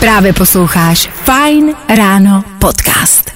Právě 0.00 0.32
posloucháš 0.32 1.10
Fine 1.24 1.72
Ráno 1.96 2.44
podcast. 2.58 3.30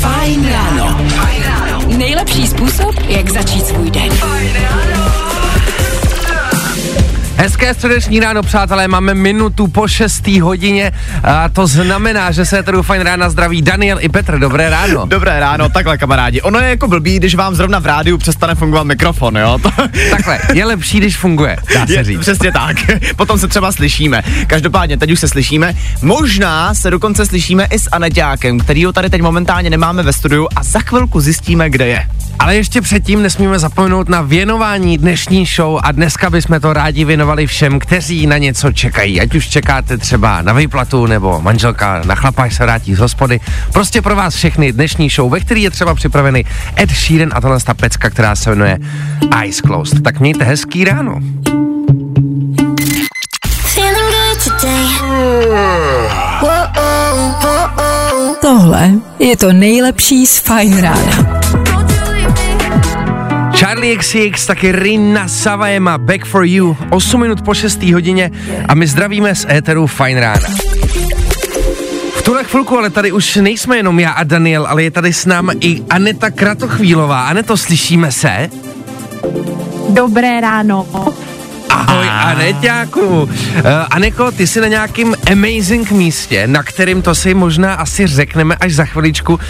Fajn 0.00 0.48
ráno. 0.50 1.00
Nejlepší 1.86 2.46
způsob, 2.46 2.94
jak 3.08 3.30
začít 3.30 3.66
svůj 3.66 3.90
den. 3.90 4.12
Hezké 7.40 7.74
středeční 7.74 8.20
ráno, 8.20 8.42
přátelé, 8.42 8.88
máme 8.88 9.14
minutu 9.14 9.68
po 9.68 9.88
6. 9.88 10.26
hodině 10.26 10.92
a 11.24 11.48
to 11.48 11.66
znamená, 11.66 12.30
že 12.32 12.44
se 12.46 12.62
tady 12.62 12.78
fajn 12.82 13.02
rána 13.02 13.30
zdraví 13.30 13.62
Daniel 13.62 13.98
i 14.00 14.08
Petr. 14.08 14.38
Dobré 14.38 14.70
ráno. 14.70 15.06
Dobré 15.06 15.40
ráno, 15.40 15.68
takhle 15.68 15.98
kamarádi. 15.98 16.42
Ono 16.42 16.58
je 16.58 16.68
jako 16.68 16.88
blbý, 16.88 17.16
když 17.16 17.34
vám 17.34 17.54
zrovna 17.54 17.78
v 17.78 17.86
rádiu 17.86 18.18
přestane 18.18 18.54
fungovat 18.54 18.84
mikrofon, 18.84 19.36
jo? 19.36 19.58
To... 19.62 19.70
Takhle, 20.10 20.38
je 20.54 20.64
lepší, 20.64 20.98
když 21.00 21.16
funguje, 21.16 21.56
dá 21.74 21.86
se 21.86 21.92
Je, 21.92 22.04
říct. 22.04 22.20
přesně 22.20 22.52
tak. 22.52 22.76
Potom 23.16 23.38
se 23.38 23.48
třeba 23.48 23.72
slyšíme. 23.72 24.22
Každopádně, 24.46 24.96
teď 24.96 25.10
už 25.12 25.20
se 25.20 25.28
slyšíme. 25.28 25.74
Možná 26.02 26.74
se 26.74 26.90
dokonce 26.90 27.26
slyšíme 27.26 27.64
i 27.70 27.78
s 27.78 27.88
Aneťákem, 27.92 28.58
kterýho 28.60 28.92
tady 28.92 29.10
teď 29.10 29.22
momentálně 29.22 29.70
nemáme 29.70 30.02
ve 30.02 30.12
studiu 30.12 30.48
a 30.56 30.62
za 30.62 30.78
chvilku 30.80 31.20
zjistíme, 31.20 31.70
kde 31.70 31.86
je. 31.86 32.06
Ale 32.38 32.56
ještě 32.56 32.80
předtím 32.80 33.22
nesmíme 33.22 33.58
zapomenout 33.58 34.08
na 34.08 34.22
věnování 34.22 34.98
dnešní 34.98 35.46
show 35.46 35.80
a 35.82 35.92
dneska 35.92 36.30
bychom 36.30 36.60
to 36.60 36.72
rádi 36.72 37.04
věnovali 37.04 37.46
všem, 37.46 37.78
kteří 37.78 38.26
na 38.26 38.38
něco 38.38 38.72
čekají. 38.72 39.20
Ať 39.20 39.34
už 39.34 39.48
čekáte 39.48 39.98
třeba 39.98 40.42
na 40.42 40.52
výplatu 40.52 41.06
nebo 41.06 41.40
manželka 41.40 42.02
na 42.04 42.14
chlapa, 42.14 42.50
se 42.50 42.62
vrátí 42.62 42.94
z 42.94 42.98
hospody. 42.98 43.40
Prostě 43.72 44.02
pro 44.02 44.16
vás 44.16 44.34
všechny 44.34 44.72
dnešní 44.72 45.08
show, 45.10 45.32
ve 45.32 45.40
který 45.40 45.62
je 45.62 45.70
třeba 45.70 45.94
připravený 45.94 46.44
Ed 46.78 46.90
Sheeran 46.90 47.30
a 47.32 47.40
tohle 47.40 47.60
ta 47.60 47.74
pecka, 47.74 48.10
která 48.10 48.36
se 48.36 48.50
jmenuje 48.50 48.78
Eyes 49.40 49.60
Closed. 49.60 50.02
Tak 50.02 50.20
mějte 50.20 50.44
hezký 50.44 50.84
ráno. 50.84 51.20
Tohle 58.40 58.90
je 59.18 59.36
to 59.36 59.52
nejlepší 59.52 60.26
z 60.26 60.38
Fine 60.38 60.80
Rána. 60.80 61.47
Charlie 63.58 63.96
XCX, 63.96 64.46
taky 64.46 64.72
Rina 64.72 65.28
Savajema, 65.28 65.98
Back 65.98 66.24
for 66.24 66.44
You, 66.44 66.76
8 66.90 67.20
minut 67.20 67.42
po 67.42 67.54
6. 67.54 67.82
hodině 67.82 68.30
a 68.68 68.74
my 68.74 68.86
zdravíme 68.86 69.34
z 69.34 69.46
éteru 69.50 69.86
Fine 69.86 70.20
Rána. 70.20 70.48
V 72.16 72.22
tuhle 72.22 72.44
chvilku 72.44 72.78
ale 72.78 72.90
tady 72.90 73.12
už 73.12 73.36
nejsme 73.36 73.76
jenom 73.76 74.00
já 74.00 74.10
a 74.10 74.24
Daniel, 74.24 74.66
ale 74.66 74.82
je 74.82 74.90
tady 74.90 75.12
s 75.12 75.26
námi 75.26 75.52
i 75.60 75.82
Aneta 75.90 76.30
Kratochvílová. 76.30 77.22
Aneto, 77.22 77.56
slyšíme 77.56 78.12
se? 78.12 78.50
Dobré 79.88 80.40
ráno. 80.40 80.86
Ahoj, 81.68 82.08
Aneťáku. 82.10 83.06
Uh, 83.06 83.28
Aneko, 83.90 84.30
ty 84.32 84.46
jsi 84.46 84.60
na 84.60 84.68
nějakým 84.68 85.16
amazing 85.32 85.90
místě, 85.90 86.46
na 86.46 86.62
kterým 86.62 87.02
to 87.02 87.14
si 87.14 87.34
možná 87.34 87.74
asi 87.74 88.06
řekneme 88.06 88.56
až 88.60 88.74
za 88.74 88.84
chviličku. 88.84 89.34
Uh, 89.34 89.40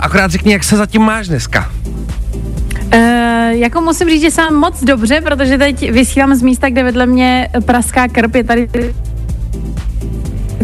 akorát 0.00 0.30
řekni, 0.30 0.52
jak 0.52 0.64
se 0.64 0.76
zatím 0.76 1.02
máš 1.02 1.28
dneska. 1.28 1.70
Uh, 3.48 3.54
jako 3.54 3.80
musím 3.80 4.08
říct, 4.08 4.20
že 4.20 4.30
jsem 4.30 4.54
moc 4.54 4.84
dobře, 4.84 5.20
protože 5.20 5.58
teď 5.58 5.90
vysílám 5.90 6.34
z 6.34 6.42
místa, 6.42 6.70
kde 6.70 6.82
vedle 6.82 7.06
mě 7.06 7.48
praská 7.64 8.08
krp, 8.08 8.34
je 8.34 8.44
tady 8.44 8.68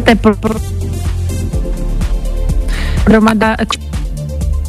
teplo. 0.05 0.35
Hromada 3.07 3.57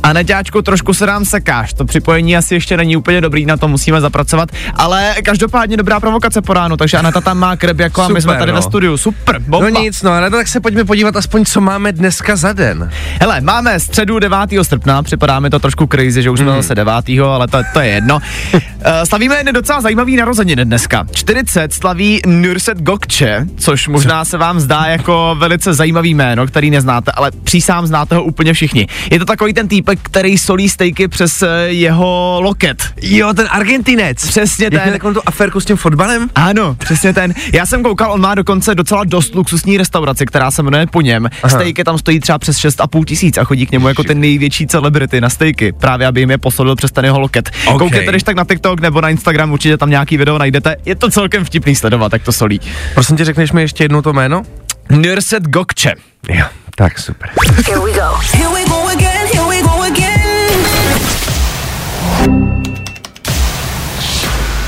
Aneťáčku, 0.06 0.61
trošku 0.61 0.94
se 0.94 1.06
nám 1.06 1.25
sekáš. 1.25 1.73
To 1.73 1.86
připojení 1.86 2.38
asi 2.38 2.53
ještě 2.53 2.78
není 2.78 2.98
úplně 2.98 3.22
dobrý, 3.22 3.45
na 3.45 3.58
to 3.58 3.67
musíme 3.67 4.02
zapracovat. 4.02 4.50
Ale 4.75 5.16
každopádně 5.23 5.78
dobrá 5.78 6.00
provokace 6.00 6.42
po 6.42 6.53
ránu, 6.53 6.78
takže 6.78 6.97
Aneta 6.97 7.22
tam 7.22 7.38
má 7.38 7.56
kreb 7.56 7.80
jako 7.80 8.02
a 8.02 8.08
my 8.08 8.22
Super, 8.22 8.22
jsme 8.22 8.39
tady 8.39 8.52
no. 8.52 8.56
ve 8.56 8.62
studiu. 8.62 8.97
Super, 8.97 9.39
bomba. 9.39 9.70
No 9.70 9.81
nic, 9.81 10.02
no, 10.02 10.12
ale 10.12 10.30
tak 10.30 10.47
se 10.47 10.59
pojďme 10.59 10.86
podívat 10.86 11.16
aspoň, 11.16 11.45
co 11.45 11.62
máme 11.62 11.92
dneska 11.92 12.36
za 12.36 12.53
den. 12.53 12.92
Hele, 13.22 13.42
máme 13.42 13.80
středu 13.80 14.20
9. 14.20 14.38
srpna, 14.62 15.03
připadá 15.03 15.39
mi 15.39 15.50
to 15.50 15.59
trošku 15.59 15.88
crazy, 15.88 16.22
že 16.23 16.30
už 16.30 16.40
jsme 16.40 16.51
Mm. 16.51 16.56
zase 16.56 16.75
9. 16.75 17.19
ale 17.19 17.47
to, 17.47 17.57
to 17.74 17.80
je 17.80 17.88
jedno. 17.88 18.16
Uh, 18.53 18.59
slavíme 19.03 19.35
jedny 19.35 19.53
docela 19.53 19.81
zajímavý 19.81 20.16
narozeniny 20.16 20.66
dneska. 20.66 21.07
40 21.13 21.74
slaví 21.74 22.22
Nurset 22.25 22.81
Gokče, 22.81 23.46
což 23.57 23.88
možná 23.88 24.25
se 24.25 24.38
vám 24.38 24.59
zdá 24.59 24.85
jako 24.85 25.35
velice 25.40 25.74
zajímavý 25.74 26.13
jméno, 26.13 26.47
který 26.47 26.69
neznáte, 26.69 27.12
ale 27.12 27.31
přísám 27.44 27.88
znáte 27.88 28.16
ho 28.16 28.24
úplně 28.24 28.53
všichni. 28.53 28.88
Je 29.12 29.19
to 29.19 29.25
takový 29.25 29.53
ten 29.53 29.68
týpek, 29.68 29.94
který 30.03 30.38
solí 30.38 30.69
stejky 30.69 31.07
přes 31.07 31.41
eh, 31.41 31.47
jeho 31.67 32.38
loket. 32.41 32.83
Jo, 33.01 33.33
ten 33.33 33.47
Argentinec. 33.51 34.28
Přesně 34.28 34.66
Jak 34.66 34.73
ten. 34.73 34.81
měl 34.81 34.94
takovou 34.94 35.13
tu 35.13 35.22
aférku 35.25 35.59
s 35.59 35.66
tím 35.66 35.78
fotbalem? 35.78 36.29
Ano, 36.35 36.75
přesně 36.75 37.13
ten. 37.13 37.33
Já 37.53 37.66
jsem 37.66 37.83
koukal, 37.83 38.11
on 38.11 38.22
má 38.22 38.35
dokonce 38.35 38.75
docela 38.75 39.03
dost 39.03 39.35
luxusní 39.35 39.78
restauraci, 39.78 40.25
která 40.25 40.51
se 40.51 40.63
jmenuje 40.63 40.88
po 40.88 41.01
něm. 41.01 41.29
Aha. 41.44 41.50
Stejky 41.50 41.83
tam 41.83 41.97
stojí 41.97 42.19
třeba 42.19 42.38
přes 42.39 42.57
6,5 42.57 43.06
tisíc 43.06 43.38
a 43.38 43.44
chodí 43.44 43.66
k 43.66 43.72
němu 43.72 43.88
jako 43.88 44.03
ten 44.03 44.19
největší 44.19 44.67
celebrity 44.67 45.22
na 45.22 45.29
stejky. 45.29 45.72
Právě 45.72 46.07
aby 46.07 46.19
jim 46.19 46.31
je 46.31 46.38
posodil 46.38 46.75
přes 46.75 46.91
ten 46.91 47.06
jeho 47.06 47.19
loket. 47.19 47.50
Ok. 47.50 47.75
Okay. 47.75 47.79
Koukněte 47.79 48.12
když 48.12 48.23
tak 48.23 48.35
na 48.35 48.45
TikTok 48.45 48.79
nebo 48.79 49.01
na 49.01 49.09
Instagram, 49.09 49.51
určitě 49.51 49.77
tam 49.77 49.89
nějaký 49.89 50.17
video 50.17 50.38
najdete. 50.38 50.75
Je 50.85 50.95
to 50.95 51.09
celkem 51.09 51.45
vtipný 51.45 51.75
sledovat, 51.75 52.13
jak 52.13 52.23
to 52.23 52.31
solí. 52.31 52.59
Prosím 52.94 53.17
tě, 53.17 53.25
řekneš 53.25 53.51
mi 53.51 53.62
ještě 53.62 53.83
jednou 53.83 54.01
to 54.01 54.13
jméno? 54.13 54.44
Nurset 54.89 55.44
Gokče. 55.44 55.94
Jo, 56.29 56.45
tak 56.75 57.00
super. 57.00 57.29
Here 57.67 57.79
we 57.79 57.91
go 57.94 58.01
again, 58.33 58.65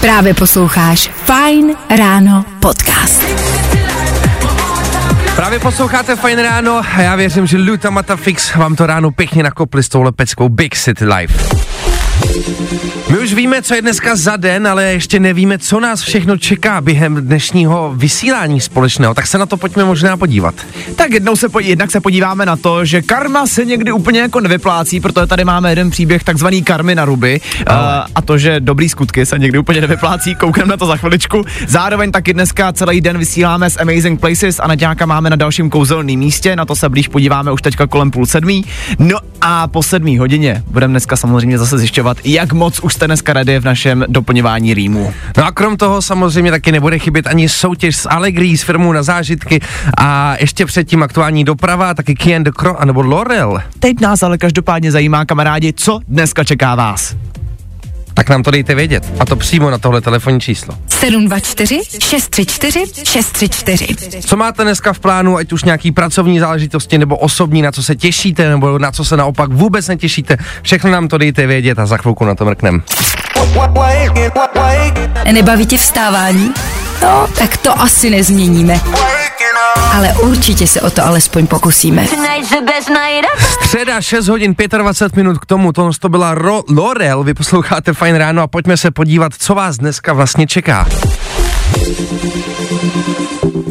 Právě 0.01 0.33
posloucháš 0.33 1.11
Fine 1.25 1.73
Ráno 1.97 2.45
podcast. 2.59 3.23
Právě 5.35 5.59
posloucháte 5.59 6.15
Fajn 6.15 6.39
ráno 6.39 6.81
a 6.95 7.01
já 7.01 7.15
věřím, 7.15 7.47
že 7.47 7.57
Luta 7.57 7.89
Matafix 7.89 8.55
vám 8.55 8.75
to 8.75 8.85
ráno 8.85 9.11
pěkně 9.11 9.43
nakopli 9.43 9.83
s 9.83 9.89
touhle 9.89 10.11
peckou 10.11 10.49
Big 10.49 10.75
City 10.75 11.05
Life. 11.05 11.57
My 13.11 13.19
už 13.19 13.33
víme, 13.33 13.61
co 13.61 13.75
je 13.75 13.81
dneska 13.81 14.15
za 14.15 14.37
den, 14.37 14.67
ale 14.67 14.83
ještě 14.83 15.19
nevíme, 15.19 15.57
co 15.57 15.79
nás 15.79 16.01
všechno 16.01 16.37
čeká 16.37 16.81
během 16.81 17.15
dnešního 17.15 17.93
vysílání 17.95 18.61
společného, 18.61 19.13
tak 19.13 19.27
se 19.27 19.37
na 19.37 19.45
to 19.45 19.57
pojďme 19.57 19.85
možná 19.85 20.17
podívat. 20.17 20.55
Tak 20.95 21.11
jednou 21.11 21.35
se 21.35 21.49
po, 21.49 21.59
jednak 21.59 21.91
se 21.91 22.01
podíváme 22.01 22.45
na 22.45 22.55
to, 22.55 22.85
že 22.85 23.01
karma 23.01 23.47
se 23.47 23.65
někdy 23.65 23.91
úplně 23.91 24.19
jako 24.19 24.39
nevyplácí, 24.39 24.99
protože 24.99 25.27
tady 25.27 25.45
máme 25.45 25.71
jeden 25.71 25.89
příběh 25.89 26.23
takzvaný 26.23 26.63
karmy 26.63 26.95
na 26.95 27.05
ruby 27.05 27.41
uh, 27.69 27.75
a 28.15 28.21
to, 28.21 28.37
že 28.37 28.59
dobrý 28.59 28.89
skutky 28.89 29.25
se 29.25 29.39
někdy 29.39 29.59
úplně 29.59 29.81
nevyplácí, 29.81 30.35
koukneme 30.35 30.69
na 30.69 30.77
to 30.77 30.85
za 30.85 30.97
chviličku. 30.97 31.43
Zároveň 31.67 32.11
taky 32.11 32.33
dneska 32.33 32.73
celý 32.73 33.01
den 33.01 33.17
vysíláme 33.17 33.69
z 33.69 33.77
Amazing 33.77 34.19
Places 34.19 34.59
a 34.59 34.67
Naďáka 34.67 35.05
máme 35.05 35.29
na 35.29 35.35
dalším 35.35 35.69
kouzelným 35.69 36.19
místě, 36.19 36.55
na 36.55 36.65
to 36.65 36.75
se 36.75 36.89
blíž 36.89 37.07
podíváme 37.07 37.51
už 37.51 37.61
teďka 37.61 37.87
kolem 37.87 38.11
půl 38.11 38.25
sedmí. 38.25 38.65
No 38.99 39.17
a 39.41 39.67
po 39.67 39.83
sedmí 39.83 40.17
hodině 40.17 40.63
budeme 40.67 40.91
dneska 40.91 41.15
samozřejmě 41.15 41.57
zase 41.57 41.77
zjišťovat, 41.77 42.06
jak 42.23 42.53
moc 42.53 42.79
už 42.79 42.93
jste 42.93 43.07
dneska 43.07 43.33
ready 43.33 43.59
v 43.59 43.65
našem 43.65 44.05
doplňování 44.07 44.73
rýmu. 44.73 45.13
No 45.37 45.45
a 45.45 45.51
krom 45.51 45.77
toho 45.77 46.01
samozřejmě 46.01 46.51
taky 46.51 46.71
nebude 46.71 46.99
chybět 46.99 47.27
ani 47.27 47.49
soutěž 47.49 47.95
s 47.95 48.09
Allegri, 48.09 48.57
s 48.57 48.63
firmou 48.63 48.91
na 48.91 49.03
zážitky 49.03 49.59
a 49.97 50.35
ještě 50.39 50.65
předtím 50.65 51.03
aktuální 51.03 51.43
doprava, 51.43 51.93
taky 51.93 52.15
Kien 52.15 52.43
de 52.43 52.51
Cro, 52.51 52.81
anebo 52.81 53.01
Lorel. 53.01 53.61
Teď 53.79 53.99
nás 53.99 54.23
ale 54.23 54.37
každopádně 54.37 54.91
zajímá, 54.91 55.25
kamarádi, 55.25 55.73
co 55.73 55.99
dneska 56.07 56.43
čeká 56.43 56.75
vás. 56.75 57.15
Tak 58.17 58.29
nám 58.29 58.43
to 58.43 58.51
dejte 58.51 58.75
vědět. 58.75 59.13
A 59.19 59.25
to 59.25 59.35
přímo 59.35 59.69
na 59.69 59.77
tohle 59.77 60.01
telefonní 60.01 60.39
číslo. 60.39 60.77
724 60.89 61.81
634 61.99 62.83
634. 63.03 64.21
Co 64.21 64.37
máte 64.37 64.63
dneska 64.63 64.93
v 64.93 64.99
plánu, 64.99 65.37
ať 65.37 65.53
už 65.53 65.63
nějaký 65.63 65.91
pracovní 65.91 66.39
záležitosti 66.39 66.97
nebo 66.97 67.17
osobní, 67.17 67.61
na 67.61 67.71
co 67.71 67.83
se 67.83 67.95
těšíte, 67.95 68.49
nebo 68.49 68.79
na 68.79 68.91
co 68.91 69.05
se 69.05 69.17
naopak 69.17 69.49
vůbec 69.49 69.87
netěšíte, 69.87 70.37
všechno 70.61 70.91
nám 70.91 71.07
to 71.07 71.17
dejte 71.17 71.47
vědět 71.47 71.79
a 71.79 71.85
za 71.85 71.97
chvilku 71.97 72.25
na 72.25 72.35
to 72.35 72.45
mrknem. 72.45 72.83
Nebaví 75.31 75.65
tě 75.65 75.77
vstávání? 75.77 76.53
No, 77.01 77.27
tak 77.39 77.57
to 77.57 77.81
asi 77.81 78.09
nezměníme. 78.09 78.79
Ale 79.97 80.13
určitě 80.13 80.67
se 80.67 80.81
o 80.81 80.89
to 80.89 81.05
alespoň 81.05 81.47
pokusíme. 81.47 82.07
Středa 83.63 84.01
6 84.01 84.27
hodin 84.27 84.55
25 84.77 85.15
minut 85.23 85.37
k 85.37 85.45
tomu, 85.45 85.71
tohle 85.71 85.91
to 85.99 86.09
byla 86.09 86.35
Ro- 86.35 86.63
Lorel, 86.69 87.23
vy 87.23 87.33
posloucháte 87.33 87.93
Fajn 87.93 88.15
ráno 88.15 88.41
a 88.41 88.47
pojďme 88.47 88.77
se 88.77 88.91
podívat, 88.91 89.31
co 89.37 89.55
vás 89.55 89.77
dneska 89.77 90.13
vlastně 90.13 90.47
čeká. 90.47 90.87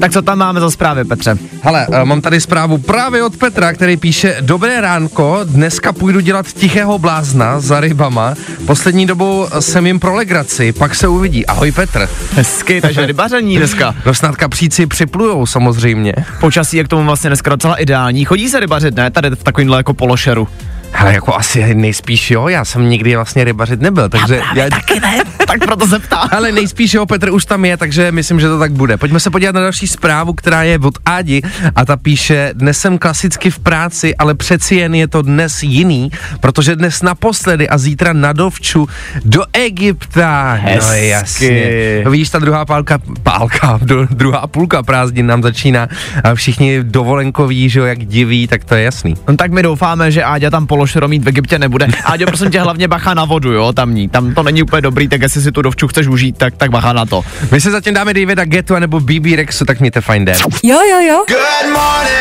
Tak 0.00 0.12
co 0.12 0.22
tam 0.22 0.38
máme 0.38 0.60
za 0.60 0.70
zprávy, 0.70 1.04
Petře? 1.04 1.38
Hele, 1.62 1.86
eh, 1.92 2.04
mám 2.04 2.20
tady 2.20 2.40
zprávu 2.40 2.78
právě 2.78 3.24
od 3.24 3.36
Petra, 3.36 3.72
který 3.72 3.96
píše 3.96 4.36
Dobré 4.40 4.80
ránko, 4.80 5.40
dneska 5.44 5.92
půjdu 5.92 6.20
dělat 6.20 6.46
tichého 6.46 6.98
blázna 6.98 7.60
za 7.60 7.80
rybama. 7.80 8.34
Poslední 8.66 9.06
dobou 9.06 9.46
jsem 9.60 9.86
jim 9.86 10.00
pro 10.00 10.14
legraci, 10.14 10.72
pak 10.72 10.94
se 10.94 11.08
uvidí. 11.08 11.46
Ahoj 11.46 11.72
Petr. 11.72 12.08
Hezky, 12.32 12.80
takže 12.80 13.06
rybaření 13.06 13.56
dneska. 13.56 13.94
No 14.06 14.14
snad 14.14 14.36
kapříci 14.36 14.86
připlujou 14.86 15.46
samozřejmě. 15.46 16.14
Počasí 16.40 16.76
je 16.76 16.84
k 16.84 16.88
tomu 16.88 17.04
vlastně 17.04 17.30
dneska 17.30 17.50
docela 17.50 17.76
ideální. 17.76 18.24
Chodí 18.24 18.48
se 18.48 18.60
rybařit, 18.60 18.94
ne? 18.96 19.10
Tady 19.10 19.30
v 19.30 19.44
takovýmhle 19.44 19.76
jako 19.78 19.94
pološeru. 19.94 20.48
Hele, 20.92 21.14
jako 21.14 21.36
asi 21.36 21.74
nejspíš 21.74 22.30
jo, 22.30 22.48
já 22.48 22.64
jsem 22.64 22.88
nikdy 22.88 23.16
vlastně 23.16 23.44
rybařit 23.44 23.80
nebyl, 23.80 24.08
takže... 24.08 24.36
Já, 24.36 24.64
já 24.64 24.70
Taky 24.70 25.00
ne, 25.00 25.18
tak 25.46 25.60
proto 25.64 25.86
se 25.86 25.98
ptám. 25.98 26.28
ale 26.32 26.52
nejspíš 26.52 26.94
jo, 26.94 27.06
Petr 27.06 27.30
už 27.30 27.44
tam 27.44 27.64
je, 27.64 27.76
takže 27.76 28.12
myslím, 28.12 28.40
že 28.40 28.48
to 28.48 28.58
tak 28.58 28.72
bude. 28.72 28.96
Pojďme 28.96 29.20
se 29.20 29.30
podívat 29.30 29.54
na 29.54 29.60
další 29.60 29.86
zprávu, 29.86 30.32
která 30.32 30.62
je 30.62 30.78
od 30.78 30.94
Ádi 31.06 31.42
a 31.74 31.84
ta 31.84 31.96
píše, 31.96 32.50
dnes 32.52 32.78
jsem 32.78 32.98
klasicky 32.98 33.50
v 33.50 33.58
práci, 33.58 34.16
ale 34.16 34.34
přeci 34.34 34.74
jen 34.74 34.94
je 34.94 35.08
to 35.08 35.22
dnes 35.22 35.62
jiný, 35.62 36.10
protože 36.40 36.76
dnes 36.76 37.02
naposledy 37.02 37.68
a 37.68 37.78
zítra 37.78 38.12
na 38.12 38.32
dovču 38.32 38.88
do 39.24 39.42
Egypta. 39.52 40.58
No 40.62 40.70
Hezky. 40.70 41.08
jasně. 41.08 42.02
No, 42.04 42.10
Víš, 42.10 42.30
ta 42.30 42.38
druhá 42.38 42.64
pálka, 42.64 42.98
pálka, 43.22 43.80
druhá 44.10 44.46
půlka 44.46 44.82
prázdnin 44.82 45.26
nám 45.26 45.42
začíná 45.42 45.88
a 46.24 46.34
všichni 46.34 46.78
dovolenkoví, 46.82 47.68
že 47.68 47.78
jo, 47.80 47.84
jak 47.84 47.98
diví, 48.04 48.48
tak 48.48 48.64
to 48.64 48.74
je 48.74 48.82
jasný. 48.82 49.14
No 49.28 49.36
tak 49.36 49.50
my 49.52 49.62
doufáme, 49.62 50.10
že 50.10 50.24
Áďa 50.24 50.50
tam 50.50 50.66
pološero 50.76 51.08
mít 51.08 51.24
v 51.24 51.28
Egyptě 51.28 51.58
nebude. 51.58 51.86
Áďo, 52.04 52.26
prosím 52.26 52.50
tě, 52.50 52.60
hlavně 52.60 52.88
bacha 52.88 53.14
na 53.14 53.24
vodu, 53.24 53.52
jo, 53.52 53.72
tamní. 53.72 54.08
Tam 54.08 54.34
to 54.34 54.42
není 54.42 54.62
úplně 54.62 54.82
dobrý, 54.82 55.08
tak 55.08 55.22
jestli 55.22 55.40
si 55.40 55.52
tu 55.52 55.62
dovču 55.62 55.88
chceš 55.88 56.06
užít, 56.06 56.38
tak, 56.38 56.56
tak 56.56 56.70
bacha 56.70 56.92
na 56.92 57.06
to. 57.06 57.22
My 57.52 57.60
se 57.60 57.70
zatím 57.70 57.94
dáme 57.94 58.14
Davida 58.14 58.44
Getu 58.44 58.78
nebo 58.78 59.00
BB 59.00 59.26
Rexu, 59.36 59.64
tak 59.64 59.80
mějte 59.80 60.00
fajn 60.00 60.24
den. 60.24 60.36
Jo, 60.62 60.78
jo, 60.90 61.00
jo. 61.00 61.24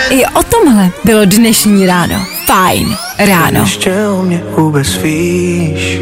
I 0.10 0.26
o 0.26 0.44
tomhle 0.44 0.90
bylo 1.04 1.26
dnešní 1.26 1.88
ráno. 1.88 2.26
Fajn 2.46 2.98
ráno. 3.18 3.62
Ještě 3.62 4.08
o 4.08 4.24
mě 4.24 4.42
vůbec 4.58 4.98
víš. 4.98 6.00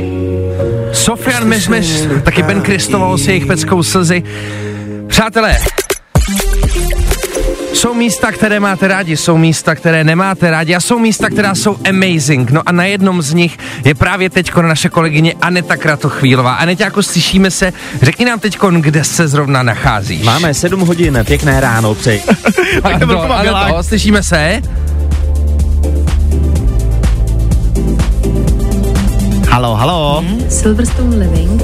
Sofian 0.91 1.45
Mezmez, 1.47 2.07
taky 2.23 2.43
Ben 2.43 2.61
Kristoval 2.61 3.17
s 3.17 3.27
jejich 3.27 3.45
peckou 3.45 3.83
slzy. 3.83 4.23
Přátelé, 5.07 5.57
jsou 7.73 7.93
místa, 7.93 8.31
které 8.31 8.59
máte 8.59 8.87
rádi, 8.87 9.17
jsou 9.17 9.37
místa, 9.37 9.75
které 9.75 10.03
nemáte 10.03 10.51
rádi 10.51 10.75
a 10.75 10.79
jsou 10.79 10.99
místa, 10.99 11.29
která 11.29 11.55
jsou 11.55 11.77
amazing. 11.89 12.51
No 12.51 12.61
a 12.65 12.71
na 12.71 12.85
jednom 12.85 13.21
z 13.21 13.33
nich 13.33 13.57
je 13.85 13.95
právě 13.95 14.29
teďko 14.29 14.61
naše 14.61 14.89
kolegyně 14.89 15.33
Aneta 15.41 15.77
Kratochvílová. 15.77 16.53
Aneta, 16.53 16.83
jako 16.83 17.03
slyšíme 17.03 17.51
se, 17.51 17.73
řekni 18.01 18.25
nám 18.25 18.39
teďko, 18.39 18.71
kde 18.71 19.03
se 19.03 19.27
zrovna 19.27 19.63
nacházíš. 19.63 20.23
Máme 20.23 20.53
7 20.53 20.79
hodin, 20.79 21.19
pěkné 21.27 21.61
ráno, 21.61 21.95
přeji. 21.95 22.21
tak 22.81 22.99
to 22.99 23.07
to, 23.07 23.83
slyšíme 23.83 24.23
se? 24.23 24.61
Halo, 29.53 29.75
halo. 29.75 30.23
Silverstone 30.49 31.15
Living, 31.15 31.61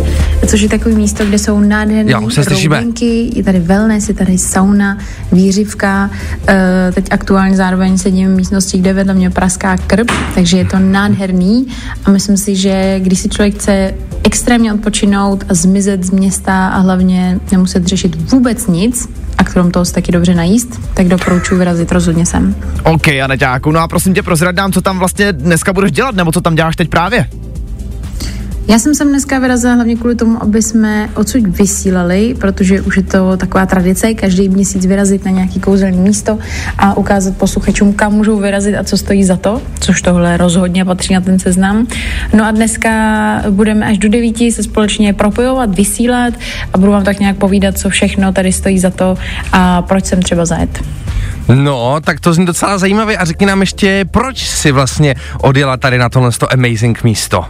což 0.47 0.62
je 0.62 0.69
takový 0.69 0.95
místo, 0.95 1.25
kde 1.25 1.39
jsou 1.39 1.59
nádherné 1.59 2.12
Jo, 2.12 2.30
se 2.30 2.44
roubinky, 2.44 3.30
je 3.36 3.44
tady 3.44 3.59
wellness, 3.59 4.09
je 4.09 4.13
tady 4.13 4.38
sauna, 4.38 4.97
výřivka, 5.31 6.09
uh, 6.09 6.47
teď 6.94 7.07
aktuálně 7.12 7.56
zároveň 7.56 7.97
sedím 7.97 8.33
v 8.33 8.36
místnosti, 8.36 8.77
kde 8.77 8.94
vedle 8.94 9.13
mě 9.13 9.30
praská 9.30 9.77
krb, 9.77 10.12
takže 10.36 10.57
je 10.57 10.65
to 10.65 10.80
nádherný 10.80 11.68
a 12.06 12.12
myslím 12.12 12.38
si, 12.38 12.56
že 12.56 13.00
když 13.00 13.19
si 13.19 13.30
člověk 13.30 13.56
chce 13.56 13.94
extrémně 14.24 14.74
odpočinout 14.74 15.44
a 15.50 15.53
zmizet 15.53 16.03
z 16.03 16.12
města 16.12 16.68
a 16.68 16.80
hlavně 16.80 17.39
nemuset 17.51 17.88
řešit 17.88 18.31
vůbec 18.31 18.68
nic 18.68 19.09
a 19.38 19.44
krom 19.44 19.71
toho 19.71 19.86
se 19.86 19.94
taky 19.94 20.12
dobře 20.12 20.36
najíst, 20.36 20.80
tak 20.94 21.07
doporučuji 21.07 21.57
vyrazit 21.57 21.91
rozhodně 21.91 22.25
sem. 22.25 22.56
OK, 22.83 23.07
Aneťáku, 23.07 23.71
no 23.71 23.80
a 23.80 23.88
prosím 23.88 24.13
tě, 24.13 24.24
prozrad 24.24 24.56
nám, 24.56 24.71
co 24.71 24.81
tam 24.81 25.00
vlastně 25.00 25.33
dneska 25.33 25.74
budeš 25.74 25.91
dělat, 25.91 26.15
nebo 26.15 26.31
co 26.31 26.41
tam 26.41 26.56
děláš 26.56 26.75
teď 26.75 26.89
právě? 26.89 27.30
Já 28.69 28.80
jsem 28.80 28.95
sem 28.95 29.10
dneska 29.10 29.39
vyrazila 29.39 29.74
hlavně 29.74 29.95
kvůli 29.95 30.16
tomu, 30.16 30.44
aby 30.44 30.62
jsme 30.62 31.10
odsud 31.16 31.48
vysílali, 31.48 32.36
protože 32.39 32.81
už 32.81 32.98
je 32.98 33.04
to 33.04 33.38
taková 33.38 33.66
tradice, 33.66 34.13
každý 34.13 34.50
měsíc 34.50 34.86
vyrazit 34.86 35.25
na 35.25 35.31
nějaký 35.31 35.60
kouzelný 35.60 35.98
místo 35.98 36.39
a 36.77 36.98
ukázat 36.98 37.38
posluchačům, 37.38 37.94
kam 37.94 38.13
můžou 38.13 38.39
vyrazit 38.39 38.75
a 38.75 38.83
co 38.83 38.98
stojí 38.98 39.24
za 39.24 39.38
to, 39.38 39.62
což 39.80 40.01
tohle 40.01 40.38
rozhodně 40.38 40.86
patří 40.86 41.13
na 41.13 41.21
ten 41.21 41.39
seznam. 41.39 41.88
No 42.33 42.45
a 42.45 42.51
dneska 42.51 42.92
budeme 43.50 43.86
až 43.86 43.98
do 43.98 44.10
devíti 44.10 44.51
se 44.51 44.63
společně 44.63 45.13
propojovat, 45.13 45.75
vysílat 45.75 46.33
a 46.74 46.77
budu 46.77 46.92
vám 46.92 47.04
tak 47.04 47.19
nějak 47.19 47.38
povídat, 47.38 47.77
co 47.77 47.89
všechno 47.89 48.33
tady 48.33 48.51
stojí 48.51 48.80
za 48.80 48.89
to 48.89 49.18
a 49.51 49.81
proč 49.81 50.06
jsem 50.06 50.22
třeba 50.22 50.45
zajet. 50.45 50.83
No, 51.56 51.95
tak 52.01 52.19
to 52.19 52.33
zní 52.33 52.45
docela 52.45 52.77
zajímavě 52.77 53.18
a 53.18 53.25
řekni 53.25 53.45
nám 53.45 53.62
ještě, 53.62 54.06
proč 54.12 54.48
si 54.48 54.72
vlastně 54.72 55.15
odjela 55.42 55.77
tady 55.77 55.98
na 55.98 56.10
tohle 56.10 56.31
to 56.31 56.54
amazing 56.54 57.04
místo. 57.04 57.45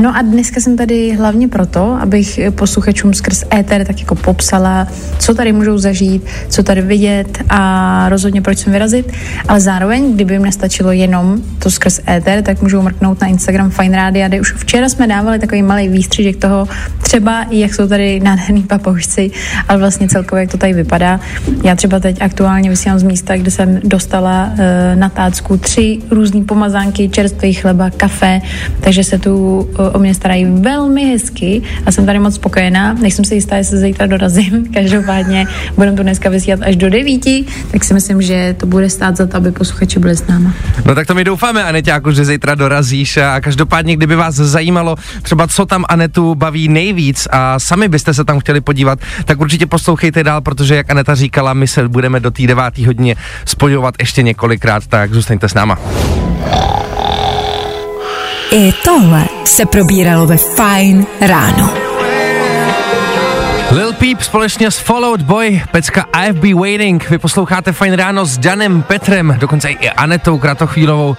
No 0.00 0.16
a 0.16 0.22
dneska 0.22 0.60
jsem 0.60 0.76
tady 0.76 1.12
hlavně 1.12 1.48
proto, 1.48 1.98
abych 2.00 2.40
posluchačům 2.50 3.14
skrz 3.14 3.44
éter 3.54 3.86
tak 3.86 4.00
jako 4.00 4.14
popsala, 4.14 4.88
co 5.18 5.34
tady 5.34 5.52
můžou 5.52 5.78
zažít, 5.78 6.24
co 6.48 6.62
tady 6.62 6.82
vidět 6.82 7.38
a 7.48 8.08
rozhodně 8.08 8.42
proč 8.42 8.58
sem 8.58 8.72
vyrazit. 8.72 9.12
Ale 9.48 9.60
zároveň, 9.60 10.14
kdyby 10.14 10.34
jim 10.34 10.42
nestačilo 10.42 10.92
jenom 10.92 11.38
to 11.58 11.70
skrz 11.70 12.00
éter, 12.08 12.42
tak 12.42 12.62
můžou 12.62 12.82
mrknout 12.82 13.20
na 13.20 13.26
Instagram 13.26 13.70
Fine 13.70 13.96
Radio, 13.96 14.28
kde 14.28 14.40
už 14.40 14.52
včera 14.52 14.88
jsme 14.88 15.06
dávali 15.06 15.38
takový 15.38 15.62
malý 15.62 15.88
výstřižek 15.88 16.36
toho, 16.36 16.68
třeba 17.02 17.46
jak 17.50 17.74
jsou 17.74 17.88
tady 17.88 18.20
nádherný 18.20 18.62
papoušci, 18.62 19.30
ale 19.68 19.78
vlastně 19.78 20.08
celkově 20.08 20.42
jak 20.42 20.50
to 20.50 20.58
tady 20.58 20.72
vypadá. 20.72 21.20
Já 21.64 21.76
třeba 21.76 22.00
teď 22.00 22.22
aktuálně 22.22 22.70
vysílám 22.70 22.98
z 22.98 23.02
místa, 23.02 23.36
kde 23.36 23.50
jsem 23.50 23.80
dostala 23.84 24.50
e, 24.58 24.96
na 24.96 25.08
tácku 25.08 25.56
tři 25.56 25.98
různé 26.10 26.44
pomazánky, 26.44 27.08
čerstvý 27.08 27.52
chleba, 27.52 27.90
kafe, 27.90 28.40
takže 28.80 29.04
se 29.04 29.18
tu 29.18 29.68
e, 29.78 29.85
o 29.92 29.98
mě 29.98 30.14
starají 30.14 30.44
velmi 30.44 31.04
hezky 31.04 31.62
a 31.86 31.92
jsem 31.92 32.06
tady 32.06 32.18
moc 32.18 32.34
spokojená. 32.34 32.92
Nejsem 32.92 33.24
si 33.24 33.34
jistá, 33.34 33.56
jestli 33.56 33.78
zítra 33.78 34.06
dorazím. 34.06 34.66
Každopádně 34.74 35.46
budeme 35.76 35.96
tu 35.96 36.02
dneska 36.02 36.28
vysílat 36.28 36.60
až 36.62 36.76
do 36.76 36.90
devíti, 36.90 37.44
tak 37.70 37.84
si 37.84 37.94
myslím, 37.94 38.22
že 38.22 38.54
to 38.58 38.66
bude 38.66 38.90
stát 38.90 39.16
za 39.16 39.26
to, 39.26 39.36
aby 39.36 39.52
posluchači 39.52 39.98
byli 39.98 40.16
s 40.16 40.26
náma. 40.26 40.54
No 40.84 40.94
tak 40.94 41.06
to 41.06 41.14
my 41.14 41.24
doufáme, 41.24 41.64
Aneťáku, 41.64 42.12
že 42.12 42.24
zítra 42.24 42.54
dorazíš 42.54 43.16
a 43.16 43.40
každopádně, 43.40 43.96
kdyby 43.96 44.16
vás 44.16 44.34
zajímalo 44.34 44.96
třeba, 45.22 45.46
co 45.46 45.66
tam 45.66 45.84
Anetu 45.88 46.34
baví 46.34 46.68
nejvíc 46.68 47.28
a 47.30 47.58
sami 47.58 47.88
byste 47.88 48.14
se 48.14 48.24
tam 48.24 48.40
chtěli 48.40 48.60
podívat, 48.60 48.98
tak 49.24 49.40
určitě 49.40 49.66
poslouchejte 49.66 50.24
dál, 50.24 50.40
protože 50.40 50.76
jak 50.76 50.90
Aneta 50.90 51.14
říkala, 51.14 51.54
my 51.54 51.68
se 51.68 51.88
budeme 51.88 52.20
do 52.20 52.30
té 52.30 52.46
devátý 52.46 52.86
hodině 52.86 53.16
spojovat 53.44 53.94
ještě 54.00 54.22
několikrát, 54.22 54.86
tak 54.86 55.14
zůstaňte 55.14 55.48
s 55.48 55.54
náma. 55.54 55.78
I 58.50 58.72
tohle 58.84 59.24
se 59.44 59.66
probíralo 59.66 60.26
ve 60.26 60.36
Fine 60.36 61.04
ráno. 61.20 61.74
Lil 63.70 63.92
Peep 63.92 64.22
společně 64.22 64.70
s 64.70 64.78
Fallout 64.78 65.22
Boy, 65.22 65.62
pecka 65.70 66.04
I've 66.24 66.40
Be 66.40 66.54
Waiting. 66.54 67.10
Vy 67.10 67.18
posloucháte 67.18 67.72
Fajn 67.72 67.92
ráno 67.92 68.24
s 68.26 68.38
Danem 68.38 68.82
Petrem, 68.82 69.36
dokonce 69.38 69.70
i 69.70 69.90
Anetou 69.90 70.38
Kratochvílovou. 70.38 71.16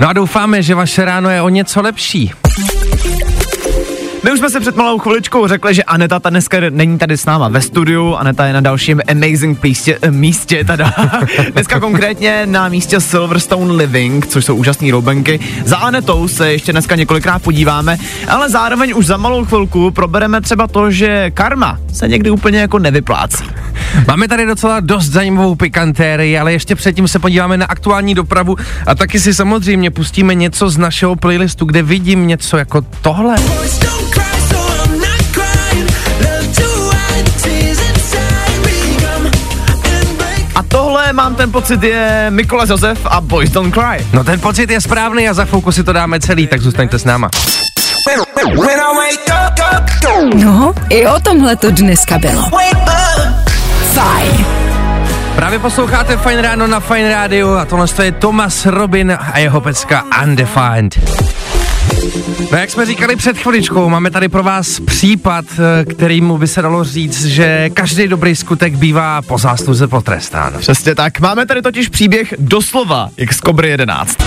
No 0.00 0.08
a 0.08 0.12
doufáme, 0.12 0.62
že 0.62 0.74
vaše 0.74 1.04
ráno 1.04 1.30
je 1.30 1.42
o 1.42 1.48
něco 1.48 1.82
lepší. 1.82 2.32
My 4.28 4.32
už 4.32 4.38
jsme 4.38 4.50
se 4.50 4.60
před 4.60 4.76
malou 4.76 4.98
chviličkou 4.98 5.46
řekli, 5.46 5.74
že 5.74 5.82
Aneta 5.82 6.20
ta 6.20 6.30
dneska 6.30 6.58
není 6.70 6.98
tady 6.98 7.16
s 7.16 7.26
náma 7.26 7.48
ve 7.48 7.60
studiu, 7.60 8.14
Aneta 8.14 8.46
je 8.46 8.52
na 8.52 8.60
dalším 8.60 9.00
amazing 9.10 9.62
místě, 9.62 9.98
eh, 10.02 10.10
místě 10.10 10.64
teda. 10.64 10.92
dneska 11.52 11.80
konkrétně 11.80 12.42
na 12.46 12.68
místě 12.68 13.00
Silverstone 13.00 13.72
Living, 13.72 14.26
což 14.26 14.44
jsou 14.44 14.54
úžasné 14.54 14.90
roubenky. 14.90 15.40
Za 15.64 15.76
Anetou 15.76 16.28
se 16.28 16.52
ještě 16.52 16.72
dneska 16.72 16.96
několikrát 16.96 17.42
podíváme, 17.42 17.98
ale 18.28 18.50
zároveň 18.50 18.92
už 18.96 19.06
za 19.06 19.16
malou 19.16 19.44
chvilku 19.44 19.90
probereme 19.90 20.40
třeba 20.40 20.66
to, 20.66 20.90
že 20.90 21.30
karma 21.30 21.78
se 21.92 22.08
někdy 22.08 22.30
úplně 22.30 22.58
jako 22.58 22.78
nevyplácí. 22.78 23.44
Máme 24.06 24.28
tady 24.28 24.46
docela 24.46 24.80
dost 24.80 25.06
zajímavou 25.06 25.54
pikantérii, 25.54 26.38
ale 26.38 26.52
ještě 26.52 26.74
předtím 26.74 27.08
se 27.08 27.18
podíváme 27.18 27.56
na 27.56 27.66
aktuální 27.66 28.14
dopravu 28.14 28.56
a 28.86 28.94
taky 28.94 29.20
si 29.20 29.34
samozřejmě 29.34 29.90
pustíme 29.90 30.34
něco 30.34 30.70
z 30.70 30.78
našeho 30.78 31.16
playlistu, 31.16 31.64
kde 31.64 31.82
vidím 31.82 32.26
něco 32.26 32.56
jako 32.56 32.82
tohle. 33.02 33.34
A 33.34 34.17
tohle 41.08 41.22
mám 41.22 41.34
ten 41.34 41.52
pocit 41.52 41.82
je 41.82 42.26
Mikola 42.30 42.64
Josef 42.68 42.98
a 43.04 43.20
Boys 43.20 43.50
Don't 43.50 43.74
Cry. 43.74 44.06
No 44.12 44.24
ten 44.24 44.40
pocit 44.40 44.70
je 44.70 44.80
správný 44.80 45.28
a 45.28 45.34
za 45.34 45.44
chvilku 45.44 45.72
si 45.72 45.84
to 45.84 45.92
dáme 45.92 46.20
celý, 46.20 46.46
tak 46.46 46.60
zůstaňte 46.60 46.98
s 46.98 47.04
náma. 47.04 47.30
No, 50.34 50.74
i 50.88 51.06
o 51.06 51.20
tomhle 51.20 51.56
to 51.56 51.70
dneska 51.70 52.18
bylo. 52.18 52.42
Fajn. 53.92 54.46
Právě 55.36 55.58
posloucháte 55.58 56.16
Fine 56.16 56.42
Ráno 56.42 56.66
na 56.66 56.80
Fine 56.80 57.08
Rádiu 57.08 57.54
a 57.54 57.64
tohle 57.64 57.86
je 58.02 58.12
Thomas 58.12 58.66
Robin 58.66 59.18
a 59.32 59.38
jeho 59.38 59.60
pecka 59.60 60.04
Undefined. 60.22 60.98
No 62.52 62.58
jak 62.58 62.70
jsme 62.70 62.86
říkali 62.86 63.16
před 63.16 63.38
chviličkou, 63.38 63.88
máme 63.88 64.10
tady 64.10 64.28
pro 64.28 64.42
vás 64.42 64.80
případ, 64.80 65.44
eh, 65.58 65.84
kterýmu 65.84 66.38
by 66.38 66.46
se 66.46 66.62
dalo 66.62 66.84
říct, 66.84 67.24
že 67.24 67.70
každý 67.70 68.08
dobrý 68.08 68.36
skutek 68.36 68.76
bývá 68.76 69.22
po 69.22 69.38
zásluze 69.38 69.88
potrestán. 69.88 70.54
Přesně 70.58 70.94
tak. 70.94 71.20
Máme 71.20 71.46
tady 71.46 71.62
totiž 71.62 71.88
příběh 71.88 72.34
doslova, 72.38 73.08
jak 73.16 73.32
z 73.32 73.40
Kobry 73.40 73.68
11. 73.68 74.18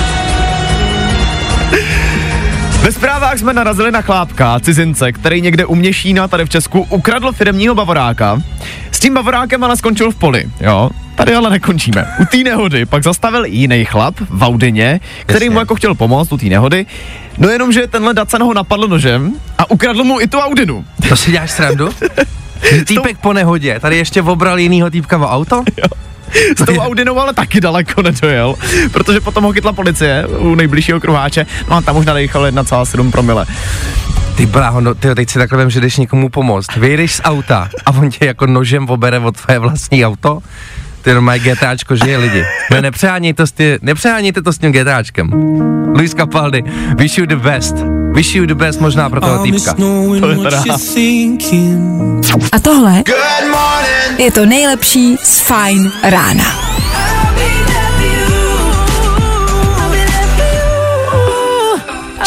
Ve 2.82 2.92
zprávách 2.92 3.40
jsme 3.40 3.54
narazili 3.54 3.92
na 3.92 4.02
chlápka, 4.02 4.60
cizince, 4.60 5.12
který 5.12 5.42
někde 5.42 5.66
u 5.66 5.76
Měšína 5.76 6.28
tady 6.28 6.46
v 6.46 6.50
Česku 6.50 6.82
ukradl 6.90 7.32
firmního 7.32 7.76
bavoráka. 7.76 8.42
S 8.92 9.00
tím 9.00 9.14
bavorákem 9.14 9.64
ale 9.64 9.78
skončil 9.78 10.12
v 10.12 10.16
poli, 10.16 10.46
jo. 10.62 10.90
Tady 11.16 11.36
ale 11.36 11.50
nekončíme. 11.50 12.08
U 12.20 12.26
té 12.26 12.38
nehody 12.38 12.86
pak 12.86 13.04
zastavil 13.04 13.46
jiný 13.46 13.86
chlap 13.86 14.16
v 14.30 14.44
Audině, 14.44 15.00
který 15.22 15.46
Jasně. 15.46 15.50
mu 15.50 15.60
jako 15.60 15.76
chtěl 15.76 15.96
pomoct 15.96 16.32
u 16.32 16.38
té 16.38 16.46
nehody. 16.46 16.86
No 17.38 17.50
jenom, 17.50 17.72
že 17.72 17.88
tenhle 17.88 18.14
Dacan 18.14 18.44
ho 18.44 18.54
napadl 18.54 18.88
nožem 18.88 19.34
a 19.58 19.72
ukradl 19.72 20.04
mu 20.04 20.22
i 20.22 20.28
tu 20.28 20.38
Audinu. 20.40 20.86
To 21.10 21.16
si 21.16 21.32
děláš 21.32 21.52
srandu? 21.52 21.90
Týpek 22.88 23.18
po 23.18 23.34
nehodě, 23.34 23.80
tady 23.80 23.98
ještě 23.98 24.22
obral 24.22 24.60
jinýho 24.60 24.90
týpka 24.90 25.18
o 25.18 25.30
auto? 25.30 25.64
S 26.58 26.66
tou 26.66 26.78
Audinou 26.78 27.20
ale 27.20 27.34
taky 27.34 27.62
daleko 27.62 28.02
nedojel, 28.02 28.56
protože 28.92 29.20
potom 29.20 29.44
ho 29.44 29.54
chytla 29.54 29.74
policie 29.74 30.28
u 30.28 30.56
nejbližšího 30.56 31.00
kruháče, 31.00 31.46
no 31.70 31.76
a 31.76 31.82
tam 31.82 31.98
už 31.98 32.06
nadechal 32.06 32.44
1,7 32.44 33.12
promile. 33.12 33.46
Ty 34.36 34.46
bláho, 34.46 34.82
no, 34.82 34.96
ty 34.96 35.16
teď 35.16 35.30
si 35.30 35.40
takhle 35.40 35.60
vím, 35.60 35.70
že 35.70 35.82
jdeš 35.82 35.98
někomu 35.98 36.30
pomoct. 36.30 36.76
Vyjdeš 36.76 37.16
z 37.16 37.22
auta 37.24 37.70
a 37.86 37.92
on 37.92 38.10
tě 38.10 38.26
jako 38.26 38.48
nožem 38.48 38.90
obere 38.90 39.20
od 39.20 39.42
tvoje 39.42 39.60
vlastní 39.60 40.06
auto? 40.06 40.40
Ty 41.02 41.14
normálně 41.14 41.40
GTAčko 41.40 41.96
žije 41.96 42.18
lidi. 42.18 42.46
Ne, 42.72 42.82
nepřehánějte, 42.82 43.44
to 43.44 43.48
s 43.48 43.52
tě, 43.52 43.80
nepřehánějte 43.82 44.42
to 44.42 44.54
s 44.54 44.58
tím 44.58 44.72
GTAčkem. 44.72 45.30
Luis 45.96 46.14
Capaldi, 46.14 46.64
wish 46.98 47.18
you 47.18 47.26
the 47.26 47.36
best. 47.36 48.01
Wish 48.14 48.36
you 48.36 48.46
the 48.46 48.56
best 48.56 48.80
možná 48.80 49.10
pro 49.10 49.22
toho 49.22 49.44
týpka. 49.44 49.74
To 50.20 50.30
je 50.30 50.38
teda 50.38 50.64
A 52.52 52.60
tohle 52.60 53.04
je 54.18 54.32
to 54.32 54.46
nejlepší 54.46 55.18
z 55.24 55.40
Fine 55.40 55.92
rána. 56.04 56.44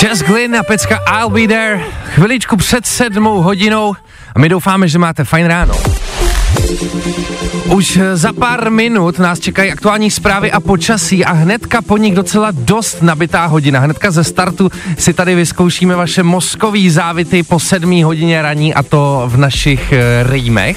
Jess 0.02 0.22
Glynn 0.22 0.56
a 0.56 0.62
pecka 0.62 0.98
I'll 1.06 1.30
be 1.30 1.46
there. 1.48 1.80
Chviličku 2.04 2.56
před 2.56 2.86
sedmou 2.86 3.42
hodinou 3.42 3.94
a 4.34 4.38
my 4.38 4.48
doufáme, 4.48 4.88
že 4.88 4.98
máte 4.98 5.24
fajn 5.24 5.46
ráno. 5.46 5.74
Už 7.64 7.96
eh, 7.96 8.16
za 8.16 8.32
pár 8.32 8.70
minut 8.70 9.18
nás 9.18 9.40
čekají 9.40 9.72
aktuální 9.72 10.10
zprávy 10.10 10.52
a 10.52 10.60
počasí 10.60 11.24
a 11.24 11.32
hnedka 11.32 11.82
po 11.82 11.96
nich 11.96 12.14
docela 12.14 12.48
dost 12.50 13.02
nabitá 13.02 13.46
hodina. 13.46 13.80
Hnedka 13.80 14.10
ze 14.10 14.24
startu 14.24 14.70
si 14.98 15.12
tady 15.12 15.34
vyzkoušíme 15.34 15.96
vaše 15.96 16.22
mozkový 16.22 16.90
závity 16.90 17.42
po 17.42 17.60
sedmý 17.60 18.02
hodině 18.02 18.42
raní 18.42 18.74
a 18.74 18.82
to 18.82 19.24
v 19.26 19.36
našich 19.36 19.92
e, 19.92 20.24
rýmech. 20.32 20.76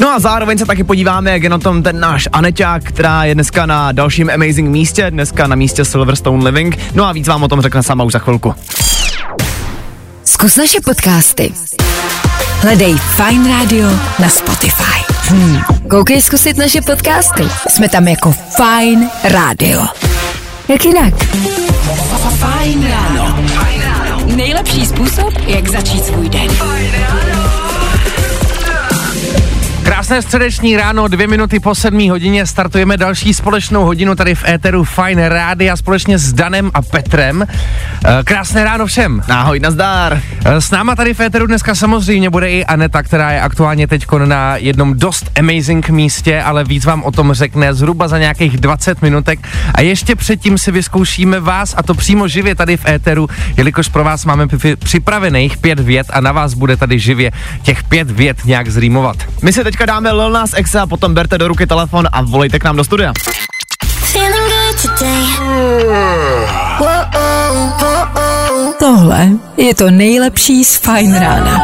No 0.00 0.08
a 0.10 0.18
zároveň 0.18 0.58
se 0.58 0.66
taky 0.66 0.84
podíváme, 0.84 1.30
jak 1.30 1.42
je 1.42 1.50
na 1.50 1.58
tom 1.58 1.82
ten 1.82 2.00
náš 2.00 2.28
Aneťák, 2.32 2.84
která 2.84 3.24
je 3.24 3.34
dneska 3.34 3.66
na 3.66 3.92
dalším 3.92 4.30
amazing 4.30 4.68
místě, 4.68 5.10
dneska 5.10 5.46
na 5.46 5.56
místě 5.56 5.84
Silverstone 5.84 6.44
Living. 6.44 6.78
No 6.94 7.04
a 7.04 7.12
víc 7.12 7.28
vám 7.28 7.42
o 7.42 7.48
tom 7.48 7.60
řekne 7.60 7.82
sama 7.82 8.04
už 8.04 8.12
za 8.12 8.18
chvilku. 8.18 8.54
Zkus 10.24 10.56
naše 10.56 10.78
podcasty. 10.84 11.52
Hledej 12.58 12.94
Fine 12.98 13.58
Radio 13.58 13.86
na 14.18 14.28
Spotify. 14.28 14.98
Hmm. 15.30 15.62
Koukej 15.90 16.22
zkusit 16.22 16.56
naše 16.56 16.80
podcasty. 16.80 17.42
Jsme 17.68 17.88
tam 17.88 18.08
jako 18.08 18.32
Fine 18.32 19.10
Radio. 19.24 19.86
Jak 20.68 20.84
jinak? 20.84 21.14
Fajn 22.38 22.86
ráno. 22.90 23.38
Nejlepší 24.36 24.86
způsob, 24.86 25.34
jak 25.46 25.68
začít 25.68 26.04
svůj 26.04 26.28
den. 26.28 26.48
Krásné 29.88 30.22
středeční 30.22 30.76
ráno, 30.76 31.08
dvě 31.08 31.26
minuty 31.26 31.60
po 31.60 31.74
sedmí 31.74 32.10
hodině, 32.10 32.46
startujeme 32.46 32.96
další 32.96 33.34
společnou 33.34 33.84
hodinu 33.84 34.14
tady 34.14 34.34
v 34.34 34.48
éteru 34.48 34.84
Fine 34.84 35.28
Rádia 35.28 35.76
společně 35.76 36.18
s 36.18 36.32
Danem 36.32 36.70
a 36.74 36.82
Petrem. 36.82 37.46
Eh, 38.04 38.22
Krásné 38.24 38.64
ráno 38.64 38.86
všem. 38.86 39.22
Ahoj, 39.28 39.60
nazdar. 39.60 40.20
Eh, 40.44 40.60
S 40.60 40.70
náma 40.70 40.96
tady 40.96 41.14
v 41.14 41.20
éteru 41.20 41.46
dneska 41.46 41.74
samozřejmě 41.74 42.30
bude 42.30 42.50
i 42.50 42.64
Aneta, 42.64 43.02
která 43.02 43.30
je 43.32 43.40
aktuálně 43.40 43.86
teď 43.86 44.06
na 44.24 44.56
jednom 44.56 44.98
dost 44.98 45.30
amazing 45.38 45.88
místě, 45.88 46.42
ale 46.42 46.64
víc 46.64 46.84
vám 46.84 47.02
o 47.02 47.10
tom 47.10 47.32
řekne 47.32 47.74
zhruba 47.74 48.08
za 48.08 48.18
nějakých 48.18 48.56
20 48.56 49.02
minutek. 49.02 49.38
A 49.74 49.80
ještě 49.80 50.16
předtím 50.16 50.58
si 50.58 50.72
vyzkoušíme 50.72 51.40
vás, 51.40 51.74
a 51.76 51.82
to 51.82 51.94
přímo 51.94 52.28
živě 52.28 52.54
tady 52.54 52.76
v 52.76 52.88
éteru, 52.88 53.28
jelikož 53.56 53.88
pro 53.88 54.04
vás 54.04 54.24
máme 54.24 54.46
připravených 54.78 55.56
pět 55.56 55.80
vět 55.80 56.06
a 56.12 56.20
na 56.20 56.32
vás 56.32 56.54
bude 56.54 56.76
tady 56.76 56.98
živě 56.98 57.30
těch 57.62 57.82
pět 57.82 58.10
vět 58.10 58.44
nějak 58.44 58.68
zrýmovat. 58.68 59.16
My 59.42 59.52
se 59.52 59.64
teďka 59.78 59.94
dáme 59.94 60.12
Lil 60.12 60.30
Nas 60.30 60.58
X 60.58 60.74
a 60.74 60.86
potom 60.86 61.14
berte 61.14 61.38
do 61.38 61.48
ruky 61.48 61.66
telefon 61.66 62.10
a 62.12 62.22
volejte 62.22 62.58
k 62.58 62.64
nám 62.64 62.76
do 62.76 62.84
studia. 62.84 63.12
Tohle 68.78 69.28
je 69.56 69.74
to 69.74 69.90
nejlepší 69.90 70.64
z 70.64 70.76
Fine 70.76 71.18
rána. 71.20 71.62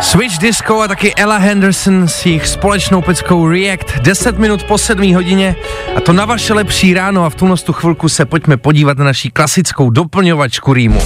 Switch 0.00 0.38
Disco 0.38 0.80
a 0.80 0.88
taky 0.88 1.14
Ella 1.14 1.36
Henderson 1.36 2.08
s 2.08 2.26
jejich 2.26 2.48
společnou 2.48 3.02
peckou 3.02 3.48
React 3.48 3.98
10 4.00 4.38
minut 4.38 4.62
po 4.62 4.78
7 4.78 5.14
hodině 5.14 5.56
a 5.96 6.00
to 6.00 6.12
na 6.12 6.24
vaše 6.24 6.52
lepší 6.52 6.94
ráno 6.94 7.24
a 7.24 7.30
v 7.30 7.34
tuhle 7.34 7.56
tu 7.56 7.72
chvilku 7.72 8.08
se 8.08 8.24
pojďme 8.24 8.56
podívat 8.56 8.98
na 8.98 9.04
naší 9.04 9.30
klasickou 9.30 9.90
doplňovačku 9.90 10.72
rýmu. 10.72 11.00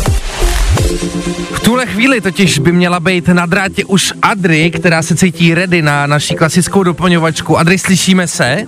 V 1.70 1.72
tuhle 1.72 1.86
chvíli 1.86 2.20
totiž 2.20 2.58
by 2.58 2.72
měla 2.72 3.00
být 3.00 3.28
na 3.28 3.46
drátě 3.46 3.84
už 3.84 4.12
Adry, 4.22 4.70
která 4.70 5.02
se 5.02 5.16
cítí 5.16 5.54
ready 5.54 5.82
na 5.82 6.06
naší 6.06 6.34
klasickou 6.34 6.82
doplňovačku. 6.82 7.58
Adry, 7.58 7.78
slyšíme 7.78 8.26
se? 8.26 8.58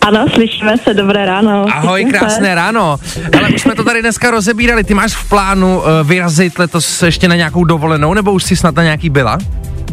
Ano, 0.00 0.26
slyšíme 0.34 0.78
se, 0.78 0.94
dobré 0.94 1.26
ráno. 1.26 1.66
Ahoj, 1.74 2.00
Slyším 2.00 2.12
se. 2.12 2.18
krásné 2.18 2.54
ráno. 2.54 2.96
Ale 3.38 3.48
už 3.48 3.60
jsme 3.60 3.74
to 3.74 3.84
tady 3.84 4.00
dneska 4.00 4.30
rozebírali. 4.30 4.84
Ty 4.84 4.94
máš 4.94 5.14
v 5.14 5.28
plánu 5.28 5.78
uh, 5.78 5.84
vyrazit 6.04 6.58
letos 6.58 7.02
ještě 7.02 7.28
na 7.28 7.36
nějakou 7.36 7.64
dovolenou, 7.64 8.14
nebo 8.14 8.32
už 8.32 8.44
jsi 8.44 8.56
snad 8.56 8.74
na 8.74 8.82
nějaký 8.82 9.10
byla? 9.10 9.38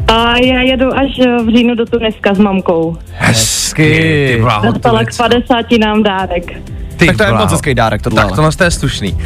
A 0.08 0.38
já 0.38 0.62
jedu 0.62 0.94
až 0.98 1.20
eh, 1.20 1.44
v 1.44 1.50
říjnu 1.56 1.76
do 1.76 1.86
Tuniska 1.86 2.34
s 2.34 2.40
mamkou. 2.40 2.98
Hezky. 3.12 4.42
Dostala 4.64 5.00
k 5.04 5.18
Tunic. 5.18 5.18
50 5.18 5.66
nám 5.80 6.04
dárek. 6.04 6.62
Ty 7.04 7.08
Tak 7.08 7.18
to 7.18 7.24
je 7.24 7.30
bláho. 7.30 7.44
moc 7.46 7.52
hezký 7.52 7.76
dárek 7.76 8.02
tohle. 8.02 8.24
Tak 8.24 8.36
tohle 8.36 8.52
to 8.52 8.64
je 8.64 8.72
slušný. 8.72 9.14
Uh, 9.14 9.20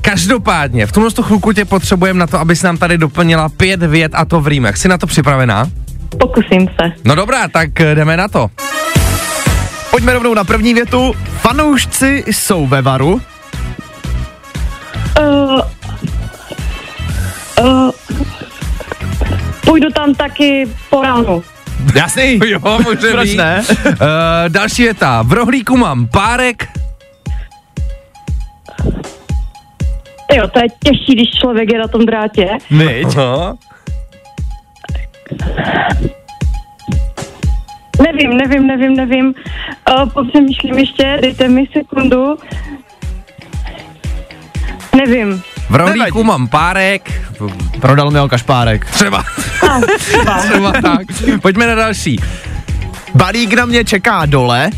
každopádně, 0.00 0.86
v 0.86 0.92
tomhle 0.92 1.10
tu 1.12 1.22
chvilku 1.22 1.52
tě 1.52 1.64
potřebujeme 1.64 2.18
na 2.20 2.26
to, 2.26 2.38
abys 2.40 2.62
nám 2.62 2.76
tady 2.76 2.98
doplnila 2.98 3.48
pět 3.48 3.82
vět 3.82 4.12
a 4.14 4.24
to 4.24 4.40
v 4.40 4.46
rýmech. 4.46 4.76
Jsi 4.76 4.88
na 4.88 4.98
to 4.98 5.06
připravená? 5.06 5.66
Pokusím 6.20 6.68
se. 6.80 6.92
No 7.04 7.14
dobrá, 7.14 7.48
tak 7.48 7.80
eh, 7.80 7.94
jdeme 7.94 8.16
na 8.16 8.28
to. 8.28 8.50
Pojďme 9.90 10.12
rovnou 10.12 10.34
na 10.34 10.44
první 10.44 10.74
větu. 10.74 11.14
Fanoušci 11.40 12.24
jsou 12.26 12.66
ve 12.66 12.82
varu. 12.82 13.20
Uh, 15.20 15.60
uh, 17.64 17.90
půjdu 19.64 19.88
tam 19.90 20.14
taky 20.14 20.68
po 20.90 21.02
ránu. 21.02 21.42
Jasný. 21.94 22.40
Jo, 22.46 22.78
může 22.84 23.10
Proč 23.10 23.34
ne? 23.34 23.62
Uh, 23.86 23.94
další 24.48 24.82
věta. 24.82 25.22
V 25.22 25.32
rohlíku 25.32 25.76
mám 25.76 26.08
párek. 26.08 26.68
Jo, 30.34 30.48
to 30.48 30.58
je 30.58 30.66
těžší, 30.84 31.14
když 31.14 31.30
člověk 31.30 31.72
je 31.72 31.78
na 31.78 31.88
tom 31.88 32.06
drátě. 32.06 32.48
Myť. 32.70 33.14
No. 33.16 33.54
Nevím, 38.02 38.36
nevím, 38.36 38.66
nevím, 38.66 38.96
nevím. 38.96 39.34
Uh, 39.90 40.08
popřemýšlím 40.10 40.78
ještě, 40.78 41.18
dejte 41.22 41.48
mi 41.48 41.66
sekundu. 41.72 42.36
Nevím. 44.96 45.42
V 45.70 45.74
rohlíku 45.74 46.24
mám 46.24 46.48
párek. 46.48 47.12
Prodal 47.80 48.10
mi 48.10 48.18
Kašpárek. 48.28 48.84
Třeba. 48.90 49.24
Třeba. 49.98 50.38
Třeba 50.38 50.72
tak. 50.72 51.06
Pojďme 51.42 51.66
na 51.66 51.74
další. 51.74 52.20
Balík 53.14 53.52
na 53.52 53.64
mě 53.64 53.84
čeká 53.84 54.26
dole. 54.26 54.70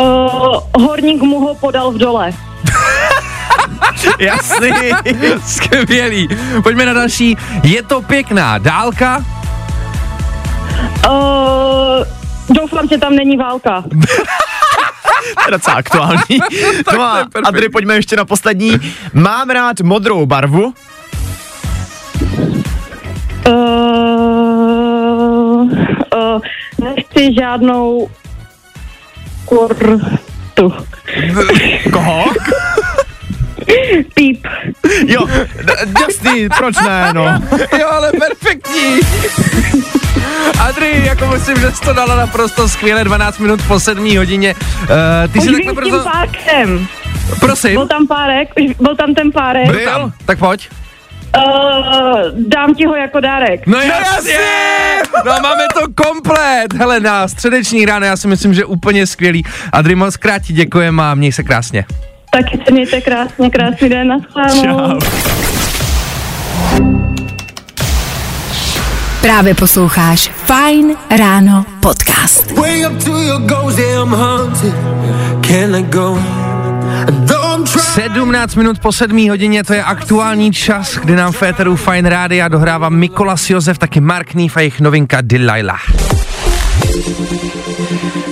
Uh, 0.00 0.56
horník 0.74 1.22
mu 1.22 1.40
ho 1.40 1.54
podal 1.54 1.92
v 1.92 1.98
dole. 1.98 2.32
Jasný. 4.18 4.70
Skvělý. 5.46 6.28
Pojďme 6.62 6.86
na 6.86 6.92
další. 6.92 7.36
Je 7.62 7.82
to 7.82 8.02
pěkná 8.02 8.58
dálka. 8.58 9.24
Uh, 11.08 12.04
doufám, 12.48 12.88
že 12.88 12.98
tam 12.98 13.16
není 13.16 13.36
válka. 13.36 13.84
To 15.34 15.42
je 15.46 15.50
docela 15.50 15.76
aktuální. 15.76 16.38
no 16.94 17.02
a 17.02 17.26
Adry, 17.44 17.68
pojďme 17.68 17.94
ještě 17.94 18.16
na 18.16 18.24
poslední. 18.24 18.76
Mám 19.12 19.50
rád 19.50 19.80
modrou 19.80 20.26
barvu. 20.26 20.74
Uh, 24.40 25.62
uh, 26.14 26.40
nechci 26.80 27.34
žádnou 27.40 28.10
kurtu. 29.44 30.72
Koho? 31.92 32.24
Píp. 34.14 34.46
Jo, 35.06 35.26
d- 35.64 35.74
jasný, 36.00 36.48
proč 36.58 36.76
ne, 36.84 37.12
no. 37.14 37.24
Jo, 37.78 37.88
ale 37.90 38.12
perfektní. 38.12 39.00
Adri, 40.60 41.06
jako 41.06 41.26
myslím, 41.26 41.56
že 41.56 41.70
jsi 41.70 41.80
to 41.80 41.92
dala 41.92 42.16
naprosto 42.16 42.68
skvěle 42.68 43.04
12 43.04 43.38
minut 43.38 43.62
po 43.68 43.80
7 43.80 44.16
hodině. 44.18 44.54
Uh, 44.54 44.88
ty 45.32 45.38
Už 45.38 45.44
jsi 45.44 45.52
takhle 45.52 45.62
s 45.62 45.66
tím 45.66 45.74
brzo... 45.74 46.04
pákem. 46.04 46.86
Prosím. 47.40 47.74
Byl 47.74 47.88
tam 47.88 48.06
párek, 48.06 48.48
už 48.60 48.76
byl 48.76 48.96
tam 48.96 49.14
ten 49.14 49.32
párek. 49.32 49.66
Byl 49.66 49.80
tam. 49.84 50.12
Tak 50.26 50.38
pojď. 50.38 50.68
Uh, 51.36 51.42
dám 52.48 52.74
ti 52.74 52.86
ho 52.86 52.96
jako 52.96 53.20
dárek. 53.20 53.66
No 53.66 53.80
jasně! 53.80 54.38
No 55.24 55.32
máme 55.42 55.64
to 55.74 56.04
komplet! 56.04 56.74
Hele, 56.74 57.00
na 57.00 57.28
středeční 57.28 57.86
ráno 57.86 58.06
já 58.06 58.16
si 58.16 58.28
myslím, 58.28 58.54
že 58.54 58.64
úplně 58.64 59.06
skvělý. 59.06 59.44
Adri, 59.72 59.94
moc 59.94 60.16
krát 60.16 60.42
ti 60.42 60.52
děkujeme 60.52 61.02
a 61.02 61.14
měj 61.14 61.32
se 61.32 61.42
krásně. 61.42 61.84
Taky 62.30 62.60
se 62.66 62.72
mějte 62.72 63.00
krásně, 63.00 63.50
krásný 63.50 63.88
den, 63.88 64.08
naschledanou. 64.08 64.98
Právě 69.22 69.54
posloucháš 69.54 70.30
Fine 70.44 70.94
Ráno 71.18 71.64
podcast. 71.80 72.50
Way 72.50 72.86
up 72.86 73.04
to 73.04 73.22
your 73.22 73.40
goals, 73.40 73.78
yeah, 73.78 74.02
I'm 74.02 74.14
haunted. 74.14 74.74
Can 75.46 75.76
I 75.76 75.82
go? 75.82 76.18
Though 77.26 77.44
I'm 77.54 77.64
trying 77.64 78.14
17 78.14 78.54
minut 78.54 78.78
po 78.78 78.92
7 78.92 79.28
hodině, 79.28 79.64
to 79.64 79.74
je 79.74 79.84
aktuální 79.84 80.52
čas, 80.52 80.98
kdy 80.98 81.16
nám 81.16 81.32
v 81.32 81.42
éteru 81.42 81.76
Fine 81.76 82.10
Rádia 82.10 82.48
dohrává 82.48 82.88
Mikolas 82.88 83.50
Josef, 83.50 83.78
taky 83.78 84.00
Mark 84.00 84.34
Neve 84.34 84.54
a 84.56 84.60
jejich 84.60 84.80
novinka 84.80 85.18
Delilah. 85.20 85.82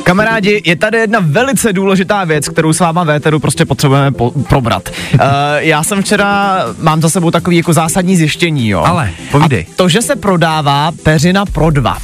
Kamarádi, 0.02 0.62
je 0.64 0.76
tady 0.76 0.98
jedna 0.98 1.18
velice 1.22 1.72
důležitá 1.72 2.24
věc, 2.24 2.48
kterou 2.48 2.72
s 2.72 2.80
váma 2.80 3.04
Véteru 3.04 3.40
prostě 3.40 3.64
potřebujeme 3.64 4.12
po- 4.12 4.30
probrat. 4.30 4.88
Uh, 5.14 5.20
já 5.56 5.82
jsem 5.82 6.02
včera, 6.02 6.58
mám 6.78 7.02
za 7.02 7.08
sebou 7.08 7.30
takový 7.30 7.56
jako 7.56 7.72
zásadní 7.72 8.16
zjištění, 8.16 8.68
jo. 8.68 8.82
Ale, 8.86 9.10
povídej. 9.30 9.66
A 9.68 9.72
to, 9.76 9.88
že 9.88 10.02
se 10.02 10.16
prodává 10.16 10.92
peřina 11.02 11.44
pro 11.46 11.70
dva. 11.70 11.98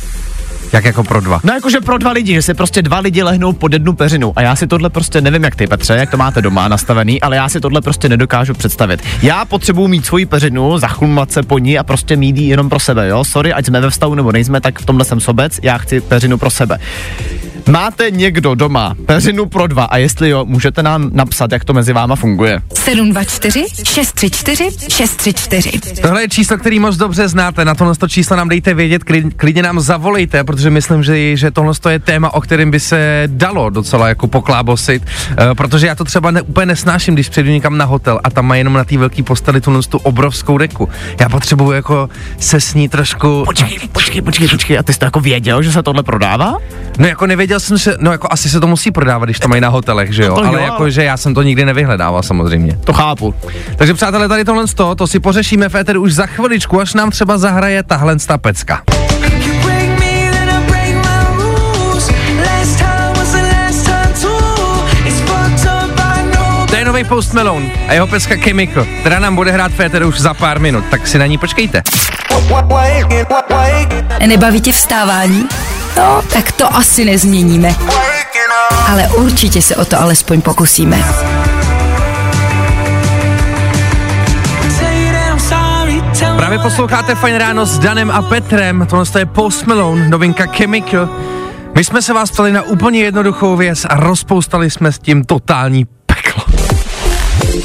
Jak 0.74 0.84
jako 0.84 1.04
pro 1.04 1.20
dva? 1.20 1.40
No 1.44 1.52
jakože 1.52 1.80
pro 1.80 1.98
dva 1.98 2.12
lidi, 2.12 2.34
že 2.34 2.42
se 2.42 2.54
prostě 2.54 2.82
dva 2.82 2.98
lidi 2.98 3.22
lehnou 3.22 3.52
pod 3.52 3.72
jednu 3.72 3.92
peřinu. 3.92 4.32
A 4.36 4.42
já 4.42 4.56
si 4.56 4.66
tohle 4.66 4.90
prostě 4.90 5.20
nevím, 5.20 5.44
jak 5.44 5.56
ty 5.56 5.66
Petře, 5.66 5.94
jak 5.94 6.10
to 6.10 6.16
máte 6.16 6.42
doma 6.42 6.68
nastavený, 6.68 7.20
ale 7.20 7.36
já 7.36 7.48
si 7.48 7.60
tohle 7.60 7.80
prostě 7.80 8.08
nedokážu 8.08 8.54
představit. 8.54 9.02
Já 9.22 9.44
potřebuji 9.44 9.88
mít 9.88 10.06
svoji 10.06 10.26
peřinu, 10.26 10.78
zachlumat 10.78 11.32
se 11.32 11.42
po 11.42 11.58
ní 11.58 11.78
a 11.78 11.84
prostě 11.84 12.16
mít 12.16 12.36
ji 12.36 12.48
jenom 12.48 12.68
pro 12.68 12.80
sebe, 12.80 13.08
jo. 13.08 13.24
Sorry, 13.24 13.52
ať 13.52 13.66
jsme 13.66 13.80
ve 13.80 13.90
vztahu 13.90 14.14
nebo 14.14 14.32
nejsme, 14.32 14.60
tak 14.60 14.78
v 14.78 14.86
tomhle 14.86 15.04
jsem 15.04 15.20
sobec, 15.20 15.60
já 15.62 15.78
chci 15.78 16.00
peřinu 16.00 16.38
pro 16.38 16.50
sebe. 16.50 16.78
Máte 17.68 18.10
někdo 18.10 18.54
doma 18.54 18.94
peřinu 19.06 19.46
pro 19.46 19.66
dva 19.66 19.84
a 19.84 19.96
jestli 19.96 20.30
jo, 20.30 20.44
můžete 20.44 20.82
nám 20.82 21.10
napsat, 21.12 21.52
jak 21.52 21.64
to 21.64 21.72
mezi 21.72 21.92
váma 21.92 22.16
funguje. 22.16 22.60
724 22.74 23.64
634 23.84 24.70
634. 24.88 26.02
Tohle 26.02 26.22
je 26.22 26.28
číslo, 26.28 26.58
který 26.58 26.78
moc 26.78 26.96
dobře 26.96 27.28
znáte, 27.28 27.64
na 27.64 27.74
tohle 27.74 27.94
to 27.94 28.08
číslo 28.08 28.36
nám 28.36 28.48
dejte 28.48 28.74
vědět, 28.74 29.04
klid, 29.04 29.34
klidně 29.36 29.62
nám 29.62 29.80
zavolejte, 29.80 30.44
protože 30.44 30.63
myslím, 30.70 31.02
že, 31.02 31.36
že 31.36 31.50
tohle 31.50 31.72
je 31.88 31.98
téma, 31.98 32.34
o 32.34 32.40
kterém 32.40 32.70
by 32.70 32.80
se 32.80 33.22
dalo 33.26 33.70
docela 33.70 34.08
jako 34.08 34.26
poklábosit, 34.26 35.02
uh, 35.02 35.54
protože 35.54 35.86
já 35.86 35.94
to 35.94 36.04
třeba 36.04 36.30
ne, 36.30 36.42
úplně 36.42 36.66
nesnáším, 36.66 37.14
když 37.14 37.28
přijdu 37.28 37.50
někam 37.50 37.78
na 37.78 37.84
hotel 37.84 38.20
a 38.24 38.30
tam 38.30 38.46
má 38.46 38.56
jenom 38.56 38.72
na 38.72 38.84
té 38.84 38.98
velké 38.98 39.22
posteli 39.22 39.60
tuhle 39.60 39.82
tu 39.82 39.98
obrovskou 39.98 40.58
deku. 40.58 40.88
Já 41.20 41.28
potřebuju 41.28 41.70
jako 41.72 42.08
se 42.38 42.60
s 42.60 42.74
ní 42.74 42.88
trošku... 42.88 43.42
Počkej, 43.46 43.78
počkej, 43.92 44.22
počkej, 44.22 44.48
počkej, 44.48 44.78
a 44.78 44.82
ty 44.82 44.92
jsi 44.92 44.98
to 44.98 45.04
jako 45.04 45.20
věděl, 45.20 45.62
že 45.62 45.72
se 45.72 45.82
tohle 45.82 46.02
prodává? 46.02 46.56
No 46.98 47.06
jako 47.06 47.26
nevěděl 47.26 47.60
jsem, 47.60 47.78
že, 47.78 47.94
no 48.00 48.12
jako 48.12 48.28
asi 48.30 48.50
se 48.50 48.60
to 48.60 48.66
musí 48.66 48.90
prodávat, 48.90 49.24
když 49.24 49.40
to 49.40 49.48
mají 49.48 49.60
na 49.60 49.68
hotelech, 49.68 50.12
že 50.12 50.22
jo, 50.22 50.36
No 50.42 50.48
ale 50.48 50.60
jo, 50.60 50.64
jako, 50.64 50.90
že 50.90 51.04
já 51.04 51.16
jsem 51.16 51.34
to 51.34 51.42
nikdy 51.42 51.64
nevyhledával 51.64 52.22
samozřejmě. 52.22 52.78
To 52.84 52.92
chápu. 52.92 53.34
Takže 53.76 53.94
přátelé, 53.94 54.28
tady 54.28 54.44
tohle 54.44 54.68
z 54.68 54.74
toho, 54.74 54.94
to 54.94 55.06
si 55.06 55.20
pořešíme 55.20 55.68
v 55.68 55.74
éteru 55.74 56.02
už 56.02 56.14
za 56.14 56.26
chviličku, 56.26 56.80
až 56.80 56.94
nám 56.94 57.10
třeba 57.10 57.38
zahraje 57.38 57.82
tahle 57.82 58.16
ta 58.26 58.38
pecka. 58.38 58.82
Nový 66.94 67.04
Post 67.04 67.34
Malone 67.34 67.70
a 67.88 67.92
jeho 67.92 68.06
pecka 68.06 68.36
Chemical, 68.36 68.86
která 69.00 69.18
nám 69.18 69.36
bude 69.36 69.50
hrát 69.50 69.72
v 69.72 69.80
éteru 69.80 70.08
už 70.08 70.20
za 70.20 70.34
pár 70.34 70.60
minut, 70.60 70.84
tak 70.90 71.06
si 71.06 71.18
na 71.18 71.26
ní 71.26 71.38
počkejte. 71.38 71.82
Nebaví 74.26 74.60
tě 74.60 74.72
vstávání? 74.72 75.48
No, 75.96 76.22
tak 76.32 76.52
to 76.52 76.76
asi 76.76 77.04
nezměníme. 77.04 77.74
Ale 78.88 79.08
určitě 79.08 79.62
se 79.62 79.76
o 79.76 79.84
to 79.84 80.00
alespoň 80.00 80.40
pokusíme. 80.40 81.04
Právě 86.36 86.58
posloucháte 86.58 87.14
Fajn 87.14 87.36
ráno 87.36 87.66
s 87.66 87.78
Danem 87.78 88.10
a 88.10 88.22
Petrem, 88.22 88.86
tohle 88.90 89.06
to 89.06 89.18
je 89.18 89.26
Post 89.26 89.66
Malone, 89.66 90.08
novinka 90.08 90.46
Chemical. 90.46 91.08
My 91.74 91.84
jsme 91.84 92.02
se 92.02 92.12
vás 92.12 92.30
ptali 92.30 92.52
na 92.52 92.62
úplně 92.62 93.00
jednoduchou 93.00 93.56
věc 93.56 93.86
a 93.88 93.96
rozpoustali 93.96 94.70
jsme 94.70 94.92
s 94.92 94.98
tím 94.98 95.24
totální. 95.24 95.93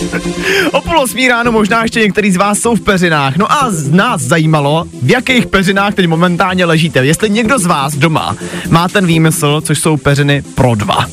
O 0.72 0.82
půl 0.82 1.00
osmí 1.00 1.28
ráno 1.28 1.52
možná 1.52 1.84
ještě 1.84 2.00
některý 2.00 2.32
z 2.32 2.38
vás 2.38 2.60
jsou 2.60 2.76
v 2.76 2.82
peřinách. 2.82 3.38
No 3.38 3.52
a 3.52 3.72
z 3.72 3.92
nás 3.92 4.22
zajímalo, 4.22 4.86
v 5.02 5.12
jakých 5.12 5.46
peřinách 5.46 5.94
teď 5.94 6.08
momentálně 6.08 6.66
ležíte. 6.66 7.06
Jestli 7.06 7.30
někdo 7.30 7.60
z 7.60 7.66
vás 7.66 7.96
doma 7.96 8.36
má 8.70 8.88
ten 8.88 9.06
výmysl, 9.06 9.62
což 9.62 9.80
jsou 9.80 9.98
peřiny 9.98 10.42
pro 10.56 10.76
dva. 10.76 11.06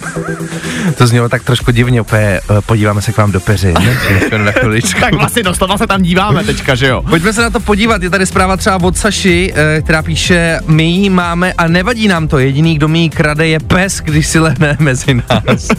To 0.99 1.07
znělo 1.07 1.29
tak 1.29 1.45
trošku 1.45 1.71
divně, 1.71 2.01
úplně 2.01 2.23
eh, 2.23 2.41
podíváme 2.67 3.03
se 3.03 3.13
k 3.13 3.17
vám 3.17 3.33
do 3.33 3.41
peřin. 3.41 3.75
na 4.45 4.53
chviličku. 4.53 5.01
tak 5.01 5.15
vlastně 5.15 5.43
doslova 5.43 5.79
se 5.79 5.87
tam 5.87 6.03
díváme 6.03 6.45
teďka, 6.45 6.75
že 6.75 6.87
jo? 6.87 7.03
Pojďme 7.09 7.33
se 7.33 7.43
na 7.43 7.51
to 7.51 7.61
podívat, 7.61 8.03
je 8.03 8.11
tady 8.11 8.27
zpráva 8.27 8.57
třeba 8.57 8.83
od 8.83 8.99
Saši, 8.99 9.53
eh, 9.57 9.83
která 9.83 10.03
píše, 10.03 10.61
my 10.67 10.85
ji 10.85 11.11
máme 11.11 11.53
a 11.53 11.69
nevadí 11.69 12.09
nám 12.09 12.29
to, 12.29 12.39
jediný, 12.39 12.75
kdo 12.75 12.89
mi 12.89 12.99
ji 12.99 13.11
krade 13.11 13.49
je 13.49 13.61
pes, 13.61 14.01
když 14.05 14.27
si 14.27 14.39
lehne 14.39 14.77
mezi 14.81 15.15
nás. 15.15 15.69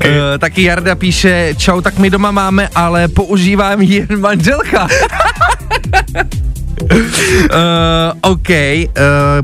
Eh, 0.00 0.38
taky 0.38 0.62
Jarda 0.62 0.94
píše, 0.94 1.54
čau, 1.58 1.80
tak 1.80 1.98
my 1.98 2.10
doma 2.10 2.30
máme, 2.36 2.68
ale 2.74 3.08
používám 3.08 3.80
jen 3.80 4.20
manželka. 4.20 4.88
Uh, 6.90 6.98
OK, 8.30 8.48
uh, 8.48 8.94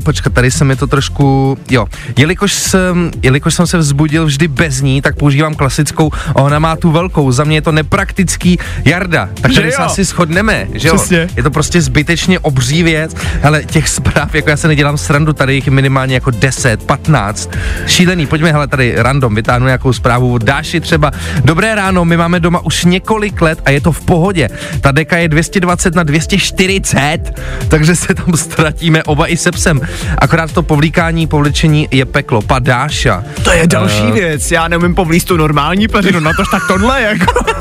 počkat, 0.03 0.33
tady 0.33 0.51
se 0.51 0.65
mi 0.65 0.75
to 0.75 0.87
trošku, 0.87 1.57
jo, 1.69 1.85
jelikož 2.17 2.53
jsem, 2.53 3.11
jelikož 3.23 3.53
jsem 3.53 3.67
se 3.67 3.77
vzbudil 3.77 4.25
vždy 4.25 4.47
bez 4.47 4.81
ní, 4.81 5.01
tak 5.01 5.15
používám 5.15 5.55
klasickou, 5.55 6.11
ona 6.33 6.59
má 6.59 6.75
tu 6.75 6.91
velkou, 6.91 7.31
za 7.31 7.43
mě 7.43 7.57
je 7.57 7.61
to 7.61 7.71
nepraktický 7.71 8.59
Jarda, 8.85 9.29
tak 9.41 9.51
Že 9.51 9.61
tady 9.61 9.71
se 9.71 9.81
jo? 9.81 9.85
asi 9.85 10.03
shodneme, 10.03 10.67
že 10.73 10.87
jo? 10.87 10.95
Přesně. 10.95 11.27
Je 11.37 11.43
to 11.43 11.51
prostě 11.51 11.81
zbytečně 11.81 12.39
obří 12.39 12.83
věc, 12.83 13.15
ale 13.43 13.63
těch 13.63 13.89
zpráv, 13.89 14.35
jako 14.35 14.49
já 14.49 14.57
se 14.57 14.67
nedělám 14.67 14.97
srandu, 14.97 15.33
tady 15.33 15.55
jich 15.55 15.65
je 15.65 15.71
minimálně 15.71 16.13
jako 16.13 16.31
10, 16.31 16.83
15, 16.83 17.49
šílený, 17.87 18.27
pojďme, 18.27 18.51
hele, 18.51 18.67
tady 18.67 18.93
random, 18.97 19.35
vytáhnu 19.35 19.65
nějakou 19.65 19.93
zprávu 19.93 20.37
Dáši 20.37 20.81
třeba, 20.81 21.11
dobré 21.45 21.75
ráno, 21.75 22.05
my 22.05 22.17
máme 22.17 22.39
doma 22.39 22.59
už 22.65 22.85
několik 22.85 23.41
let 23.41 23.61
a 23.65 23.69
je 23.69 23.81
to 23.81 23.91
v 23.91 24.01
pohodě, 24.01 24.49
ta 24.81 24.91
deka 24.91 25.17
je 25.17 25.27
220 25.27 25.95
na 25.95 26.03
240, 26.03 27.32
takže 27.67 27.95
se 27.95 28.15
tam 28.15 28.33
ztratíme 28.37 29.03
oba 29.03 29.27
i 29.27 29.37
se 29.37 29.51
psem, 29.51 29.81
akorát 30.17 30.51
to 30.51 30.63
povlíkání, 30.63 31.27
povlečení 31.27 31.87
je 31.91 32.05
peklo, 32.05 32.41
padáša. 32.41 33.23
To 33.43 33.51
je 33.51 33.67
další 33.67 34.11
věc, 34.11 34.51
já 34.51 34.67
neumím 34.67 34.95
povlíst 34.95 35.27
tu 35.27 35.37
normální 35.37 35.87
peřinu, 35.87 36.19
na 36.19 36.31
tož 36.33 36.47
tak 36.51 36.67
tohle 36.67 37.01
jako. 37.01 37.43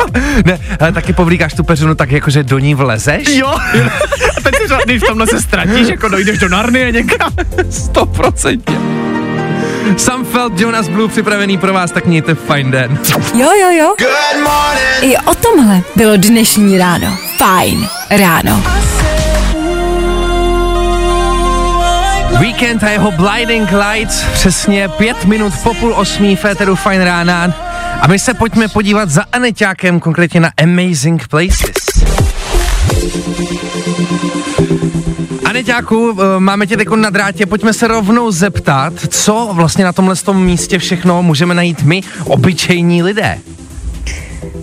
Ne, 0.44 0.58
ale 0.80 0.92
taky 0.92 1.12
povlíkáš 1.12 1.54
tu 1.54 1.64
peřinu 1.64 1.94
tak, 1.94 2.11
jakože 2.12 2.42
do 2.42 2.58
ní 2.58 2.74
vlezeš? 2.74 3.28
jo. 3.28 3.46
A 3.48 4.40
teď 4.42 4.54
ř- 4.68 4.85
když 4.85 5.02
v 5.02 5.06
tomhle 5.06 5.26
se 5.26 5.40
ztratíš, 5.42 5.88
jako 5.88 6.08
dojdeš 6.08 6.38
do 6.38 6.48
Narnie 6.48 6.92
někam. 6.92 7.32
Stoprocentně. 7.70 8.76
Sam 9.96 10.24
Feld, 10.24 10.61
Jonas 10.61 10.88
Blue 10.88 11.08
připravený 11.08 11.58
pro 11.58 11.72
vás, 11.72 11.90
tak 11.92 12.06
mějte 12.06 12.35
fajn 12.35 12.70
den. 12.70 12.98
Jo, 13.35 13.48
jo, 13.61 13.70
jo. 13.78 13.94
Good 13.98 14.42
morning. 14.44 15.12
I 15.14 15.16
o 15.26 15.35
tomhle 15.35 15.80
bylo 15.96 16.16
dnešní 16.16 16.78
ráno. 16.78 17.18
Fajn 17.38 17.88
ráno. 18.11 18.62
Weekend 22.42 22.83
a 22.83 22.88
jeho 22.88 23.11
Blinding 23.11 23.68
Lights, 23.72 24.24
přesně 24.33 24.88
pět 24.88 25.24
minut 25.24 25.52
po 25.62 25.74
půl 25.74 25.94
osmí 25.94 26.37
Féteru 26.37 26.74
Fajn 26.76 27.02
rána. 27.02 27.55
A 28.00 28.07
my 28.07 28.18
se 28.18 28.35
pojďme 28.35 28.68
podívat 28.68 29.11
za 29.11 29.24
Aneťákem, 29.33 30.00
konkrétně 30.00 30.40
na 30.40 30.50
Amazing 30.62 31.28
Places. 31.28 31.74
Aneťáku, 35.44 36.18
eh, 36.20 36.40
máme 36.40 36.66
tě 36.66 36.76
teď 36.76 36.88
na 36.88 37.11
drátě, 37.11 37.46
pojďme 37.46 37.72
se 37.72 37.88
rovnou 37.88 38.31
zeptat, 38.31 38.92
co 39.09 39.50
vlastně 39.52 39.85
na 39.85 39.92
tomhle 39.92 40.16
tom 40.16 40.44
místě 40.44 40.78
všechno 40.78 41.22
můžeme 41.22 41.55
najít 41.55 41.83
my, 41.83 42.00
obyčejní 42.24 43.02
lidé. 43.02 43.38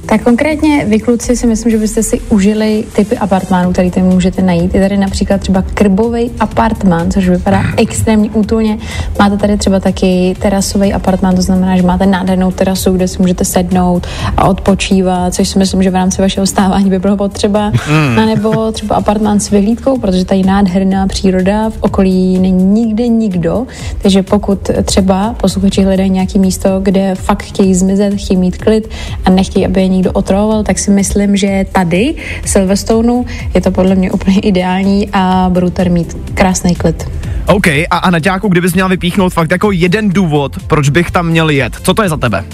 Tak 0.05 0.23
konkrétně 0.23 0.85
vy 0.85 0.99
kluci 0.99 1.35
si 1.35 1.47
myslím, 1.47 1.71
že 1.71 1.77
byste 1.77 2.03
si 2.03 2.19
užili 2.29 2.83
typy 2.95 3.17
apartmánů, 3.17 3.71
který 3.71 3.91
tady 3.91 4.05
můžete 4.05 4.41
najít. 4.41 4.75
Je 4.75 4.81
tady 4.81 4.97
například 4.97 5.41
třeba 5.41 5.61
krbový 5.61 6.31
apartmán, 6.39 7.11
což 7.11 7.29
vypadá 7.29 7.63
extrémně 7.77 8.29
útulně. 8.29 8.77
Máte 9.19 9.37
tady 9.37 9.57
třeba 9.57 9.79
taky 9.79 10.35
terasový 10.39 10.93
apartmán, 10.93 11.35
to 11.35 11.41
znamená, 11.41 11.77
že 11.77 11.83
máte 11.83 12.05
nádhernou 12.05 12.51
terasu, 12.51 12.91
kde 12.91 13.07
si 13.07 13.21
můžete 13.21 13.45
sednout 13.45 14.07
a 14.37 14.47
odpočívat, 14.47 15.33
což 15.33 15.49
si 15.49 15.59
myslím, 15.59 15.83
že 15.83 15.89
v 15.89 15.95
rámci 15.95 16.21
vašeho 16.21 16.47
stávání 16.47 16.89
by 16.89 16.99
bylo 16.99 17.17
potřeba. 17.17 17.71
A 18.17 18.25
nebo 18.25 18.71
třeba 18.71 18.95
apartmán 18.95 19.39
s 19.39 19.49
vyhlídkou, 19.49 19.97
protože 19.97 20.25
tady 20.25 20.43
nádherná 20.43 21.07
příroda, 21.07 21.69
v 21.69 21.77
okolí 21.79 22.39
není 22.39 22.63
nikde 22.63 23.07
nikdo, 23.07 23.67
takže 24.01 24.23
pokud 24.23 24.69
třeba 24.83 25.35
posluchači 25.37 25.83
hledají 25.83 26.09
nějaké 26.09 26.39
místo, 26.39 26.79
kde 26.83 27.15
fakt 27.15 27.43
chtějí 27.43 27.75
zmizet, 27.75 28.13
chtějí 28.13 28.37
mít 28.37 28.57
klid 28.57 28.89
a 29.25 29.29
nechtějí, 29.29 29.68
aby 29.69 29.81
je 29.81 29.87
někdo 29.87 30.11
otravoval, 30.11 30.63
tak 30.63 30.79
si 30.79 30.91
myslím, 30.91 31.37
že 31.37 31.65
tady, 31.71 32.15
v 32.43 32.49
Silverstonu, 32.49 33.25
je 33.53 33.61
to 33.61 33.71
podle 33.71 33.95
mě 33.95 34.11
úplně 34.11 34.39
ideální 34.39 35.09
a 35.13 35.49
budu 35.53 35.69
tady 35.69 35.89
mít 35.89 36.17
krásný 36.33 36.75
klid. 36.75 37.09
OK, 37.47 37.67
a, 37.67 37.97
a 37.97 38.09
Naďáku, 38.09 38.47
kdybys 38.47 38.73
měla 38.73 38.89
vypíchnout 38.89 39.33
fakt 39.33 39.51
jako 39.51 39.71
jeden 39.71 40.09
důvod, 40.09 40.57
proč 40.67 40.89
bych 40.89 41.11
tam 41.11 41.27
měl 41.27 41.49
jet, 41.49 41.73
co 41.83 41.93
to 41.93 42.03
je 42.03 42.09
za 42.09 42.17
tebe? 42.17 42.45